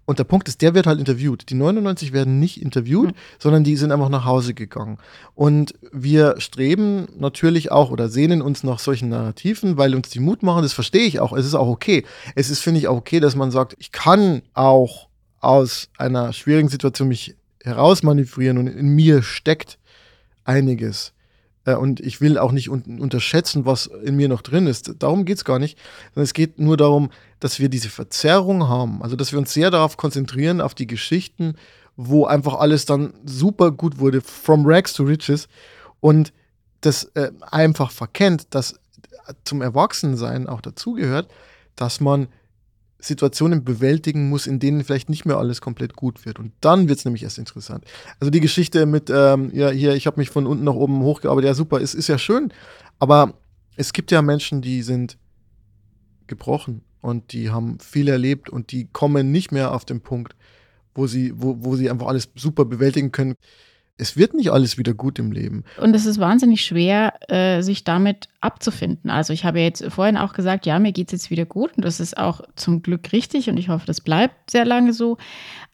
Und 0.08 0.18
der 0.18 0.24
Punkt 0.24 0.48
ist, 0.48 0.62
der 0.62 0.74
wird 0.74 0.86
halt 0.86 0.98
interviewt. 0.98 1.50
Die 1.50 1.54
99 1.54 2.14
werden 2.14 2.40
nicht 2.40 2.62
interviewt, 2.62 3.08
mhm. 3.08 3.14
sondern 3.38 3.62
die 3.62 3.76
sind 3.76 3.92
einfach 3.92 4.08
nach 4.08 4.24
Hause 4.24 4.54
gegangen. 4.54 4.96
Und 5.34 5.74
wir 5.92 6.36
streben 6.40 7.08
natürlich 7.18 7.70
auch 7.70 7.90
oder 7.90 8.08
sehnen 8.08 8.40
uns 8.40 8.64
nach 8.64 8.78
solchen 8.78 9.10
Narrativen, 9.10 9.76
weil 9.76 9.94
uns 9.94 10.08
die 10.08 10.20
Mut 10.20 10.42
machen. 10.42 10.62
Das 10.62 10.72
verstehe 10.72 11.02
ich 11.02 11.20
auch. 11.20 11.34
Es 11.34 11.44
ist 11.44 11.54
auch 11.54 11.68
okay. 11.68 12.06
Es 12.34 12.48
ist, 12.48 12.60
finde 12.60 12.80
ich, 12.80 12.88
auch 12.88 12.96
okay, 12.96 13.20
dass 13.20 13.36
man 13.36 13.50
sagt, 13.50 13.76
ich 13.78 13.92
kann 13.92 14.40
auch 14.54 15.08
aus 15.40 15.90
einer 15.98 16.32
schwierigen 16.32 16.70
Situation 16.70 17.08
mich 17.08 17.36
herausmanövrieren 17.62 18.56
und 18.56 18.66
in 18.66 18.88
mir 18.88 19.22
steckt 19.22 19.78
einiges 20.42 21.12
und 21.74 22.00
ich 22.00 22.20
will 22.20 22.38
auch 22.38 22.52
nicht 22.52 22.70
un 22.70 23.00
unterschätzen, 23.00 23.66
was 23.66 23.86
in 23.86 24.16
mir 24.16 24.28
noch 24.28 24.42
drin 24.42 24.66
ist. 24.66 24.94
Darum 24.98 25.24
geht 25.24 25.38
es 25.38 25.44
gar 25.44 25.58
nicht. 25.58 25.78
Es 26.14 26.34
geht 26.34 26.58
nur 26.58 26.76
darum, 26.76 27.10
dass 27.40 27.58
wir 27.58 27.68
diese 27.68 27.88
Verzerrung 27.88 28.68
haben. 28.68 29.02
Also, 29.02 29.16
dass 29.16 29.32
wir 29.32 29.38
uns 29.38 29.52
sehr 29.52 29.70
darauf 29.70 29.96
konzentrieren, 29.96 30.60
auf 30.60 30.74
die 30.74 30.86
Geschichten, 30.86 31.54
wo 31.96 32.26
einfach 32.26 32.54
alles 32.54 32.84
dann 32.84 33.14
super 33.24 33.70
gut 33.72 33.98
wurde, 33.98 34.20
from 34.20 34.64
rags 34.66 34.92
to 34.92 35.04
riches. 35.04 35.48
Und 36.00 36.32
das 36.80 37.04
äh, 37.14 37.32
einfach 37.40 37.90
verkennt, 37.90 38.54
dass 38.54 38.78
zum 39.44 39.62
Erwachsensein 39.62 40.46
auch 40.46 40.60
dazugehört, 40.60 41.28
dass 41.76 42.00
man 42.00 42.28
Situationen 43.00 43.64
bewältigen 43.64 44.28
muss, 44.28 44.46
in 44.46 44.58
denen 44.58 44.82
vielleicht 44.82 45.08
nicht 45.08 45.24
mehr 45.24 45.38
alles 45.38 45.60
komplett 45.60 45.94
gut 45.94 46.26
wird. 46.26 46.38
Und 46.38 46.52
dann 46.60 46.88
wird 46.88 46.98
es 46.98 47.04
nämlich 47.04 47.22
erst 47.22 47.38
interessant. 47.38 47.84
Also 48.18 48.30
die 48.30 48.40
Geschichte 48.40 48.86
mit, 48.86 49.08
ähm, 49.08 49.50
ja, 49.54 49.70
hier, 49.70 49.94
ich 49.94 50.06
habe 50.06 50.20
mich 50.20 50.30
von 50.30 50.46
unten 50.46 50.64
nach 50.64 50.74
oben 50.74 51.00
hochgearbeitet, 51.02 51.48
ja 51.48 51.54
super, 51.54 51.80
ist, 51.80 51.94
ist 51.94 52.08
ja 52.08 52.18
schön. 52.18 52.52
Aber 52.98 53.34
es 53.76 53.92
gibt 53.92 54.10
ja 54.10 54.20
Menschen, 54.20 54.62
die 54.62 54.82
sind 54.82 55.16
gebrochen 56.26 56.82
und 57.00 57.32
die 57.32 57.50
haben 57.50 57.78
viel 57.78 58.08
erlebt 58.08 58.50
und 58.50 58.72
die 58.72 58.88
kommen 58.92 59.30
nicht 59.30 59.52
mehr 59.52 59.72
auf 59.72 59.84
den 59.84 60.00
Punkt, 60.00 60.34
wo 60.94 61.06
sie, 61.06 61.32
wo, 61.36 61.56
wo 61.60 61.76
sie 61.76 61.90
einfach 61.90 62.08
alles 62.08 62.30
super 62.34 62.64
bewältigen 62.64 63.12
können 63.12 63.34
es 63.98 64.16
wird 64.16 64.32
nicht 64.34 64.50
alles 64.50 64.78
wieder 64.78 64.94
gut 64.94 65.18
im 65.18 65.32
Leben. 65.32 65.64
Und 65.80 65.94
es 65.94 66.06
ist 66.06 66.18
wahnsinnig 66.18 66.64
schwer, 66.64 67.14
äh, 67.28 67.62
sich 67.62 67.82
damit 67.82 68.28
abzufinden. 68.40 69.10
Also 69.10 69.32
ich 69.32 69.44
habe 69.44 69.58
jetzt 69.58 69.84
vorhin 69.90 70.16
auch 70.16 70.32
gesagt, 70.32 70.66
ja, 70.66 70.78
mir 70.78 70.92
geht 70.92 71.08
es 71.08 71.12
jetzt 71.12 71.30
wieder 71.30 71.44
gut 71.44 71.72
und 71.76 71.84
das 71.84 71.98
ist 71.98 72.16
auch 72.16 72.40
zum 72.54 72.82
Glück 72.82 73.12
richtig 73.12 73.50
und 73.50 73.56
ich 73.56 73.68
hoffe, 73.68 73.86
das 73.86 74.00
bleibt 74.00 74.52
sehr 74.52 74.64
lange 74.64 74.92
so. 74.92 75.18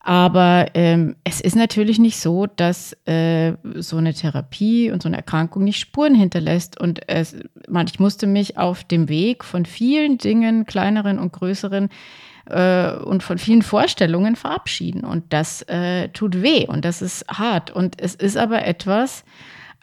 Aber 0.00 0.66
ähm, 0.74 1.16
es 1.24 1.40
ist 1.40 1.56
natürlich 1.56 1.98
nicht 1.98 2.18
so, 2.18 2.46
dass 2.46 2.94
äh, 3.06 3.54
so 3.76 3.98
eine 3.98 4.14
Therapie 4.14 4.90
und 4.90 5.02
so 5.02 5.08
eine 5.08 5.16
Erkrankung 5.16 5.64
nicht 5.64 5.78
Spuren 5.78 6.14
hinterlässt. 6.14 6.80
Und 6.80 7.08
es, 7.08 7.36
man, 7.68 7.86
ich 7.86 8.00
musste 8.00 8.26
mich 8.26 8.58
auf 8.58 8.84
dem 8.84 9.08
Weg 9.08 9.44
von 9.44 9.64
vielen 9.64 10.18
Dingen, 10.18 10.66
kleineren 10.66 11.18
und 11.18 11.32
größeren, 11.32 11.88
äh, 12.46 12.92
und 12.92 13.22
von 13.22 13.38
vielen 13.38 13.62
Vorstellungen 13.62 14.36
verabschieden. 14.36 15.04
Und 15.04 15.32
das 15.32 15.62
äh, 15.62 16.08
tut 16.08 16.42
weh 16.42 16.66
und 16.66 16.84
das 16.84 17.02
ist 17.02 17.26
hart. 17.28 17.70
Und 17.70 18.00
es 18.00 18.14
ist 18.14 18.36
aber 18.36 18.64
etwas, 18.64 19.24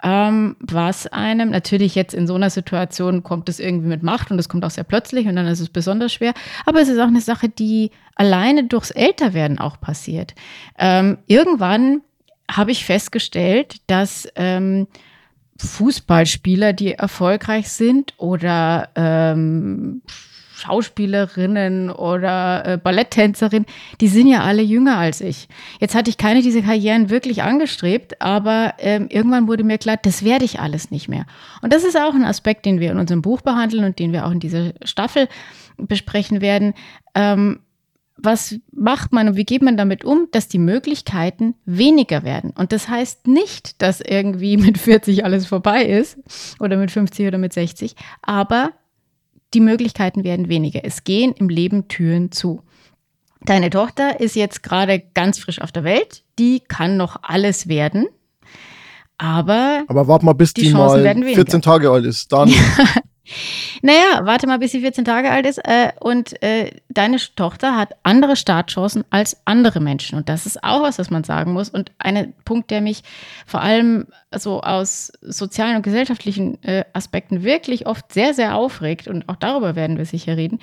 ähm, 0.04 0.56
was 0.60 1.08
einem 1.08 1.50
natürlich 1.50 1.95
jetzt 1.95 2.13
in 2.13 2.26
so 2.26 2.36
einer 2.36 2.50
Situation 2.50 3.24
kommt 3.24 3.50
es 3.50 3.60
irgendwie 3.60 3.88
mit 3.88 4.04
Macht 4.04 4.32
und 4.32 4.39
es 4.39 4.50
kommt 4.50 4.65
auch 4.65 4.71
sehr 4.71 4.84
plötzlich 4.84 5.28
und 5.28 5.36
dann 5.36 5.47
ist 5.47 5.60
es 5.60 5.69
besonders 5.69 6.13
schwer. 6.13 6.34
Aber 6.65 6.82
es 6.82 6.89
ist 6.89 7.00
auch 7.00 7.08
eine 7.08 7.21
Sache, 7.21 7.50
die 7.50 7.91
alleine 8.15 8.63
durchs 8.63 8.91
Älterwerden 8.91 9.60
auch 9.60 9.80
passiert. 9.80 10.34
Ähm, 10.78 11.19
irgendwann 11.28 12.02
habe 12.50 12.71
ich 12.71 12.86
festgestellt, 12.86 13.78
dass 13.88 14.28
ähm, 14.36 14.88
Fußballspieler, 15.58 16.74
die 16.74 16.93
erfolgreich 16.93 17.69
sind 17.69 18.13
oder 18.17 18.89
ähm, 18.95 20.02
Schauspielerinnen 20.62 21.89
oder 21.89 22.65
äh, 22.65 22.78
Balletttänzerinnen, 22.78 23.65
die 24.00 24.08
sind 24.08 24.28
ja 24.28 24.43
alle 24.43 24.62
jünger 24.62 24.97
als 24.97 25.21
ich. 25.21 25.47
Jetzt 25.80 25.95
hatte 25.95 26.10
ich 26.10 26.17
keine 26.17 26.41
dieser 26.41 26.62
Karrieren 26.62 27.10
wirklich 27.10 27.43
angestrebt, 27.43 28.21
aber 28.21 28.76
ähm, 28.78 29.08
irgendwann 29.10 29.47
wurde 29.47 29.63
mir 29.63 29.78
klar, 29.78 29.97
das 30.02 30.24
werde 30.24 30.45
ich 30.45 30.60
alles 30.60 30.91
nicht 30.91 31.10
mehr. 31.10 31.26
Und 31.62 31.74
das 31.74 31.84
ist 31.84 31.97
auch 31.97 32.13
ein 32.13 32.24
Aspekt, 32.24 32.65
den 32.65 32.80
wir 32.80 32.91
in 32.91 33.00
unserem 33.00 33.21
Buch 33.21 33.41
behandeln 33.41 33.84
und 33.84 34.00
den 34.00 34.13
wir 34.13 34.26
auch 34.26 34.32
in 34.32 34.39
dieser 34.39 34.74
Staffel 34.84 35.28
besprechen 35.78 36.41
werden. 36.41 36.74
Ähm, 37.15 37.60
was 38.24 38.60
macht 38.71 39.13
man 39.13 39.30
und 39.30 39.36
wie 39.36 39.45
geht 39.45 39.63
man 39.63 39.78
damit 39.78 40.06
um, 40.06 40.28
dass 40.32 40.47
die 40.47 40.60
Möglichkeiten 40.60 41.56
weniger 41.65 42.24
werden? 42.24 42.52
Und 42.52 42.71
das 42.71 42.88
heißt 42.88 43.28
nicht, 43.28 43.82
dass 43.82 44.00
irgendwie 44.00 44.58
mit 44.58 44.78
40 44.78 45.26
alles 45.26 45.47
vorbei 45.47 45.84
ist 45.84 46.19
oder 46.60 46.78
mit 46.78 46.91
50 46.91 47.28
oder 47.28 47.39
mit 47.39 47.54
60, 47.54 47.95
aber 48.21 48.74
die 49.54 49.60
Möglichkeiten 49.60 50.24
werden 50.24 50.50
weniger. 50.50 50.82
Es 50.84 51.04
gehen 51.04 51.34
im 51.34 51.50
Leben 51.50 51.88
Türen 51.88 52.32
zu. 52.32 52.62
Deine 53.44 53.70
Tochter 53.70 54.20
ist 54.20 54.36
jetzt 54.36 54.64
gerade 54.64 55.02
ganz 55.14 55.40
frisch 55.40 55.62
auf 55.62 55.72
der 55.72 55.84
Welt. 55.84 56.24
Die 56.38 56.60
kann 56.60 56.98
noch 56.98 57.18
alles 57.24 57.68
werden. 57.68 58.08
Aber, 59.18 59.84
aber 59.88 60.08
warte 60.08 60.26
mal, 60.26 60.34
bis 60.34 60.54
die, 60.54 60.64
die 60.64 60.74
mal 60.74 61.02
14 61.04 61.62
Tage 61.62 61.92
alt 61.92 62.06
ist. 62.06 62.32
Dann. 62.32 62.52
naja, 63.82 64.22
warte 64.24 64.48
mal, 64.48 64.58
bis 64.58 64.72
sie 64.72 64.82
14 64.82 65.06
Tage 65.06 65.30
alt 65.30 65.46
ist. 65.46 65.60
Äh, 65.60 65.92
und 66.00 66.42
äh, 66.42 66.72
deine 66.93 67.17
Tochter 67.36 67.75
hat 67.75 67.95
andere 68.04 68.36
Startchancen 68.36 69.04
als 69.10 69.38
andere 69.45 69.80
Menschen. 69.80 70.17
Und 70.17 70.30
das 70.30 70.45
ist 70.45 70.63
auch 70.63 70.82
was, 70.82 70.99
was 70.99 71.10
man 71.10 71.23
sagen 71.23 71.54
muss. 71.54 71.69
Und 71.69 71.91
ein 71.97 72.34
Punkt, 72.45 72.71
der 72.71 72.82
mich 72.82 73.04
vor 73.45 73.62
allem 73.62 74.08
so 74.38 74.62
aus 74.62 75.12
sozialen 75.21 75.77
und 75.77 75.82
gesellschaftlichen 75.82 76.62
äh, 76.63 76.86
Aspekten 76.93 77.43
wirklich 77.43 77.86
oft 77.86 78.13
sehr, 78.13 78.34
sehr 78.34 78.56
aufregt, 78.56 79.08
und 79.08 79.27
auch 79.27 79.36
darüber 79.36 79.75
werden 79.75 79.97
wir 79.97 80.06
sicher 80.06 80.38
reden, 80.38 80.60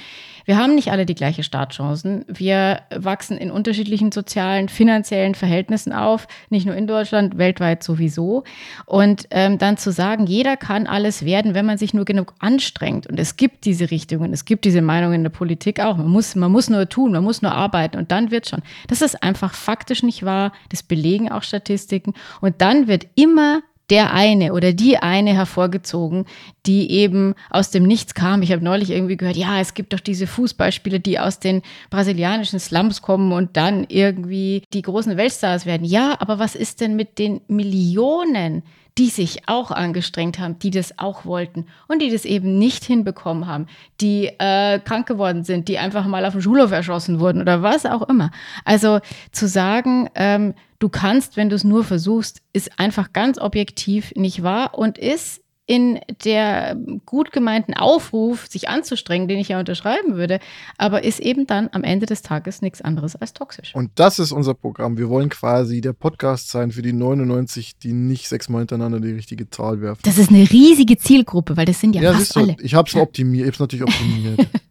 wir 0.47 0.57
haben 0.57 0.75
nicht 0.75 0.91
alle 0.91 1.05
die 1.05 1.15
gleichen 1.15 1.45
Startchancen. 1.45 2.25
Wir 2.27 2.81
wachsen 2.95 3.37
in 3.37 3.51
unterschiedlichen 3.51 4.13
sozialen, 4.13 4.71
finanziellen 4.71 5.35
Verhältnissen 5.35 5.93
auf, 5.93 6.27
nicht 6.49 6.65
nur 6.65 6.75
in 6.75 6.87
Deutschland, 6.87 7.37
weltweit 7.37 7.83
sowieso. 7.83 8.45
Und 8.87 9.27
ähm, 9.31 9.59
dann 9.59 9.77
zu 9.77 9.93
sagen, 9.93 10.27
jeder 10.27 10.57
kann 10.57 10.87
alles 10.87 11.27
werden, 11.27 11.53
wenn 11.53 11.67
man 11.67 11.77
sich 11.77 11.93
nur 11.93 12.07
genug 12.07 12.33
anstrengt. 12.39 13.07
Und 13.07 13.21
es 13.21 13.37
gibt 13.37 13.67
diese 13.67 13.91
Richtungen, 13.91 14.33
es 14.33 14.47
gibt 14.47 14.65
diese 14.65 14.81
Meinungen 14.81 15.17
in 15.17 15.23
der 15.23 15.31
Politik 15.31 15.81
auch. 15.81 15.99
Man 15.99 16.09
muss, 16.19 16.35
man 16.35 16.51
muss 16.51 16.69
nur 16.69 16.89
tun, 16.89 17.13
man 17.13 17.23
muss 17.23 17.43
nur 17.43 17.53
arbeiten 17.53 17.97
und 17.97 18.11
dann 18.11 18.33
wird 18.33 18.49
schon. 18.49 18.63
Das 18.89 19.03
ist 19.03 19.23
einfach 19.23 19.55
faktisch 19.55 20.03
nicht 20.03 20.25
wahr. 20.25 20.53
Das 20.69 20.83
belegen 20.83 21.31
auch 21.31 21.45
Statistiken. 21.45 22.15
Und 22.41 22.61
dann 22.61 22.89
wird 22.89 23.07
immer 23.15 23.63
der 23.89 24.13
eine 24.13 24.53
oder 24.53 24.73
die 24.73 24.99
eine 24.99 25.33
hervorgezogen, 25.33 26.27
die 26.67 26.91
eben 26.91 27.35
aus 27.51 27.71
dem 27.71 27.85
Nichts 27.85 28.15
kam. 28.15 28.43
Ich 28.43 28.51
habe 28.51 28.65
neulich 28.65 28.91
irgendwie 28.91 29.17
gehört, 29.17 29.37
ja, 29.37 29.61
es 29.61 29.75
gibt 29.75 29.93
doch 29.93 30.01
diese 30.01 30.27
Fußballspieler, 30.27 30.99
die 30.99 31.21
aus 31.21 31.39
den 31.39 31.63
brasilianischen 31.89 32.59
Slums 32.59 33.01
kommen 33.01 33.33
und 33.33 33.57
dann 33.57 33.87
irgendwie 33.89 34.65
die 34.75 34.83
großen 34.83 35.17
Weltstars 35.17 35.67
werden. 35.67 35.87
Ja, 35.87 36.17
aber 36.19 36.41
was 36.41 36.57
ist 36.57 36.81
denn 36.81 36.97
mit 36.97 37.19
den 37.19 37.41
Millionen, 37.47 38.65
die 38.99 39.11
sich 39.11 39.49
auch 39.49 39.71
angestrengt 39.71 40.41
haben, 40.41 40.59
die 40.59 40.71
das 40.71 40.99
auch 40.99 41.25
wollten 41.25 41.67
und 41.87 42.03
die 42.03 42.11
das 42.11 42.25
eben 42.25 42.59
nicht 42.59 42.85
hinbekommen 42.85 43.47
haben, 43.47 43.67
die 44.01 44.27
äh, 44.39 44.81
krank 44.81 45.07
geworden 45.07 45.45
sind, 45.45 45.69
die 45.69 45.79
einfach 45.79 46.05
mal 46.07 46.25
auf 46.25 46.33
dem 46.33 46.43
Schulhof 46.43 46.73
erschossen 46.73 47.21
wurden 47.21 47.41
oder 47.41 47.63
was 47.63 47.87
auch 47.87 48.09
immer. 48.09 48.33
Also 48.65 48.99
zu 49.31 49.47
sagen, 49.47 50.11
ähm, 50.17 50.55
du 50.81 50.89
kannst, 50.89 51.37
wenn 51.37 51.49
du 51.49 51.55
es 51.55 51.63
nur 51.63 51.85
versuchst, 51.85 52.43
ist 52.53 52.79
einfach 52.81 53.13
ganz 53.13 53.39
objektiv 53.39 54.13
nicht 54.17 54.43
wahr 54.43 54.77
und 54.77 54.99
ist 54.99 55.43
in 55.69 56.01
der 56.25 56.77
gut 57.05 57.31
gemeinten 57.31 57.75
Aufruf, 57.75 58.47
sich 58.49 58.71
anzustrengen, 58.71 59.29
den 59.29 59.39
ich 59.39 59.49
ja 59.49 59.61
unterschreiben 59.61 60.17
würde, 60.17 60.41
aber 60.79 61.05
ist 61.05 61.21
eben 61.21 61.47
dann 61.47 61.69
am 61.73 61.85
Ende 61.85 62.07
des 62.07 62.23
Tages 62.23 62.63
nichts 62.63 62.81
anderes 62.81 63.17
als 63.17 63.35
toxisch. 63.35 63.75
Und 63.75 63.91
das 63.97 64.19
ist 64.19 64.33
unser 64.33 64.55
Programm. 64.55 64.97
Wir 64.97 65.11
wollen 65.11 65.29
quasi 65.29 65.83
der 65.83 65.93
Podcast 65.93 66.49
sein 66.49 66.71
für 66.71 66.81
die 66.81 66.95
99, 66.95 67.77
die 67.77 67.93
nicht 67.93 68.29
sechsmal 68.29 68.63
hintereinander 68.63 68.99
die 68.99 69.13
richtige 69.13 69.51
Zahl 69.51 69.83
werfen. 69.83 70.01
Das 70.05 70.17
ist 70.17 70.31
eine 70.31 70.51
riesige 70.51 70.97
Zielgruppe, 70.97 71.59
weil 71.59 71.67
das 71.67 71.79
sind 71.81 71.95
ja, 71.95 72.01
ja 72.01 72.13
fast 72.15 72.35
alle. 72.39 72.57
Ich 72.63 72.75
habe 72.75 72.89
es 72.89 72.95
optimiert, 72.95 73.47
ich 73.47 73.47
habe 73.49 73.55
es 73.55 73.61
natürlich 73.61 73.85
optimiert. 73.85 74.49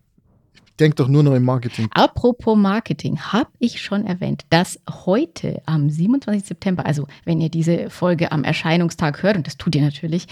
denk 0.80 0.96
doch 0.96 1.08
nur 1.08 1.24
noch 1.24 1.34
im 1.34 1.44
Marketing. 1.44 1.88
Apropos 1.92 2.58
Marketing, 2.58 3.20
habe 3.20 3.50
ich 3.60 3.82
schon 3.82 4.06
erwähnt, 4.06 4.46
dass 4.50 4.80
heute 5.06 5.62
am 5.66 5.90
27. 5.90 6.46
September, 6.46 6.86
also 6.86 7.08
wenn 7.26 7.42
ihr 7.42 7.50
diese 7.50 7.90
Folge 7.90 8.32
am 8.32 8.44
Erscheinungstag 8.44 9.24
hört, 9.24 9.38
und 9.38 9.48
das 9.48 9.58
tut 9.58 9.76
ihr 9.76 9.82
natürlich, 9.82 10.28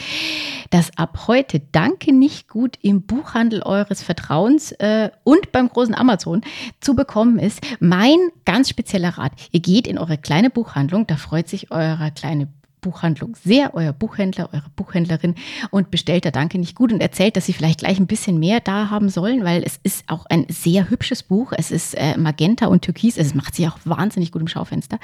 dass 0.70 0.98
ab 0.98 1.28
heute 1.28 1.62
Danke 1.72 2.14
nicht 2.14 2.48
gut 2.48 2.78
im 2.82 3.04
Buchhandel 3.04 3.62
eures 3.64 4.04
Vertrauens 4.04 4.72
äh, 4.74 5.10
und 5.24 5.52
beim 5.52 5.70
großen 5.70 5.96
Amazon 5.96 6.42
zu 6.80 6.96
bekommen 6.96 7.40
ist. 7.40 7.62
Mein 7.80 8.18
ganz 8.46 8.70
spezieller 8.70 9.18
Rat, 9.18 9.34
ihr 9.52 9.60
geht 9.60 9.88
in 9.88 9.98
eure 9.98 10.18
kleine 10.18 10.50
Buchhandlung, 10.50 11.08
da 11.08 11.18
freut 11.18 11.48
sich 11.48 11.72
euer 11.72 12.12
kleine 12.12 12.48
Buchhandlung 12.86 13.36
sehr, 13.44 13.74
euer 13.74 13.94
Buchhändler, 13.94 14.50
eure 14.54 14.70
Buchhändlerin 14.76 15.34
und 15.72 15.90
bestellt 15.90 16.24
da 16.24 16.30
Danke 16.30 16.60
nicht 16.60 16.76
gut 16.76 16.94
und 16.94 17.02
erzählt, 17.02 17.36
dass 17.36 17.48
sie 17.48 17.54
vielleicht 17.54 17.80
gleich 17.80 18.00
ein 18.00 18.06
bisschen 18.06 18.38
mehr 18.38 18.60
da 18.60 18.92
haben 18.92 19.10
sollen, 19.10 19.44
weil 19.44 19.64
es 19.64 19.80
ist 19.82 20.08
auch 20.08 20.28
ein 20.28 20.46
sehr 20.50 20.92
hübsches 20.92 21.24
Buch. 21.24 21.52
Es 21.58 21.72
ist 21.72 21.96
äh, 21.96 22.16
Magenta 22.16 22.68
und 22.68 22.84
Türkis. 22.84 23.18
Es 23.18 23.34
macht 23.34 23.56
sich 23.56 23.68
auch 23.68 23.80
wahnsinnig 23.86 24.32
gut 24.32 24.42
im 24.42 24.48
Schaufenster. 24.48 25.00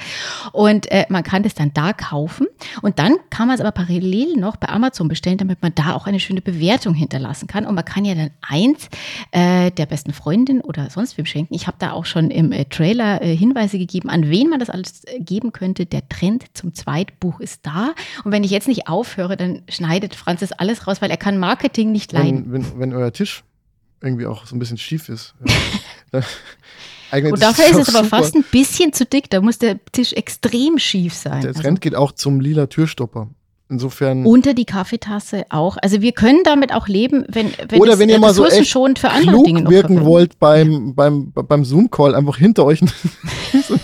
Und 0.52 0.92
äh, 0.92 1.08
man 1.10 1.24
kann 1.24 1.42
das 1.42 1.56
dann 1.56 1.74
da 1.74 1.92
kaufen. 1.92 2.46
Und 2.84 3.00
dann 3.00 3.16
kann 3.32 3.48
man 3.48 3.56
es 3.56 3.62
aber 3.62 3.72
parallel 3.72 4.36
noch 4.38 4.58
bei 4.58 4.70
Amazon 4.70 5.08
bestellen, 5.08 5.40
damit 5.40 5.64
man 5.64 5.74
da 5.74 5.96
auch 5.96 6.06
eine 6.06 6.20
schöne 6.20 6.42
Bewertung 6.42 6.94
hinterlassen 6.94 7.48
kann. 7.48 7.66
Und 7.66 7.74
man 7.74 7.86
kann 7.86 8.06
ja 8.06 8.14
dann 8.14 8.30
eins 8.42 8.90
äh, 9.32 9.72
der 9.72 9.88
besten 9.88 10.14
Freundin 10.14 10.62
oder 10.62 10.92
sonst 10.92 11.18
wem 11.18 11.26
schenken. 11.26 11.56
Ich 11.56 11.66
habe 11.66 11.78
da 11.80 11.94
auch 11.94 12.06
schon 12.06 12.30
im 12.30 12.52
äh, 12.52 12.66
Trailer 12.66 13.24
äh, 13.24 13.36
Hinweise 13.36 13.80
gegeben, 13.80 14.12
an 14.12 14.30
wen 14.30 14.50
man 14.50 14.60
das 14.60 14.70
alles 14.70 15.04
äh, 15.06 15.20
geben 15.20 15.52
könnte. 15.52 15.88
Der 15.88 16.08
Trend 16.10 16.46
zum 16.54 16.76
Zweitbuch 16.76 17.40
ist 17.40 17.66
da 17.66 17.71
da. 17.72 17.94
Und 18.24 18.32
wenn 18.32 18.44
ich 18.44 18.52
jetzt 18.52 18.68
nicht 18.68 18.88
aufhöre, 18.88 19.38
dann 19.38 19.62
schneidet 19.70 20.16
Franz 20.16 20.42
das 20.42 20.52
alles 20.52 20.88
raus, 20.88 21.02
weil 21.02 21.12
er 21.12 21.18
kann 21.18 21.38
Marketing 21.38 21.92
nicht 21.92 22.12
leiden. 22.12 22.52
Wenn, 22.52 22.64
wenn, 22.64 22.80
wenn 22.80 22.94
euer 22.94 23.12
Tisch 23.12 23.44
irgendwie 24.02 24.26
auch 24.26 24.46
so 24.46 24.56
ein 24.56 24.60
bisschen 24.60 24.78
schief 24.78 25.10
ist. 25.10 25.34
Ja. 26.12 26.22
Und 27.14 27.42
dafür 27.42 27.66
ist, 27.66 27.72
ist 27.72 27.90
es 27.90 27.96
aber 27.96 28.06
super. 28.06 28.22
fast 28.22 28.36
ein 28.36 28.46
bisschen 28.52 28.94
zu 28.94 29.06
dick. 29.06 29.30
Da 29.30 29.42
muss 29.42 29.60
der 29.60 29.84
Tisch 29.92 30.14
extrem 30.14 30.80
schief 30.80 31.14
sein. 31.14 31.42
Der 31.42 31.54
Trend 31.54 31.66
also. 31.66 31.80
geht 31.80 31.96
auch 31.96 32.14
zum 32.14 32.40
lila 32.40 32.68
Türstopper. 32.68 33.28
insofern. 33.70 34.26
Unter 34.26 34.54
die 34.54 34.64
Kaffeetasse 34.64 35.46
auch. 35.50 35.78
Also 35.82 36.02
wir 36.02 36.14
können 36.14 36.42
damit 36.46 36.74
auch 36.74 36.88
leben, 36.88 37.26
wenn, 37.28 37.52
wenn 37.68 37.82
Oder 37.82 38.00
wenn 38.00 38.08
ihr 38.08 38.18
mal 38.18 38.34
so 38.34 38.44
echt 38.44 38.54
ressourcenschonend 38.54 39.00
für 39.00 39.10
andere 39.10 39.44
klug 39.44 39.70
wirken 39.70 40.06
wollt 40.06 40.40
beim, 40.40 40.96
beim, 40.96 41.32
beim 41.34 41.66
Zoom-Call, 41.66 42.16
einfach 42.16 42.38
hinter 42.38 42.64
euch 42.64 42.80
so 43.68 43.78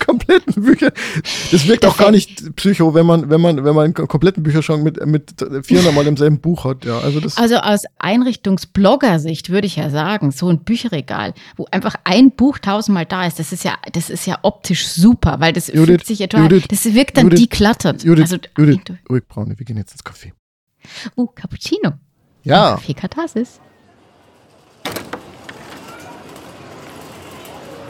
Bücher. 0.63 0.91
Das 1.51 1.67
wirkt 1.67 1.85
auch 1.85 1.97
gar 1.97 2.11
nicht 2.11 2.55
psycho, 2.55 2.93
wenn 2.93 3.05
man, 3.05 3.29
wenn 3.29 3.41
man, 3.41 3.63
wenn 3.63 3.75
man 3.75 3.85
einen 3.85 3.93
kompletten 3.93 4.43
Bücherschrank 4.43 4.83
mit, 4.83 5.05
mit 5.05 5.33
400 5.63 5.93
Mal 5.93 6.07
im 6.07 6.17
selben 6.17 6.39
Buch 6.39 6.65
hat. 6.65 6.85
Ja, 6.85 6.99
also 6.99 7.19
das. 7.19 7.37
Also 7.37 7.57
aus 7.57 7.83
Einrichtungsblogger-Sicht 7.99 9.49
würde 9.49 9.67
ich 9.67 9.75
ja 9.75 9.89
sagen, 9.89 10.31
so 10.31 10.49
ein 10.49 10.59
Bücherregal, 10.59 11.33
wo 11.55 11.65
einfach 11.71 11.95
ein 12.03 12.31
Buch 12.31 12.59
tausendmal 12.59 13.05
da 13.05 13.25
ist, 13.25 13.39
das 13.39 13.51
ist 13.51 13.63
ja, 13.63 13.75
das 13.93 14.09
ist 14.09 14.25
ja 14.25 14.39
optisch 14.43 14.87
super, 14.87 15.39
weil 15.39 15.53
das 15.53 15.67
Judith, 15.67 15.85
fühlt 15.85 16.05
sich 16.05 16.19
ja 16.19 16.27
total, 16.27 16.61
das 16.61 16.85
wirkt 16.93 17.17
dann 17.17 17.25
Judith, 17.25 17.39
deklattert. 17.41 18.03
Judith, 18.03 18.23
also, 18.23 18.37
Judith, 18.57 18.79
ruhig, 19.09 19.27
Braune, 19.27 19.57
wir 19.57 19.65
gehen 19.65 19.77
jetzt 19.77 19.93
ins 19.93 20.03
Café. 20.03 20.31
Uh, 21.15 21.27
Cappuccino. 21.27 21.93
Ja. 22.43 22.75
Kaffee 22.75 22.93
Katharsis. 22.93 23.59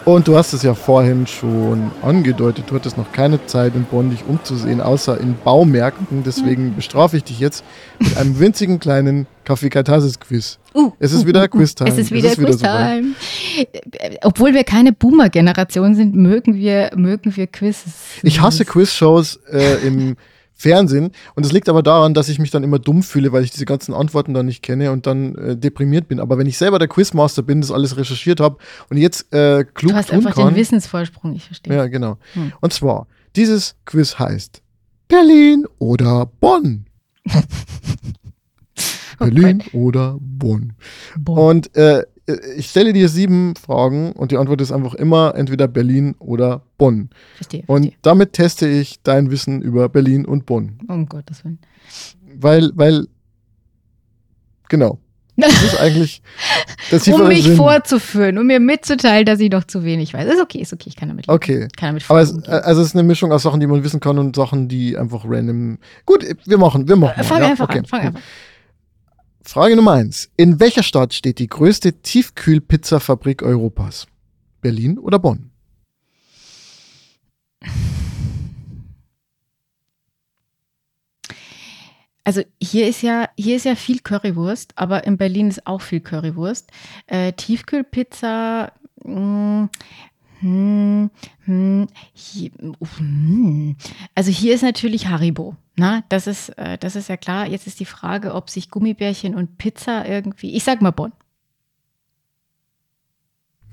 Und 0.08 0.26
du 0.30 0.38
hast 0.38 0.54
es 0.54 0.64
ja 0.64 0.74
vorhin 0.74 1.28
schon 1.28 1.92
angedeutet, 2.02 2.64
du 2.70 2.76
hattest 2.76 2.98
noch 2.98 3.12
keine 3.12 3.46
Zeit 3.46 3.76
in 3.76 3.84
Bonn 3.84 4.10
dich 4.10 4.24
umzusehen, 4.26 4.80
außer 4.80 5.20
in 5.20 5.36
Baumärkten. 5.44 6.24
Deswegen 6.24 6.78
bestrafe 6.78 7.18
ich 7.18 7.26
dich 7.26 7.42
jetzt 7.42 7.66
mit 8.00 8.16
einem 8.16 8.40
winzigen 8.40 8.80
kleinen 8.80 9.28
Kaffee 9.44 9.68
Katharsis 9.68 10.18
Quiz. 10.18 10.60
Uh, 10.74 10.94
Es 11.00 11.12
ist 11.12 11.26
uh, 11.26 11.28
wieder 11.28 11.42
uh, 11.42 11.44
uh. 11.44 11.50
Quiz-Time. 11.50 11.90
Es 11.90 11.98
ist 11.98 12.12
wieder, 12.12 12.30
Quiz-Time. 12.30 13.16
Obwohl 14.22 14.54
wir 14.54 14.64
keine 14.64 14.94
Boomer-Generation 14.94 15.94
sind, 15.94 16.16
mögen 16.16 16.56
wir, 16.56 16.92
mögen 16.96 17.36
wir 17.36 17.48
Quizzes. 17.48 17.92
Ich 18.24 18.40
hasse 18.40 18.64
Quizshows 18.64 19.42
äh, 19.52 19.86
im 19.86 20.16
Fernsehen 20.58 21.12
und 21.36 21.46
es 21.46 21.52
liegt 21.52 21.70
aber 21.70 21.84
daran, 21.84 22.14
dass 22.14 22.30
ich 22.30 22.40
mich 22.40 22.50
dann 22.50 22.64
immer 22.64 22.80
dumm 22.80 23.04
fühle, 23.04 23.32
weil 23.32 23.44
ich 23.44 23.52
diese 23.52 23.66
ganzen 23.66 23.94
Antworten 23.94 24.34
dann 24.34 24.48
nicht 24.48 24.64
kenne 24.64 24.92
und 24.92 25.06
dann 25.06 25.36
äh, 25.36 25.56
deprimiert 25.56 26.08
bin. 26.08 26.20
Aber 26.20 26.38
wenn 26.38 26.48
ich 26.48 26.58
selber 26.58 26.80
der 26.80 26.88
Quizmaster 26.88 27.44
bin, 27.44 27.62
das 27.62 27.72
alles 27.72 27.96
recherchiert 27.96 28.40
habe 28.40 28.58
und 28.90 28.98
jetzt 28.98 29.32
äh, 29.34 29.64
klug 29.64 29.92
Du 29.92 29.98
hast 29.98 30.10
tun 30.10 30.18
einfach 30.18 30.36
kann. 30.36 30.48
den 30.48 30.56
Wissensvorsprung, 30.56 31.36
ich 31.36 31.46
verstehe. 31.46 31.76
Ja, 31.76 31.88
genau. 31.88 32.18
Hm. 32.34 32.54
Und 32.60 32.74
zwar, 32.74 33.08
dieses 33.36 33.76
Quiz 33.86 34.18
heißt 34.18 34.62
Berlin 35.08 35.66
oder 35.78 36.26
Bonn. 36.40 36.86
Berlin 39.20 39.64
oder 39.74 40.18
Bonn. 40.20 40.74
Boah. 41.18 41.50
Und 41.50 41.76
äh, 41.76 42.04
ich 42.58 42.70
stelle 42.70 42.92
dir 42.94 43.08
sieben 43.08 43.56
Fragen 43.56 44.12
und 44.12 44.32
die 44.32 44.38
Antwort 44.38 44.60
ist 44.62 44.72
einfach 44.72 44.94
immer 44.96 45.34
entweder 45.36 45.68
Berlin 45.68 46.16
oder 46.20 46.62
Bonn. 46.78 47.10
verstehe, 47.36 47.64
Und 47.68 47.84
verstehe. 47.84 48.00
damit 48.02 48.34
teste 48.34 48.68
ich 48.68 49.02
dein 49.02 49.32
Wissen 49.32 49.62
über 49.62 49.88
Berlin 49.88 50.26
und 50.26 50.46
Bonn. 50.46 50.80
Um 50.88 51.08
Gottes 51.08 51.44
Willen. 51.46 51.60
Weil, 52.36 52.72
weil, 52.76 53.08
genau. 54.68 55.00
Das 55.40 55.64
ist 55.64 55.80
eigentlich 55.80 56.24
der 56.92 57.14
um 57.14 57.28
mich 57.28 57.44
Sinn. 57.44 57.56
vorzuführen, 57.58 58.40
um 58.40 58.48
mir 58.48 58.60
mitzuteilen, 58.60 59.24
dass 59.24 59.40
ich 59.40 59.52
noch 59.52 59.66
zu 59.66 59.84
wenig 59.84 60.14
weiß. 60.14 60.28
Ist 60.34 60.42
okay, 60.42 60.60
ist 60.60 60.74
okay, 60.74 60.90
ich 60.90 60.96
kann 60.96 61.10
damit 61.10 61.28
leben. 61.28 61.36
Okay. 61.36 61.68
Kann 61.78 61.90
damit 61.90 62.06
Aber 62.10 62.22
es, 62.22 62.34
also 62.44 62.82
es 62.82 62.88
ist 62.88 62.96
eine 62.96 63.04
Mischung 63.04 63.32
aus 63.32 63.44
Sachen, 63.44 63.60
die 63.60 63.68
man 63.68 63.84
wissen 63.84 64.00
kann 64.00 64.18
und 64.18 64.36
Sachen, 64.36 64.68
die 64.68 64.98
einfach 64.98 65.26
random. 65.26 65.78
Gut, 66.08 66.26
wir 66.46 66.58
machen, 66.58 66.88
wir 66.88 66.96
machen. 66.96 67.14
mal, 67.18 67.24
fang 67.24 67.42
ja? 67.42 67.50
einfach 67.50 67.70
okay. 67.70 67.80
an, 67.80 67.86
fang 67.86 68.02
einfach. 68.02 68.22
Frage 69.48 69.78
Nummer 69.78 69.94
eins. 69.94 70.30
In 70.36 70.60
welcher 70.60 70.84
Stadt 70.84 71.14
steht 71.14 71.40
die 71.40 71.48
größte 71.48 72.02
Tiefkühlpizzafabrik 72.02 73.44
Europas? 73.44 74.06
Berlin 74.60 75.00
oder 75.00 75.20
Bonn? 75.20 75.52
Also 82.26 82.42
hier 82.62 82.90
ist 82.90 83.02
ja, 83.04 83.30
hier 83.38 83.56
ist 83.56 83.64
ja 83.64 83.76
viel 83.76 84.00
Currywurst, 84.00 84.74
aber 84.76 85.06
in 85.06 85.16
Berlin 85.16 85.48
ist 85.48 85.66
auch 85.66 85.80
viel 85.80 86.02
Currywurst. 86.02 86.70
Äh, 87.06 87.32
Tiefkühlpizza, 87.32 88.74
mh, 89.06 89.70
hm, 90.42 91.10
hm, 91.46 91.88
hier, 92.12 92.52
uff, 92.80 93.00
hm. 93.00 93.78
also 94.14 94.30
hier 94.30 94.54
ist 94.54 94.64
natürlich 94.64 95.08
Haribo. 95.08 95.56
Na, 95.80 96.04
das 96.10 96.26
ist, 96.26 96.50
äh, 96.58 96.78
das 96.80 96.96
ist 96.96 97.08
ja 97.08 97.18
klar. 97.18 97.48
Jetzt 97.48 97.68
ist 97.68 97.80
die 97.80 97.86
Frage, 97.86 98.34
ob 98.34 98.50
sich 98.50 98.72
Gummibärchen 98.72 99.36
und 99.36 99.60
Pizza 99.60 100.08
irgendwie. 100.08 100.56
Ich 100.56 100.64
sag 100.64 100.82
mal 100.82 100.92
Bonn. 100.92 101.14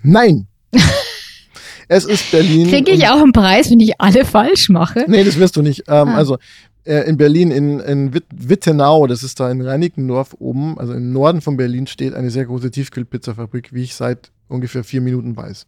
Nein. 0.03 0.47
es 1.89 2.05
ist 2.05 2.31
Berlin. 2.31 2.69
Kriege 2.69 2.91
ich 2.91 3.09
auch 3.09 3.23
einen 3.23 3.33
Preis, 3.33 3.71
wenn 3.71 3.81
ich 3.81 3.99
alle 4.01 4.27
falsch 4.27 4.69
mache? 4.69 5.07
Nee, 5.09 5.25
das 5.25 5.39
wirst 5.39 5.57
du 5.57 5.63
nicht. 5.63 5.85
Ähm, 5.89 6.09
Ah. 6.09 6.15
Also 6.17 6.37
äh, 6.85 7.09
in 7.09 7.17
Berlin, 7.17 7.51
in, 7.51 7.81
in 7.81 8.13
Wit 8.13 8.27
Wittenau, 8.35 9.07
das 9.07 9.23
ist 9.23 9.41
da 9.41 9.51
in 9.51 9.63
Reinickendorf 9.63 10.37
oben, 10.39 10.79
also 10.79 10.93
im 10.93 11.11
Norden 11.11 11.41
von 11.41 11.57
Berlin, 11.57 11.87
steht 11.87 12.13
eine 12.13 12.31
sehr 12.31 12.45
große 12.45 12.71
Tiefkühlpizzafabrik, 12.71 13.73
wie 13.73 13.83
ich 13.83 13.95
seit 13.95 14.31
ungefähr 14.49 14.85
vier 14.85 15.01
Minuten 15.01 15.37
weiß. 15.37 15.67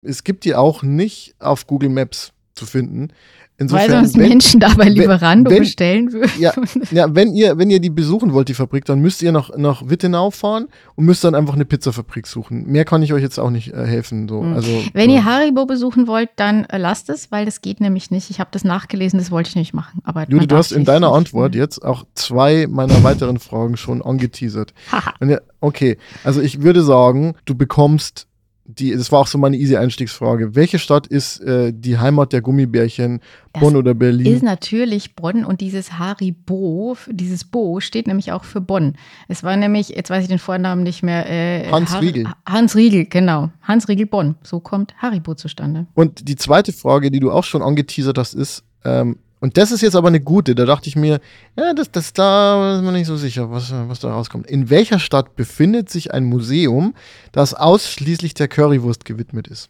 Es 0.00 0.24
gibt 0.24 0.46
die 0.46 0.54
auch 0.54 0.82
nicht 0.82 1.34
auf 1.38 1.66
Google 1.66 1.90
Maps 1.90 2.32
zu 2.54 2.64
finden. 2.64 3.08
Weil 3.56 3.66
Insofern, 3.66 3.90
sonst 4.04 4.16
wenn, 4.18 4.28
Menschen 4.30 4.58
da 4.58 4.74
bei 4.74 4.88
Lieferando 4.88 5.48
wenn- 5.48 5.60
bestellen 5.60 6.12
würden. 6.12 6.28
ja, 6.40 6.52
ja, 6.90 7.14
wenn 7.14 7.32
ihr, 7.34 7.56
wenn 7.56 7.70
ihr 7.70 7.78
die 7.78 7.88
besuchen 7.90 8.32
wollt, 8.32 8.48
die 8.48 8.54
Fabrik, 8.54 8.84
dann 8.84 8.98
müsst 8.98 9.22
ihr 9.22 9.30
nach, 9.30 9.56
nach 9.56 9.88
Wittenau 9.88 10.32
fahren 10.32 10.66
und 10.96 11.04
müsst 11.04 11.22
dann 11.22 11.36
einfach 11.36 11.54
eine 11.54 11.64
Pizzafabrik 11.64 12.26
suchen. 12.26 12.66
Mehr 12.66 12.84
kann 12.84 13.02
ich 13.04 13.12
euch 13.12 13.22
jetzt 13.22 13.38
auch 13.38 13.50
nicht 13.50 13.72
äh, 13.72 13.86
helfen. 13.86 14.28
So. 14.28 14.42
Mhm. 14.42 14.54
Also, 14.54 14.82
Wenn 14.92 15.08
ja. 15.08 15.16
ihr 15.16 15.24
Haribo 15.24 15.66
besuchen 15.66 16.08
wollt, 16.08 16.30
dann 16.34 16.64
äh, 16.64 16.78
lasst 16.78 17.08
es, 17.10 17.30
weil 17.30 17.44
das 17.44 17.60
geht 17.60 17.80
nämlich 17.80 18.10
nicht. 18.10 18.28
Ich 18.28 18.40
habe 18.40 18.50
das 18.50 18.64
nachgelesen, 18.64 19.20
das 19.20 19.30
wollte 19.30 19.50
ich 19.50 19.56
nicht 19.56 19.72
machen. 19.72 20.00
Aber 20.02 20.28
Judy, 20.28 20.48
du 20.48 20.56
hast 20.56 20.72
in 20.72 20.84
deiner 20.84 21.12
Antwort 21.12 21.54
jetzt 21.54 21.84
auch 21.84 22.04
zwei 22.16 22.66
meiner 22.68 23.04
weiteren 23.04 23.38
Fragen 23.38 23.76
schon 23.76 24.02
angeteasert. 24.02 24.74
Haha. 24.90 25.14
Okay, 25.60 25.96
also 26.24 26.40
ich 26.40 26.62
würde 26.62 26.82
sagen, 26.82 27.34
du 27.44 27.54
bekommst 27.54 28.26
die, 28.66 28.92
das 28.92 29.12
war 29.12 29.20
auch 29.20 29.26
so 29.26 29.36
meine 29.36 29.56
easy 29.56 29.76
Einstiegsfrage. 29.76 30.54
Welche 30.54 30.78
Stadt 30.78 31.06
ist 31.06 31.40
äh, 31.40 31.72
die 31.74 31.98
Heimat 31.98 32.32
der 32.32 32.40
Gummibärchen? 32.40 33.20
Das 33.52 33.60
Bonn 33.62 33.76
oder 33.76 33.92
Berlin? 33.94 34.26
Ist 34.34 34.42
natürlich 34.42 35.14
Bonn 35.14 35.44
und 35.44 35.60
dieses 35.60 35.98
Haribo, 35.98 36.96
dieses 37.10 37.44
Bo 37.44 37.80
steht 37.80 38.06
nämlich 38.06 38.32
auch 38.32 38.44
für 38.44 38.60
Bonn. 38.60 38.94
Es 39.28 39.42
war 39.42 39.56
nämlich, 39.56 39.90
jetzt 39.90 40.08
weiß 40.10 40.22
ich 40.22 40.28
den 40.28 40.38
Vornamen 40.38 40.82
nicht 40.82 41.02
mehr. 41.02 41.28
Äh, 41.28 41.70
Hans 41.70 41.92
Har- 41.92 42.00
Riegel. 42.00 42.26
Hans 42.46 42.74
Riegel, 42.74 43.04
genau. 43.04 43.50
Hans 43.62 43.86
Riegel 43.88 44.06
Bonn. 44.06 44.36
So 44.42 44.60
kommt 44.60 44.94
Haribo 44.98 45.34
zustande. 45.34 45.86
Und 45.94 46.26
die 46.28 46.36
zweite 46.36 46.72
Frage, 46.72 47.10
die 47.10 47.20
du 47.20 47.30
auch 47.30 47.44
schon 47.44 47.62
angeteasert 47.62 48.16
hast, 48.18 48.34
ist, 48.34 48.64
ähm, 48.84 49.18
und 49.44 49.58
das 49.58 49.72
ist 49.72 49.82
jetzt 49.82 49.94
aber 49.94 50.08
eine 50.08 50.22
gute, 50.22 50.54
da 50.54 50.64
dachte 50.64 50.88
ich 50.88 50.96
mir, 50.96 51.20
ja, 51.54 51.74
das, 51.74 51.90
das 51.90 52.14
da 52.14 52.76
ist 52.76 52.82
man 52.82 52.94
nicht 52.94 53.04
so 53.04 53.18
sicher, 53.18 53.50
was, 53.50 53.70
was 53.72 54.00
da 54.00 54.10
rauskommt. 54.10 54.46
In 54.46 54.70
welcher 54.70 54.98
Stadt 54.98 55.36
befindet 55.36 55.90
sich 55.90 56.14
ein 56.14 56.24
Museum, 56.24 56.94
das 57.30 57.52
ausschließlich 57.52 58.32
der 58.32 58.48
Currywurst 58.48 59.04
gewidmet 59.04 59.46
ist? 59.46 59.68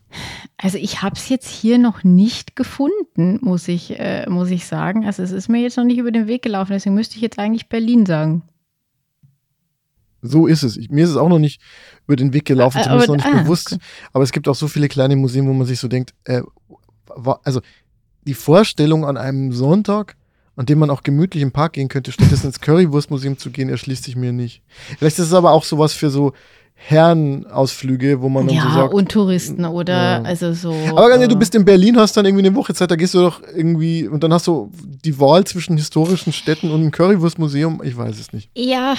Also 0.59 0.79
ich 0.79 1.03
habe 1.03 1.17
es 1.17 1.29
jetzt 1.29 1.49
hier 1.49 1.79
noch 1.79 2.05
nicht 2.05 2.55
gefunden, 2.55 3.41
muss 3.43 3.67
ich, 3.67 3.99
äh, 3.99 4.31
muss 4.31 4.49
ich 4.51 4.65
sagen. 4.65 5.07
Also 5.07 5.25
es 5.25 5.33
ist 5.33 5.49
mir 5.49 5.61
jetzt 5.61 5.77
noch 5.77 5.83
nicht 5.83 5.99
über 5.99 6.13
den 6.13 6.29
Weg 6.29 6.43
gelaufen, 6.43 6.71
deswegen 6.71 6.95
müsste 6.95 7.17
ich 7.17 7.23
jetzt 7.23 7.41
eigentlich 7.41 7.69
Berlin 7.69 8.07
sagen. 8.07 8.45
So 10.23 10.47
ist 10.47 10.63
es. 10.63 10.77
Ich, 10.77 10.89
mir 10.89 11.03
ist 11.03 11.11
es 11.11 11.17
auch 11.17 11.29
noch 11.29 11.41
nicht 11.41 11.61
über 12.07 12.15
den 12.15 12.33
Weg 12.33 12.45
gelaufen, 12.45 12.79
Ah, 12.79 12.85
zumindest 12.85 13.09
aber- 13.11 13.17
noch 13.19 13.25
nicht 13.25 13.35
ah, 13.41 13.43
bewusst. 13.43 13.73
okay. 13.73 13.83
Aber 14.13 14.23
es 14.23 14.31
gibt 14.31 14.47
auch 14.47 14.55
so 14.55 14.69
viele 14.69 14.87
kleine 14.87 15.17
Museen, 15.17 15.49
wo 15.49 15.53
man 15.53 15.67
sich 15.67 15.81
so 15.81 15.89
denkt, 15.89 16.15
äh, 16.27 16.43
also 17.43 17.61
die 18.27 18.35
Vorstellung 18.35 19.05
an 19.05 19.17
einem 19.17 19.53
Sonntag, 19.53 20.17
an 20.57 20.67
dem 20.67 20.79
man 20.79 20.91
auch 20.91 21.03
gemütlich 21.03 21.43
im 21.43 21.53
Park 21.53 21.75
gehen 21.75 21.89
könnte, 21.89 22.13
stattdessen 22.13 22.47
ins 22.47 22.61
Currywurstmuseum 22.61 23.39
zu 23.39 23.51
gehen, 23.51 23.69
erschließt 23.69 24.05
sich 24.05 24.17
mir 24.17 24.33
nicht. 24.33 24.63
Vielleicht 24.99 25.19
ist 25.19 25.27
es 25.27 25.35
aber 25.35 25.53
auch 25.53 25.65
sowas 25.65 25.93
für 25.93 26.11
so 26.11 26.33
Herrenausflüge, 26.87 28.21
wo 28.21 28.29
man 28.29 28.47
dann 28.47 28.57
Ja, 28.57 28.63
so 28.63 28.69
sagt. 28.71 28.95
und 28.95 29.11
Touristen 29.11 29.65
oder 29.65 29.93
Ja. 30.19 30.23
also 30.23 30.53
so. 30.53 30.73
aber 30.91 31.09
ganz 31.09 31.15
ehrlich, 31.15 31.29
du 31.29 31.35
äh, 31.37 31.39
bist 31.39 31.55
in 31.55 31.65
Berlin, 31.65 31.97
hast 31.97 32.17
dann 32.17 32.27
irgendwie 32.27 32.47
eine 32.47 32.55
Woche 32.55 32.75
Zeit, 32.75 32.91
da 32.91 32.97
gehst 32.97 33.15
du 33.15 33.21
doch 33.21 33.41
irgendwie 33.55 34.07
und 34.07 34.23
dann 34.23 34.33
hast 34.33 34.47
du 34.47 34.71
die 35.05 35.19
Wahl 35.19 35.45
zwischen 35.45 35.77
historischen 35.77 36.33
Städten 36.33 36.71
und 36.71 36.81
einem 36.81 36.91
Currywurstmuseum. 36.91 37.81
Ich 37.85 37.97
weiß 37.97 38.19
es 38.21 38.33
nicht. 38.33 38.51
Ja, 38.55 38.95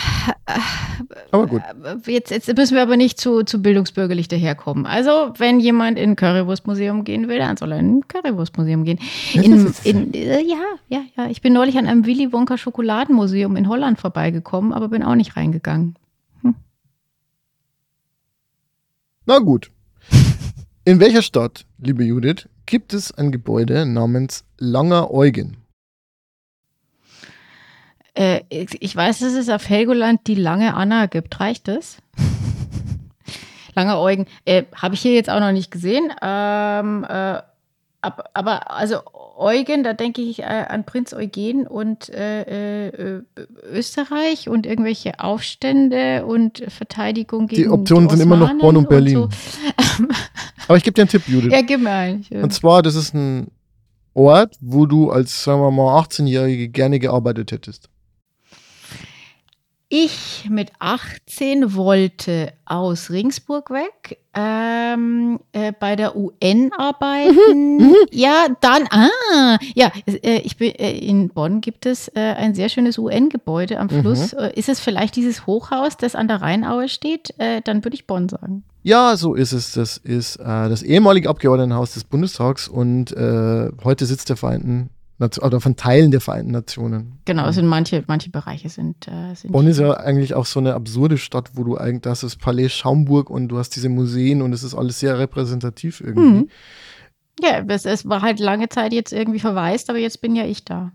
Aber 1.31 1.47
gut. 1.47 1.61
äh, 2.07 2.11
jetzt, 2.11 2.31
jetzt 2.31 2.55
müssen 2.57 2.75
wir 2.75 2.81
aber 2.81 2.97
nicht 2.97 3.19
zu, 3.19 3.43
zu 3.43 3.61
bildungsbürgerlich 3.61 4.27
daherkommen. 4.27 4.85
Also, 4.85 5.33
wenn 5.37 5.59
jemand 5.59 5.99
in 5.99 6.11
ein 6.11 6.15
Currywurstmuseum 6.15 7.03
gehen 7.03 7.27
will, 7.27 7.37
dann 7.39 7.57
soll 7.57 7.71
er 7.71 7.79
in 7.79 7.97
ein 7.99 8.07
Currywurstmuseum 8.07 8.83
gehen. 8.83 8.99
In, 9.33 9.73
in, 9.83 10.13
äh, 10.13 10.41
ja, 10.41 10.57
ja, 10.89 11.01
ja. 11.17 11.27
Ich 11.29 11.41
bin 11.41 11.53
neulich 11.53 11.77
an 11.77 11.85
einem 11.87 12.05
Willy 12.05 12.31
Wonka 12.33 12.57
Schokoladenmuseum 12.57 13.55
in 13.55 13.69
Holland 13.69 13.99
vorbeigekommen, 13.99 14.73
aber 14.73 14.87
bin 14.87 15.03
auch 15.03 15.15
nicht 15.15 15.35
reingegangen. 15.35 15.95
Na 19.27 19.39
gut. 19.39 19.71
In 20.83 20.99
welcher 20.99 21.23
Stadt, 21.23 21.65
liebe 21.79 22.03
Judith, 22.03 22.47
gibt 22.67 22.93
es 22.93 23.11
ein 23.11 23.31
Gebäude 23.31 23.87
namens 23.87 24.45
Langer 24.59 25.11
Eugen? 25.11 25.57
Äh, 28.13 28.41
ich 28.49 28.95
weiß, 28.95 29.19
dass 29.19 29.33
es 29.33 29.49
auf 29.49 29.67
Helgoland 29.67 30.27
die 30.27 30.35
lange 30.35 30.75
Anna 30.75 31.07
gibt. 31.07 31.39
Reicht 31.39 31.67
das? 31.67 31.97
Lange 33.75 33.97
Eugen. 33.97 34.27
Äh, 34.45 34.65
Habe 34.75 34.93
ich 34.93 35.01
hier 35.01 35.13
jetzt 35.13 35.29
auch 35.29 35.39
noch 35.39 35.51
nicht 35.51 35.71
gesehen. 35.71 36.13
Ähm, 36.21 37.03
äh, 37.09 37.41
aber, 38.05 38.25
aber 38.33 38.71
also 38.71 38.97
Eugen, 39.37 39.83
da 39.83 39.93
denke 39.93 40.21
ich 40.21 40.39
äh, 40.39 40.43
an 40.43 40.85
Prinz 40.85 41.13
Eugen 41.13 41.65
und 41.65 42.09
äh, 42.09 42.87
äh, 42.87 43.23
Österreich 43.71 44.47
und 44.47 44.65
irgendwelche 44.65 45.19
Aufstände 45.19 46.25
und 46.25 46.63
Verteidigung 46.67 47.47
gegen 47.47 47.63
Die 47.63 47.69
Optionen 47.69 48.09
sind 48.09 48.21
immer 48.21 48.37
noch 48.37 48.57
Bonn 48.59 48.77
und 48.77 48.87
Berlin. 48.87 49.17
Und 49.17 49.33
so. 49.33 50.07
aber 50.67 50.77
ich 50.77 50.83
gebe 50.83 50.93
dir 50.93 51.01
einen 51.01 51.09
Tipp, 51.09 51.23
Judith. 51.27 51.51
Ja, 51.51 51.61
gib 51.61 51.81
mir 51.81 51.91
einen. 51.91 52.25
Und 52.29 52.53
zwar, 52.53 52.83
das 52.83 52.95
ist 52.95 53.13
ein 53.13 53.47
Ort, 54.13 54.55
wo 54.61 54.85
du 54.85 55.09
als, 55.09 55.43
sagen 55.43 55.61
wir 55.61 55.71
mal, 55.71 55.99
18-Jährige 56.01 56.69
gerne 56.69 56.99
gearbeitet 56.99 57.51
hättest. 57.51 57.89
Ich 59.87 60.47
mit 60.49 60.71
18 60.79 61.75
wollte 61.75 62.51
aus 62.65 63.11
Ringsburg 63.11 63.69
weg, 63.69 64.17
ähm, 64.33 65.39
äh, 65.51 65.73
bei 65.79 65.95
der 65.95 66.15
UN 66.15 66.71
arbeiten. 66.75 67.77
Mhm, 67.77 67.83
mhm. 67.83 67.95
ja, 68.11 68.47
dann, 68.61 68.87
ah, 68.89 69.59
ja, 69.75 69.91
äh, 70.07 70.39
ich 70.39 70.57
bin, 70.57 70.71
äh, 70.71 70.97
in 70.97 71.29
Bonn 71.29 71.61
gibt 71.61 71.85
es 71.85 72.07
äh, 72.09 72.19
ein 72.19 72.55
sehr 72.55 72.69
schönes 72.69 72.97
UN-Gebäude 72.97 73.79
am 73.79 73.89
Fluss. 73.89 74.33
Mhm. 74.33 74.49
Ist 74.55 74.69
es 74.69 74.79
vielleicht 74.79 75.15
dieses 75.15 75.45
Hochhaus, 75.45 75.97
das 75.97 76.15
an 76.15 76.27
der 76.27 76.41
Rheinaue 76.41 76.89
steht? 76.89 77.35
Äh, 77.37 77.61
dann 77.61 77.83
würde 77.83 77.93
ich 77.93 78.07
Bonn 78.07 78.27
sagen. 78.27 78.63
Ja, 78.81 79.15
so 79.17 79.35
ist 79.35 79.51
es. 79.51 79.73
Das 79.73 79.97
ist 79.97 80.37
das 80.39 80.83
ehemalige 80.83 81.27
Abgeordnetenhaus 81.29 81.95
des 81.95 82.03
Bundestags 82.03 82.67
und 82.67 83.15
heute 83.15 84.05
sitzt 84.05 84.29
der 84.29 84.37
Vereinten 84.37 84.91
oder 85.19 85.61
von 85.61 85.75
Teilen 85.75 86.11
der 86.11 86.19
Vereinten 86.19 86.51
Nationen. 86.51 87.19
Genau, 87.25 87.47
es 87.47 87.55
sind 87.55 87.67
manche, 87.67 88.03
manche 88.07 88.29
Bereiche 88.29 88.69
sind, 88.69 89.07
äh, 89.07 89.33
sind. 89.33 89.51
Bonn 89.51 89.67
ist 89.67 89.79
ja 89.79 89.93
eigentlich 89.93 90.33
auch 90.33 90.45
so 90.45 90.59
eine 90.59 90.73
absurde 90.73 91.17
Stadt, 91.17 91.51
wo 91.53 91.63
du 91.63 91.77
eigentlich, 91.77 92.01
das 92.01 92.23
ist 92.23 92.37
Palais 92.37 92.69
Schaumburg 92.69 93.29
und 93.29 93.47
du 93.47 93.57
hast 93.57 93.69
diese 93.75 93.89
Museen 93.89 94.41
und 94.41 94.51
es 94.51 94.63
ist 94.63 94.75
alles 94.75 94.99
sehr 94.99 95.17
repräsentativ 95.17 96.01
irgendwie. 96.01 96.43
Mhm. 96.43 96.49
Ja, 97.41 97.63
es, 97.67 97.85
es 97.85 98.07
war 98.07 98.21
halt 98.21 98.39
lange 98.39 98.69
Zeit 98.69 98.93
jetzt 98.93 99.13
irgendwie 99.13 99.39
verwaist, 99.39 99.89
aber 99.89 99.99
jetzt 99.99 100.21
bin 100.21 100.35
ja 100.35 100.45
ich 100.45 100.65
da. 100.65 100.91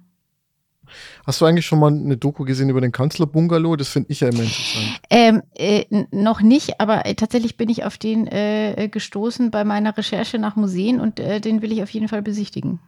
Hast 1.27 1.41
du 1.41 1.45
eigentlich 1.45 1.67
schon 1.67 1.79
mal 1.79 1.93
eine 1.93 2.17
Doku 2.17 2.45
gesehen 2.45 2.69
über 2.69 2.81
den 2.81 2.93
Kanzlerbungalow? 2.93 3.77
Das 3.77 3.89
finde 3.89 4.11
ich 4.11 4.21
ja 4.21 4.29
immer 4.29 4.43
interessant. 4.43 5.01
Ähm, 5.09 5.43
äh, 5.55 5.85
noch 6.11 6.41
nicht, 6.41 6.81
aber 6.81 7.07
äh, 7.07 7.15
tatsächlich 7.15 7.57
bin 7.57 7.69
ich 7.69 7.85
auf 7.85 7.97
den 7.97 8.27
äh, 8.27 8.89
gestoßen 8.91 9.51
bei 9.51 9.65
meiner 9.65 9.97
Recherche 9.97 10.39
nach 10.39 10.57
Museen 10.57 11.01
und 11.01 11.21
äh, 11.21 11.41
den 11.41 11.63
will 11.63 11.73
ich 11.73 11.83
auf 11.83 11.91
jeden 11.91 12.09
Fall 12.09 12.23
besichtigen. 12.23 12.81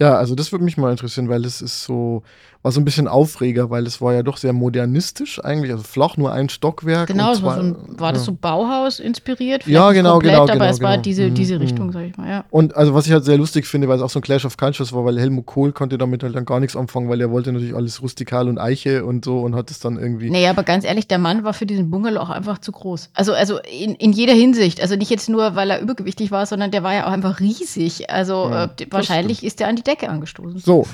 Ja, 0.00 0.16
also 0.16 0.34
das 0.34 0.50
würde 0.50 0.64
mich 0.64 0.76
mal 0.76 0.90
interessieren, 0.90 1.28
weil 1.28 1.44
es 1.44 1.62
ist 1.62 1.84
so, 1.84 2.22
war 2.64 2.72
so 2.72 2.80
ein 2.80 2.84
bisschen 2.84 3.06
Aufreger, 3.06 3.70
weil 3.70 3.86
es 3.86 4.00
war 4.00 4.14
ja 4.14 4.22
doch 4.24 4.38
sehr 4.38 4.52
modernistisch 4.52 5.38
eigentlich, 5.44 5.70
also 5.70 5.84
flach, 5.84 6.16
nur 6.16 6.32
ein 6.32 6.48
Stockwerk. 6.48 7.06
Genau, 7.06 7.34
so 7.34 7.46
ein, 7.46 7.76
war 7.88 8.14
das 8.14 8.24
so 8.24 8.32
Bauhaus 8.32 8.98
inspiriert? 8.98 9.66
Ja, 9.66 9.92
genau, 9.92 10.14
komplett, 10.14 10.32
genau. 10.32 10.42
Aber 10.44 10.52
genau, 10.54 10.64
es 10.64 10.80
war 10.80 10.92
genau. 10.92 11.02
diese, 11.02 11.28
mhm, 11.28 11.34
diese 11.34 11.60
Richtung, 11.60 11.88
mhm. 11.88 11.92
sag 11.92 12.02
ich 12.06 12.16
mal, 12.16 12.28
ja. 12.28 12.44
Und 12.50 12.74
also 12.74 12.94
was 12.94 13.06
ich 13.06 13.12
halt 13.12 13.24
sehr 13.24 13.36
lustig 13.36 13.66
finde, 13.66 13.86
weil 13.86 13.98
es 13.98 14.02
auch 14.02 14.10
so 14.10 14.18
ein 14.18 14.22
Clash 14.22 14.44
of 14.46 14.56
Cultures 14.56 14.92
war, 14.92 15.04
weil 15.04 15.20
Helmut 15.20 15.46
Kohl 15.46 15.72
konnte 15.72 15.96
damit 15.96 16.24
halt 16.24 16.34
dann 16.34 16.44
gar 16.44 16.58
nichts 16.58 16.74
anfangen, 16.74 17.08
weil 17.08 17.20
er 17.20 17.30
wollte 17.30 17.52
natürlich 17.52 17.76
alles 17.76 18.02
rustikal 18.02 18.48
und 18.48 18.58
Eiche 18.58 19.04
und 19.04 19.24
so 19.24 19.40
und 19.40 19.54
hat 19.54 19.70
es 19.70 19.78
dann 19.78 19.96
irgendwie. 19.96 20.30
Naja, 20.30 20.50
aber 20.50 20.64
ganz 20.64 20.84
ehrlich, 20.84 21.06
der 21.06 21.18
Mann 21.18 21.44
war 21.44 21.52
für 21.52 21.66
diesen 21.66 21.90
Bungalow 21.90 22.20
auch 22.20 22.30
einfach 22.30 22.58
zu 22.58 22.72
groß. 22.72 23.10
Also, 23.14 23.32
also 23.34 23.58
in, 23.58 23.94
in 23.94 24.12
jeder 24.12 24.32
Hinsicht. 24.32 24.80
Also 24.80 24.96
nicht 24.96 25.10
jetzt 25.10 25.28
nur, 25.28 25.54
weil 25.54 25.70
er 25.70 25.80
übergewichtig 25.80 26.32
war, 26.32 26.46
sondern 26.46 26.72
der 26.72 26.82
war 26.82 26.94
ja 26.94 27.06
auch 27.06 27.12
einfach 27.12 27.38
riesig. 27.38 28.10
Also 28.10 28.48
ja, 28.50 28.64
äh, 28.64 28.86
wahrscheinlich 28.90 29.44
ist 29.44 29.60
er 29.60 29.68
an 29.68 29.76
die 29.76 29.83
Decke 29.84 30.08
angestoßen. 30.08 30.58
So, 30.58 30.86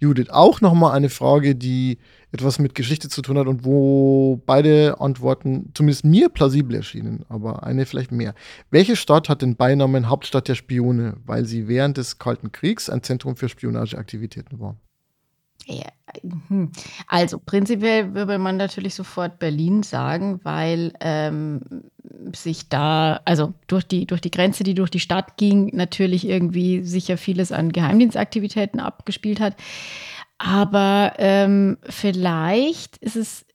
Judith, 0.00 0.30
auch 0.30 0.60
nochmal 0.60 0.92
eine 0.92 1.08
Frage, 1.08 1.54
die 1.54 1.98
etwas 2.32 2.58
mit 2.58 2.74
Geschichte 2.74 3.08
zu 3.08 3.22
tun 3.22 3.38
hat 3.38 3.46
und 3.46 3.64
wo 3.64 4.42
beide 4.44 5.00
Antworten 5.00 5.70
zumindest 5.72 6.04
mir 6.04 6.28
plausibel 6.28 6.76
erschienen, 6.76 7.24
aber 7.28 7.62
eine 7.62 7.86
vielleicht 7.86 8.12
mehr. 8.12 8.34
Welche 8.70 8.96
Stadt 8.96 9.28
hat 9.28 9.40
den 9.40 9.56
Beinamen 9.56 10.08
Hauptstadt 10.08 10.48
der 10.48 10.56
Spione, 10.56 11.16
weil 11.24 11.44
sie 11.44 11.68
während 11.68 11.96
des 11.96 12.18
Kalten 12.18 12.50
Kriegs 12.50 12.90
ein 12.90 13.02
Zentrum 13.02 13.36
für 13.36 13.48
Spionageaktivitäten 13.48 14.58
war? 14.58 14.76
Ja, 15.66 15.86
hm. 16.48 16.70
also 17.06 17.38
prinzipiell 17.38 18.14
würde 18.14 18.38
man 18.38 18.56
natürlich 18.56 18.94
sofort 18.94 19.38
Berlin 19.38 19.82
sagen, 19.82 20.40
weil 20.42 20.92
ähm, 21.00 21.62
sich 22.34 22.68
da, 22.68 23.20
also 23.24 23.54
durch 23.66 23.84
die, 23.84 24.06
durch 24.06 24.20
die 24.20 24.30
Grenze, 24.30 24.64
die 24.64 24.74
durch 24.74 24.90
die 24.90 25.00
Stadt 25.00 25.36
ging, 25.36 25.70
natürlich 25.74 26.26
irgendwie 26.28 26.82
sicher 26.82 27.16
vieles 27.16 27.52
an 27.52 27.72
Geheimdienstaktivitäten 27.72 28.80
abgespielt 28.80 29.40
hat. 29.40 29.56
Aber 30.38 31.14
ähm, 31.18 31.78
vielleicht 31.88 32.96
ist 32.98 33.16
es 33.16 33.46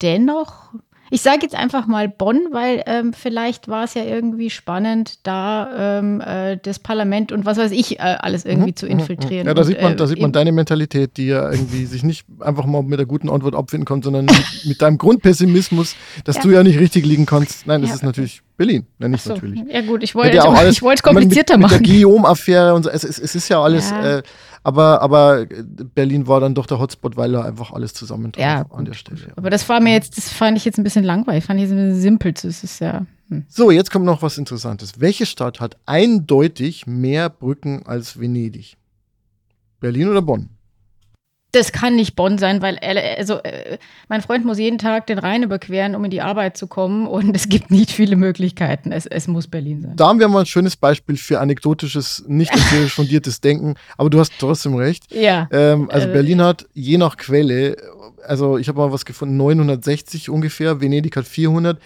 dennoch 0.00 0.72
ich 1.10 1.22
sage 1.22 1.38
jetzt 1.42 1.54
einfach 1.54 1.86
mal 1.86 2.08
Bonn, 2.08 2.48
weil 2.52 2.82
ähm, 2.86 3.12
vielleicht 3.12 3.68
war 3.68 3.84
es 3.84 3.94
ja 3.94 4.04
irgendwie 4.04 4.50
spannend, 4.50 5.26
da 5.26 5.98
ähm, 5.98 6.20
äh, 6.20 6.56
das 6.56 6.78
Parlament 6.78 7.32
und 7.32 7.44
was 7.46 7.58
weiß 7.58 7.72
ich 7.72 7.98
äh, 7.98 8.02
alles 8.02 8.44
irgendwie 8.44 8.70
mhm, 8.70 8.76
zu 8.76 8.86
mhm, 8.86 8.92
mhm. 8.92 8.98
infiltrieren. 9.00 9.46
Ja, 9.46 9.54
da 9.54 9.64
sieht 9.64 9.80
man, 9.80 9.92
äh, 9.92 9.96
da 9.96 10.06
sieht 10.06 10.20
man 10.20 10.32
deine 10.32 10.52
Mentalität, 10.52 11.16
die 11.16 11.26
ja 11.28 11.50
irgendwie 11.50 11.86
sich 11.86 12.02
nicht 12.02 12.26
einfach 12.40 12.66
mal 12.66 12.82
mit 12.82 12.98
der 12.98 13.06
guten 13.06 13.30
Antwort 13.30 13.54
abfinden 13.54 13.86
kann, 13.86 14.02
sondern 14.02 14.26
mit, 14.26 14.64
mit 14.64 14.82
deinem 14.82 14.98
Grundpessimismus, 14.98 15.94
dass 16.24 16.36
ja. 16.36 16.42
du 16.42 16.50
ja 16.50 16.62
nicht 16.62 16.78
richtig 16.78 17.06
liegen 17.06 17.26
kannst. 17.26 17.66
Nein, 17.66 17.80
das 17.80 17.90
ja. 17.90 17.96
ist 17.96 18.02
natürlich 18.02 18.42
Berlin, 18.56 18.86
ja, 18.98 19.08
nicht 19.08 19.22
so. 19.22 19.34
natürlich. 19.34 19.62
Ja 19.70 19.80
gut, 19.82 20.02
ich 20.02 20.14
wollte 20.14 20.36
es 20.36 21.02
komplizierter 21.02 21.56
mit, 21.56 21.62
machen. 21.62 21.78
Mit 21.78 21.86
der 21.86 21.94
Guillaume-Affäre 21.94 22.74
und 22.74 22.82
so, 22.82 22.90
es, 22.90 23.04
es, 23.04 23.18
es, 23.18 23.34
ist 23.34 23.48
ja 23.48 23.62
alles, 23.62 23.90
ja. 23.90 24.18
Äh, 24.18 24.22
aber, 24.68 25.00
aber 25.00 25.46
Berlin 25.94 26.26
war 26.26 26.40
dann 26.40 26.54
doch 26.54 26.66
der 26.66 26.78
Hotspot, 26.78 27.16
weil 27.16 27.32
da 27.32 27.40
einfach 27.40 27.72
alles 27.72 27.94
zusammentraf 27.94 28.42
ja, 28.42 28.66
an 28.70 28.84
der 28.84 28.92
Stelle. 28.92 29.32
Aber 29.34 29.48
das 29.48 29.66
war 29.70 29.80
mir 29.80 29.94
jetzt, 29.94 30.18
das 30.18 30.28
fand 30.28 30.58
ich 30.58 30.66
jetzt 30.66 30.76
ein 30.76 30.84
bisschen 30.84 31.04
langweilig, 31.04 31.44
fand 31.44 31.58
ich 31.58 31.62
jetzt 31.64 31.72
ein 31.72 31.88
bisschen 31.88 32.02
simpel. 32.02 32.32
Das 32.34 32.44
ist 32.44 32.78
ja. 32.78 33.06
Hm. 33.30 33.46
So, 33.48 33.70
jetzt 33.70 33.90
kommt 33.90 34.04
noch 34.04 34.20
was 34.20 34.36
Interessantes. 34.36 35.00
Welche 35.00 35.24
Stadt 35.24 35.58
hat 35.58 35.78
eindeutig 35.86 36.86
mehr 36.86 37.30
Brücken 37.30 37.86
als 37.86 38.20
Venedig? 38.20 38.76
Berlin 39.80 40.10
oder 40.10 40.20
Bonn? 40.20 40.50
Das 41.52 41.72
kann 41.72 41.96
nicht 41.96 42.14
Bonn 42.14 42.36
sein, 42.36 42.60
weil 42.60 42.78
also 42.78 43.38
äh, 43.42 43.78
mein 44.08 44.20
Freund 44.20 44.44
muss 44.44 44.58
jeden 44.58 44.78
Tag 44.78 45.06
den 45.06 45.18
Rhein 45.18 45.42
überqueren, 45.42 45.94
um 45.94 46.04
in 46.04 46.10
die 46.10 46.20
Arbeit 46.20 46.58
zu 46.58 46.66
kommen 46.66 47.06
und 47.06 47.34
es 47.34 47.48
gibt 47.48 47.70
nicht 47.70 47.90
viele 47.90 48.16
Möglichkeiten. 48.16 48.92
Es, 48.92 49.06
es 49.06 49.28
muss 49.28 49.48
Berlin 49.48 49.80
sein. 49.80 49.96
Da 49.96 50.08
haben 50.08 50.20
wir 50.20 50.28
mal 50.28 50.40
ein 50.40 50.46
schönes 50.46 50.76
Beispiel 50.76 51.16
für 51.16 51.40
anekdotisches, 51.40 52.24
nicht 52.26 52.52
empirisch 52.52 52.92
fundiertes 52.94 53.40
Denken, 53.40 53.76
aber 53.96 54.10
du 54.10 54.20
hast 54.20 54.32
trotzdem 54.38 54.74
recht. 54.74 55.10
Ja. 55.10 55.48
Ähm, 55.50 55.90
also 55.90 56.08
äh, 56.08 56.12
Berlin 56.12 56.42
hat 56.42 56.66
je 56.74 56.98
nach 56.98 57.16
Quelle, 57.16 57.76
also 58.26 58.58
ich 58.58 58.68
habe 58.68 58.78
mal 58.78 58.92
was 58.92 59.06
gefunden, 59.06 59.38
960 59.38 60.28
ungefähr, 60.28 60.82
Venedig 60.82 61.16
hat 61.16 61.26
400 61.26 61.78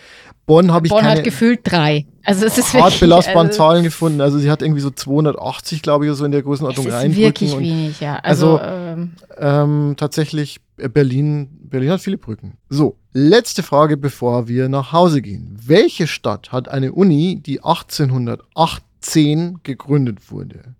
Bonn 0.46 0.72
habe 0.72 0.86
ich 0.86 0.92
Bonn 0.92 1.02
keine 1.02 1.18
hat 1.18 1.24
gefühlt 1.24 1.60
drei. 1.62 2.06
Also 2.24 2.46
es 2.46 2.58
ist 2.58 2.74
hart 2.74 2.98
belastbaren 3.00 3.48
also, 3.48 3.58
Zahlen 3.58 3.84
gefunden. 3.84 4.20
Also 4.20 4.38
sie 4.38 4.50
hat 4.50 4.62
irgendwie 4.62 4.80
so 4.80 4.90
280, 4.90 5.82
glaube 5.82 6.06
ich, 6.06 6.12
so 6.14 6.24
in 6.24 6.32
der 6.32 6.42
Größenordnung 6.42 6.86
ist 6.86 7.16
wirklich 7.16 7.56
wenig, 7.58 8.00
ja. 8.00 8.16
Also, 8.16 8.58
also 8.58 8.74
ähm, 8.74 9.12
ähm, 9.38 9.94
tatsächlich 9.96 10.60
äh, 10.76 10.88
Berlin, 10.88 11.48
Berlin 11.62 11.90
hat 11.90 12.00
viele 12.00 12.18
Brücken. 12.18 12.58
So, 12.68 12.96
letzte 13.12 13.62
Frage, 13.62 13.96
bevor 13.96 14.48
wir 14.48 14.68
nach 14.68 14.92
Hause 14.92 15.22
gehen. 15.22 15.56
Welche 15.64 16.06
Stadt 16.06 16.52
hat 16.52 16.68
eine 16.68 16.92
Uni, 16.92 17.40
die 17.44 17.62
1818 17.62 19.60
gegründet 19.62 20.30
wurde? 20.30 20.74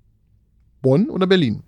Bonn 0.80 1.08
oder 1.08 1.26
Berlin? 1.26 1.62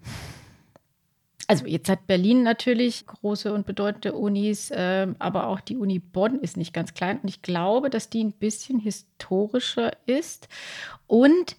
Also 1.47 1.67
jetzt 1.67 1.89
hat 1.89 2.07
Berlin 2.07 2.43
natürlich 2.43 3.07
große 3.07 3.53
und 3.53 3.67
bedeutende 3.67 4.15
Unis, 4.15 4.71
äh, 4.71 5.09
aber 5.19 5.47
auch 5.49 5.61
die 5.61 5.77
Uni 5.77 5.99
Bonn 5.99 6.41
ist 6.41 6.57
nicht 6.57 6.73
ganz 6.73 6.95
klein. 6.95 7.21
Und 7.21 7.29
ich 7.29 7.43
glaube, 7.43 7.91
dass 7.91 8.11
die 8.11 8.25
ein 8.25 8.33
bisschen 8.33 8.79
historischer 8.79 9.93
ist. 10.07 10.49
Und 11.07 11.57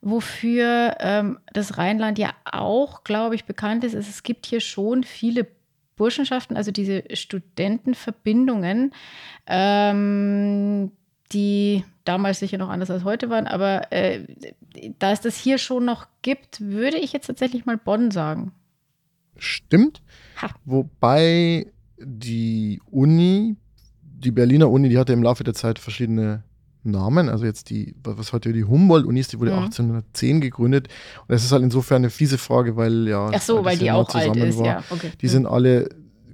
wofür 0.00 0.96
ähm, 1.00 1.38
das 1.52 1.78
Rheinland 1.78 2.18
ja 2.18 2.34
auch, 2.44 3.04
glaube 3.04 3.34
ich, 3.34 3.44
bekannt 3.44 3.84
ist, 3.84 3.94
ist, 3.94 4.08
es 4.08 4.22
gibt 4.22 4.46
hier 4.46 4.60
schon 4.60 5.04
viele 5.04 5.46
Burschenschaften, 5.96 6.56
also 6.56 6.70
diese 6.70 7.04
Studentenverbindungen, 7.12 8.92
ähm, 9.46 10.92
die 11.32 11.84
damals 12.04 12.38
sicher 12.38 12.56
noch 12.56 12.70
anders 12.70 12.90
als 12.90 13.04
heute 13.04 13.28
waren, 13.28 13.46
aber 13.46 13.92
äh, 13.92 14.24
da 14.98 15.10
es 15.10 15.20
das 15.20 15.36
hier 15.36 15.58
schon 15.58 15.84
noch 15.84 16.06
gibt, 16.22 16.60
würde 16.60 16.96
ich 16.96 17.12
jetzt 17.12 17.26
tatsächlich 17.26 17.66
mal 17.66 17.76
Bonn 17.76 18.10
sagen 18.10 18.52
stimmt. 19.38 20.02
Ha. 20.40 20.50
Wobei 20.64 21.66
die 21.98 22.80
Uni, 22.90 23.56
die 24.02 24.30
Berliner 24.30 24.70
Uni, 24.70 24.88
die 24.88 24.98
hatte 24.98 25.12
im 25.12 25.22
Laufe 25.22 25.44
der 25.44 25.54
Zeit 25.54 25.78
verschiedene 25.78 26.44
Namen. 26.84 27.28
Also 27.28 27.44
jetzt 27.44 27.70
die, 27.70 27.94
was 28.02 28.32
heute 28.32 28.52
die 28.52 28.64
Humboldt-Uni 28.64 29.20
ist, 29.20 29.32
die 29.32 29.40
wurde 29.40 29.52
mhm. 29.52 29.64
1810 29.64 30.40
gegründet. 30.40 30.88
Und 31.22 31.32
das 31.32 31.44
ist 31.44 31.52
halt 31.52 31.62
insofern 31.62 31.96
eine 31.96 32.10
fiese 32.10 32.38
Frage, 32.38 32.76
weil 32.76 33.08
ja. 33.08 33.30
Ach 33.32 33.40
so, 33.40 33.64
weil, 33.64 33.76
die 33.76 33.90
auch 33.90 34.12
alt 34.14 34.36
ist, 34.36 34.58
war. 34.58 34.66
ja. 34.66 34.84
Okay. 34.90 35.10
Die 35.20 35.26
mhm. 35.26 35.30
sind 35.30 35.46
alle 35.46 35.88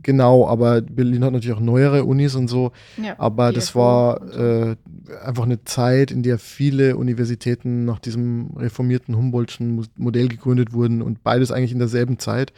Genau, 0.05 0.47
aber 0.47 0.83
Berlin 0.83 1.25
hat 1.25 1.33
natürlich 1.33 1.57
auch 1.57 1.63
neuere 1.63 2.05
Unis 2.05 2.35
und 2.35 2.49
so. 2.49 2.73
Ja, 3.03 3.15
aber 3.19 3.53
das 3.53 3.75
war 3.75 4.21
äh, 4.37 4.77
einfach 5.25 5.45
eine 5.45 5.65
Zeit, 5.65 6.11
in 6.11 6.23
der 6.23 6.39
viele 6.39 6.97
Universitäten 6.97 7.87
nach 7.87 7.99
diesem 7.99 8.51
reformierten 8.57 9.17
Humboldtschen 9.17 9.87
Modell 9.97 10.29
gegründet 10.29 10.75
wurden 10.75 11.01
und 11.01 11.25
beides 11.25 11.51
eigentlich 11.51 11.73
in 11.73 11.79
derselben 11.79 12.19
Zeit. 12.19 12.53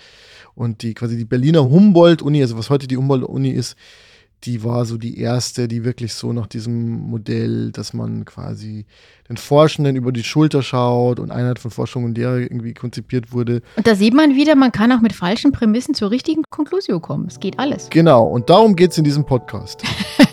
Und 0.57 0.83
die 0.83 0.95
quasi 0.95 1.17
die 1.17 1.25
Berliner 1.25 1.71
Humboldt-Uni, 1.71 2.43
also 2.43 2.59
was 2.59 2.69
heute 2.69 2.89
die 2.89 2.97
Humboldt-Uni 2.97 3.51
ist, 3.51 3.77
die 4.45 4.63
war 4.63 4.85
so 4.85 4.97
die 4.97 5.19
erste, 5.19 5.67
die 5.67 5.85
wirklich 5.85 6.15
so 6.15 6.33
nach 6.33 6.47
diesem 6.47 7.01
Modell, 7.11 7.73
dass 7.73 7.93
man 7.93 8.25
quasi 8.25 8.87
den 9.29 9.37
Forschenden 9.37 9.97
über 9.97 10.13
die 10.13 10.23
Schulter 10.23 10.63
schaut 10.63 11.19
und 11.19 11.31
Einheit 11.31 11.59
von 11.59 11.71
Forschung 11.71 12.05
und 12.05 12.17
Lehre 12.17 12.43
irgendwie 12.43 12.75
konzipiert 12.75 13.33
wurde. 13.33 13.63
Und 13.77 13.87
da 13.87 13.95
sieht 13.95 14.15
man 14.15 14.37
wieder, 14.37 14.55
man 14.55 14.73
kann 14.73 14.93
auch 14.93 15.01
mit 15.01 15.13
falschen 15.13 15.53
Prämissen 15.53 15.95
zur 15.95 16.11
richtigen 16.11 16.43
Konklusion 16.51 17.01
kommen. 17.01 17.27
Es 17.27 17.41
geht 17.41 17.59
alles. 17.59 17.89
Genau, 17.91 18.25
und 18.25 18.49
darum 18.49 18.77
geht 18.77 18.93
es 18.93 18.99
in 18.99 19.05
diesem 19.05 19.25
Podcast. 19.25 19.83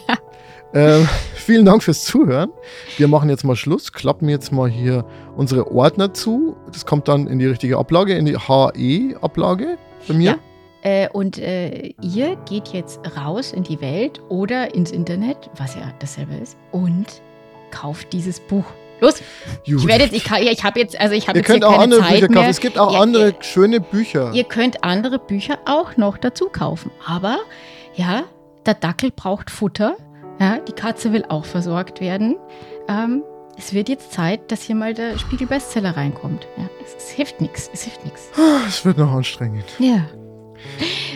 ähm, 0.74 1.08
vielen 1.34 1.66
Dank 1.66 1.82
fürs 1.82 2.04
Zuhören. 2.04 2.52
Wir 2.98 3.08
machen 3.08 3.30
jetzt 3.30 3.44
mal 3.44 3.56
Schluss, 3.56 3.92
klappen 3.94 4.30
jetzt 4.30 4.52
mal 4.52 4.70
hier 4.70 5.06
unsere 5.36 5.72
Ordner 5.72 6.14
zu. 6.14 6.56
Das 6.72 6.86
kommt 6.86 7.08
dann 7.08 7.28
in 7.28 7.40
die 7.40 7.48
richtige 7.48 7.78
Ablage, 7.78 8.14
in 8.14 8.26
die 8.26 8.38
HE-Ablage 8.38 9.78
bei 10.08 10.14
mir. 10.14 10.32
Ja. 10.32 10.53
Äh, 10.84 11.08
und 11.10 11.38
äh, 11.38 11.94
ihr 12.02 12.36
geht 12.48 12.70
jetzt 12.70 13.00
raus 13.18 13.54
in 13.54 13.64
die 13.64 13.80
Welt 13.82 14.22
oder 14.30 14.76
ins 14.76 14.92
Internet, 14.92 15.50
was 15.58 15.76
ja 15.76 15.92
dasselbe 16.00 16.36
ist, 16.36 16.58
und 16.72 17.06
kauft 17.72 18.12
dieses 18.14 18.40
Buch. 18.42 18.66
Los! 19.00 19.16
Gut. 19.66 19.80
Ich 19.80 19.88
werde 19.88 20.04
jetzt, 20.06 20.14
ich, 20.14 20.30
ich 20.30 20.64
habe 20.64 20.80
jetzt, 20.80 21.00
also 21.00 21.14
ich 21.16 21.28
habe 21.28 21.40
jetzt 21.40 21.48
hier 21.48 21.54
könnt 21.56 21.66
auch 21.66 21.72
keine 21.72 21.84
andere 21.84 22.02
Zeit 22.02 22.10
Bücher 22.12 22.28
kaufen. 22.28 22.40
mehr. 22.42 22.50
Es 22.50 22.60
gibt 22.60 22.78
auch 22.80 22.94
Ja, 22.94 23.00
andere 23.02 23.30
Ihr, 23.30 23.36
schöne 23.42 23.80
Bücher. 23.80 24.32
ihr 24.34 24.44
könnt 24.44 24.84
andere 24.84 25.20
Bücher 25.20 25.58
auch 25.66 25.98
noch 25.98 26.18
dazu 26.18 26.46
kaufen. 26.50 26.92
Aber 27.06 27.38
ja, 27.96 28.24
der 28.66 28.74
Dackel 28.76 29.12
braucht 29.12 29.50
Futter. 29.50 29.96
Ja, 30.40 30.58
die 30.60 30.72
Katze 30.74 31.12
will 31.14 31.26
auch 31.30 31.46
versorgt 31.46 32.02
werden. 32.02 32.36
Ähm, 32.90 33.24
es 33.58 33.74
wird 33.74 33.88
jetzt 33.88 34.12
Zeit, 34.14 34.52
dass 34.52 34.64
hier 34.64 34.76
mal 34.76 34.94
der 34.94 35.18
Spiegel-Bestseller 35.18 35.96
reinkommt. 35.96 36.48
Ja, 36.58 36.64
es, 36.84 36.96
es 37.04 37.10
hilft 37.10 37.40
nichts. 37.40 37.70
Es 37.74 37.84
hilft 37.84 38.04
nichts. 38.04 38.30
Es 38.68 38.84
wird 38.84 38.98
noch 38.98 39.12
anstrengend. 39.12 39.66
Ja. 39.80 40.06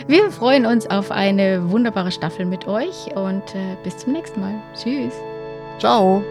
Wir 0.06 0.30
freuen 0.30 0.64
uns 0.64 0.88
auf 0.88 1.10
eine 1.10 1.70
wunderbare 1.70 2.10
Staffel 2.10 2.46
mit 2.46 2.66
euch 2.66 3.14
und 3.14 3.54
äh, 3.54 3.76
bis 3.84 3.98
zum 3.98 4.12
nächsten 4.14 4.40
Mal. 4.40 4.54
Tschüss. 4.74 5.12
Ciao. 5.78 6.24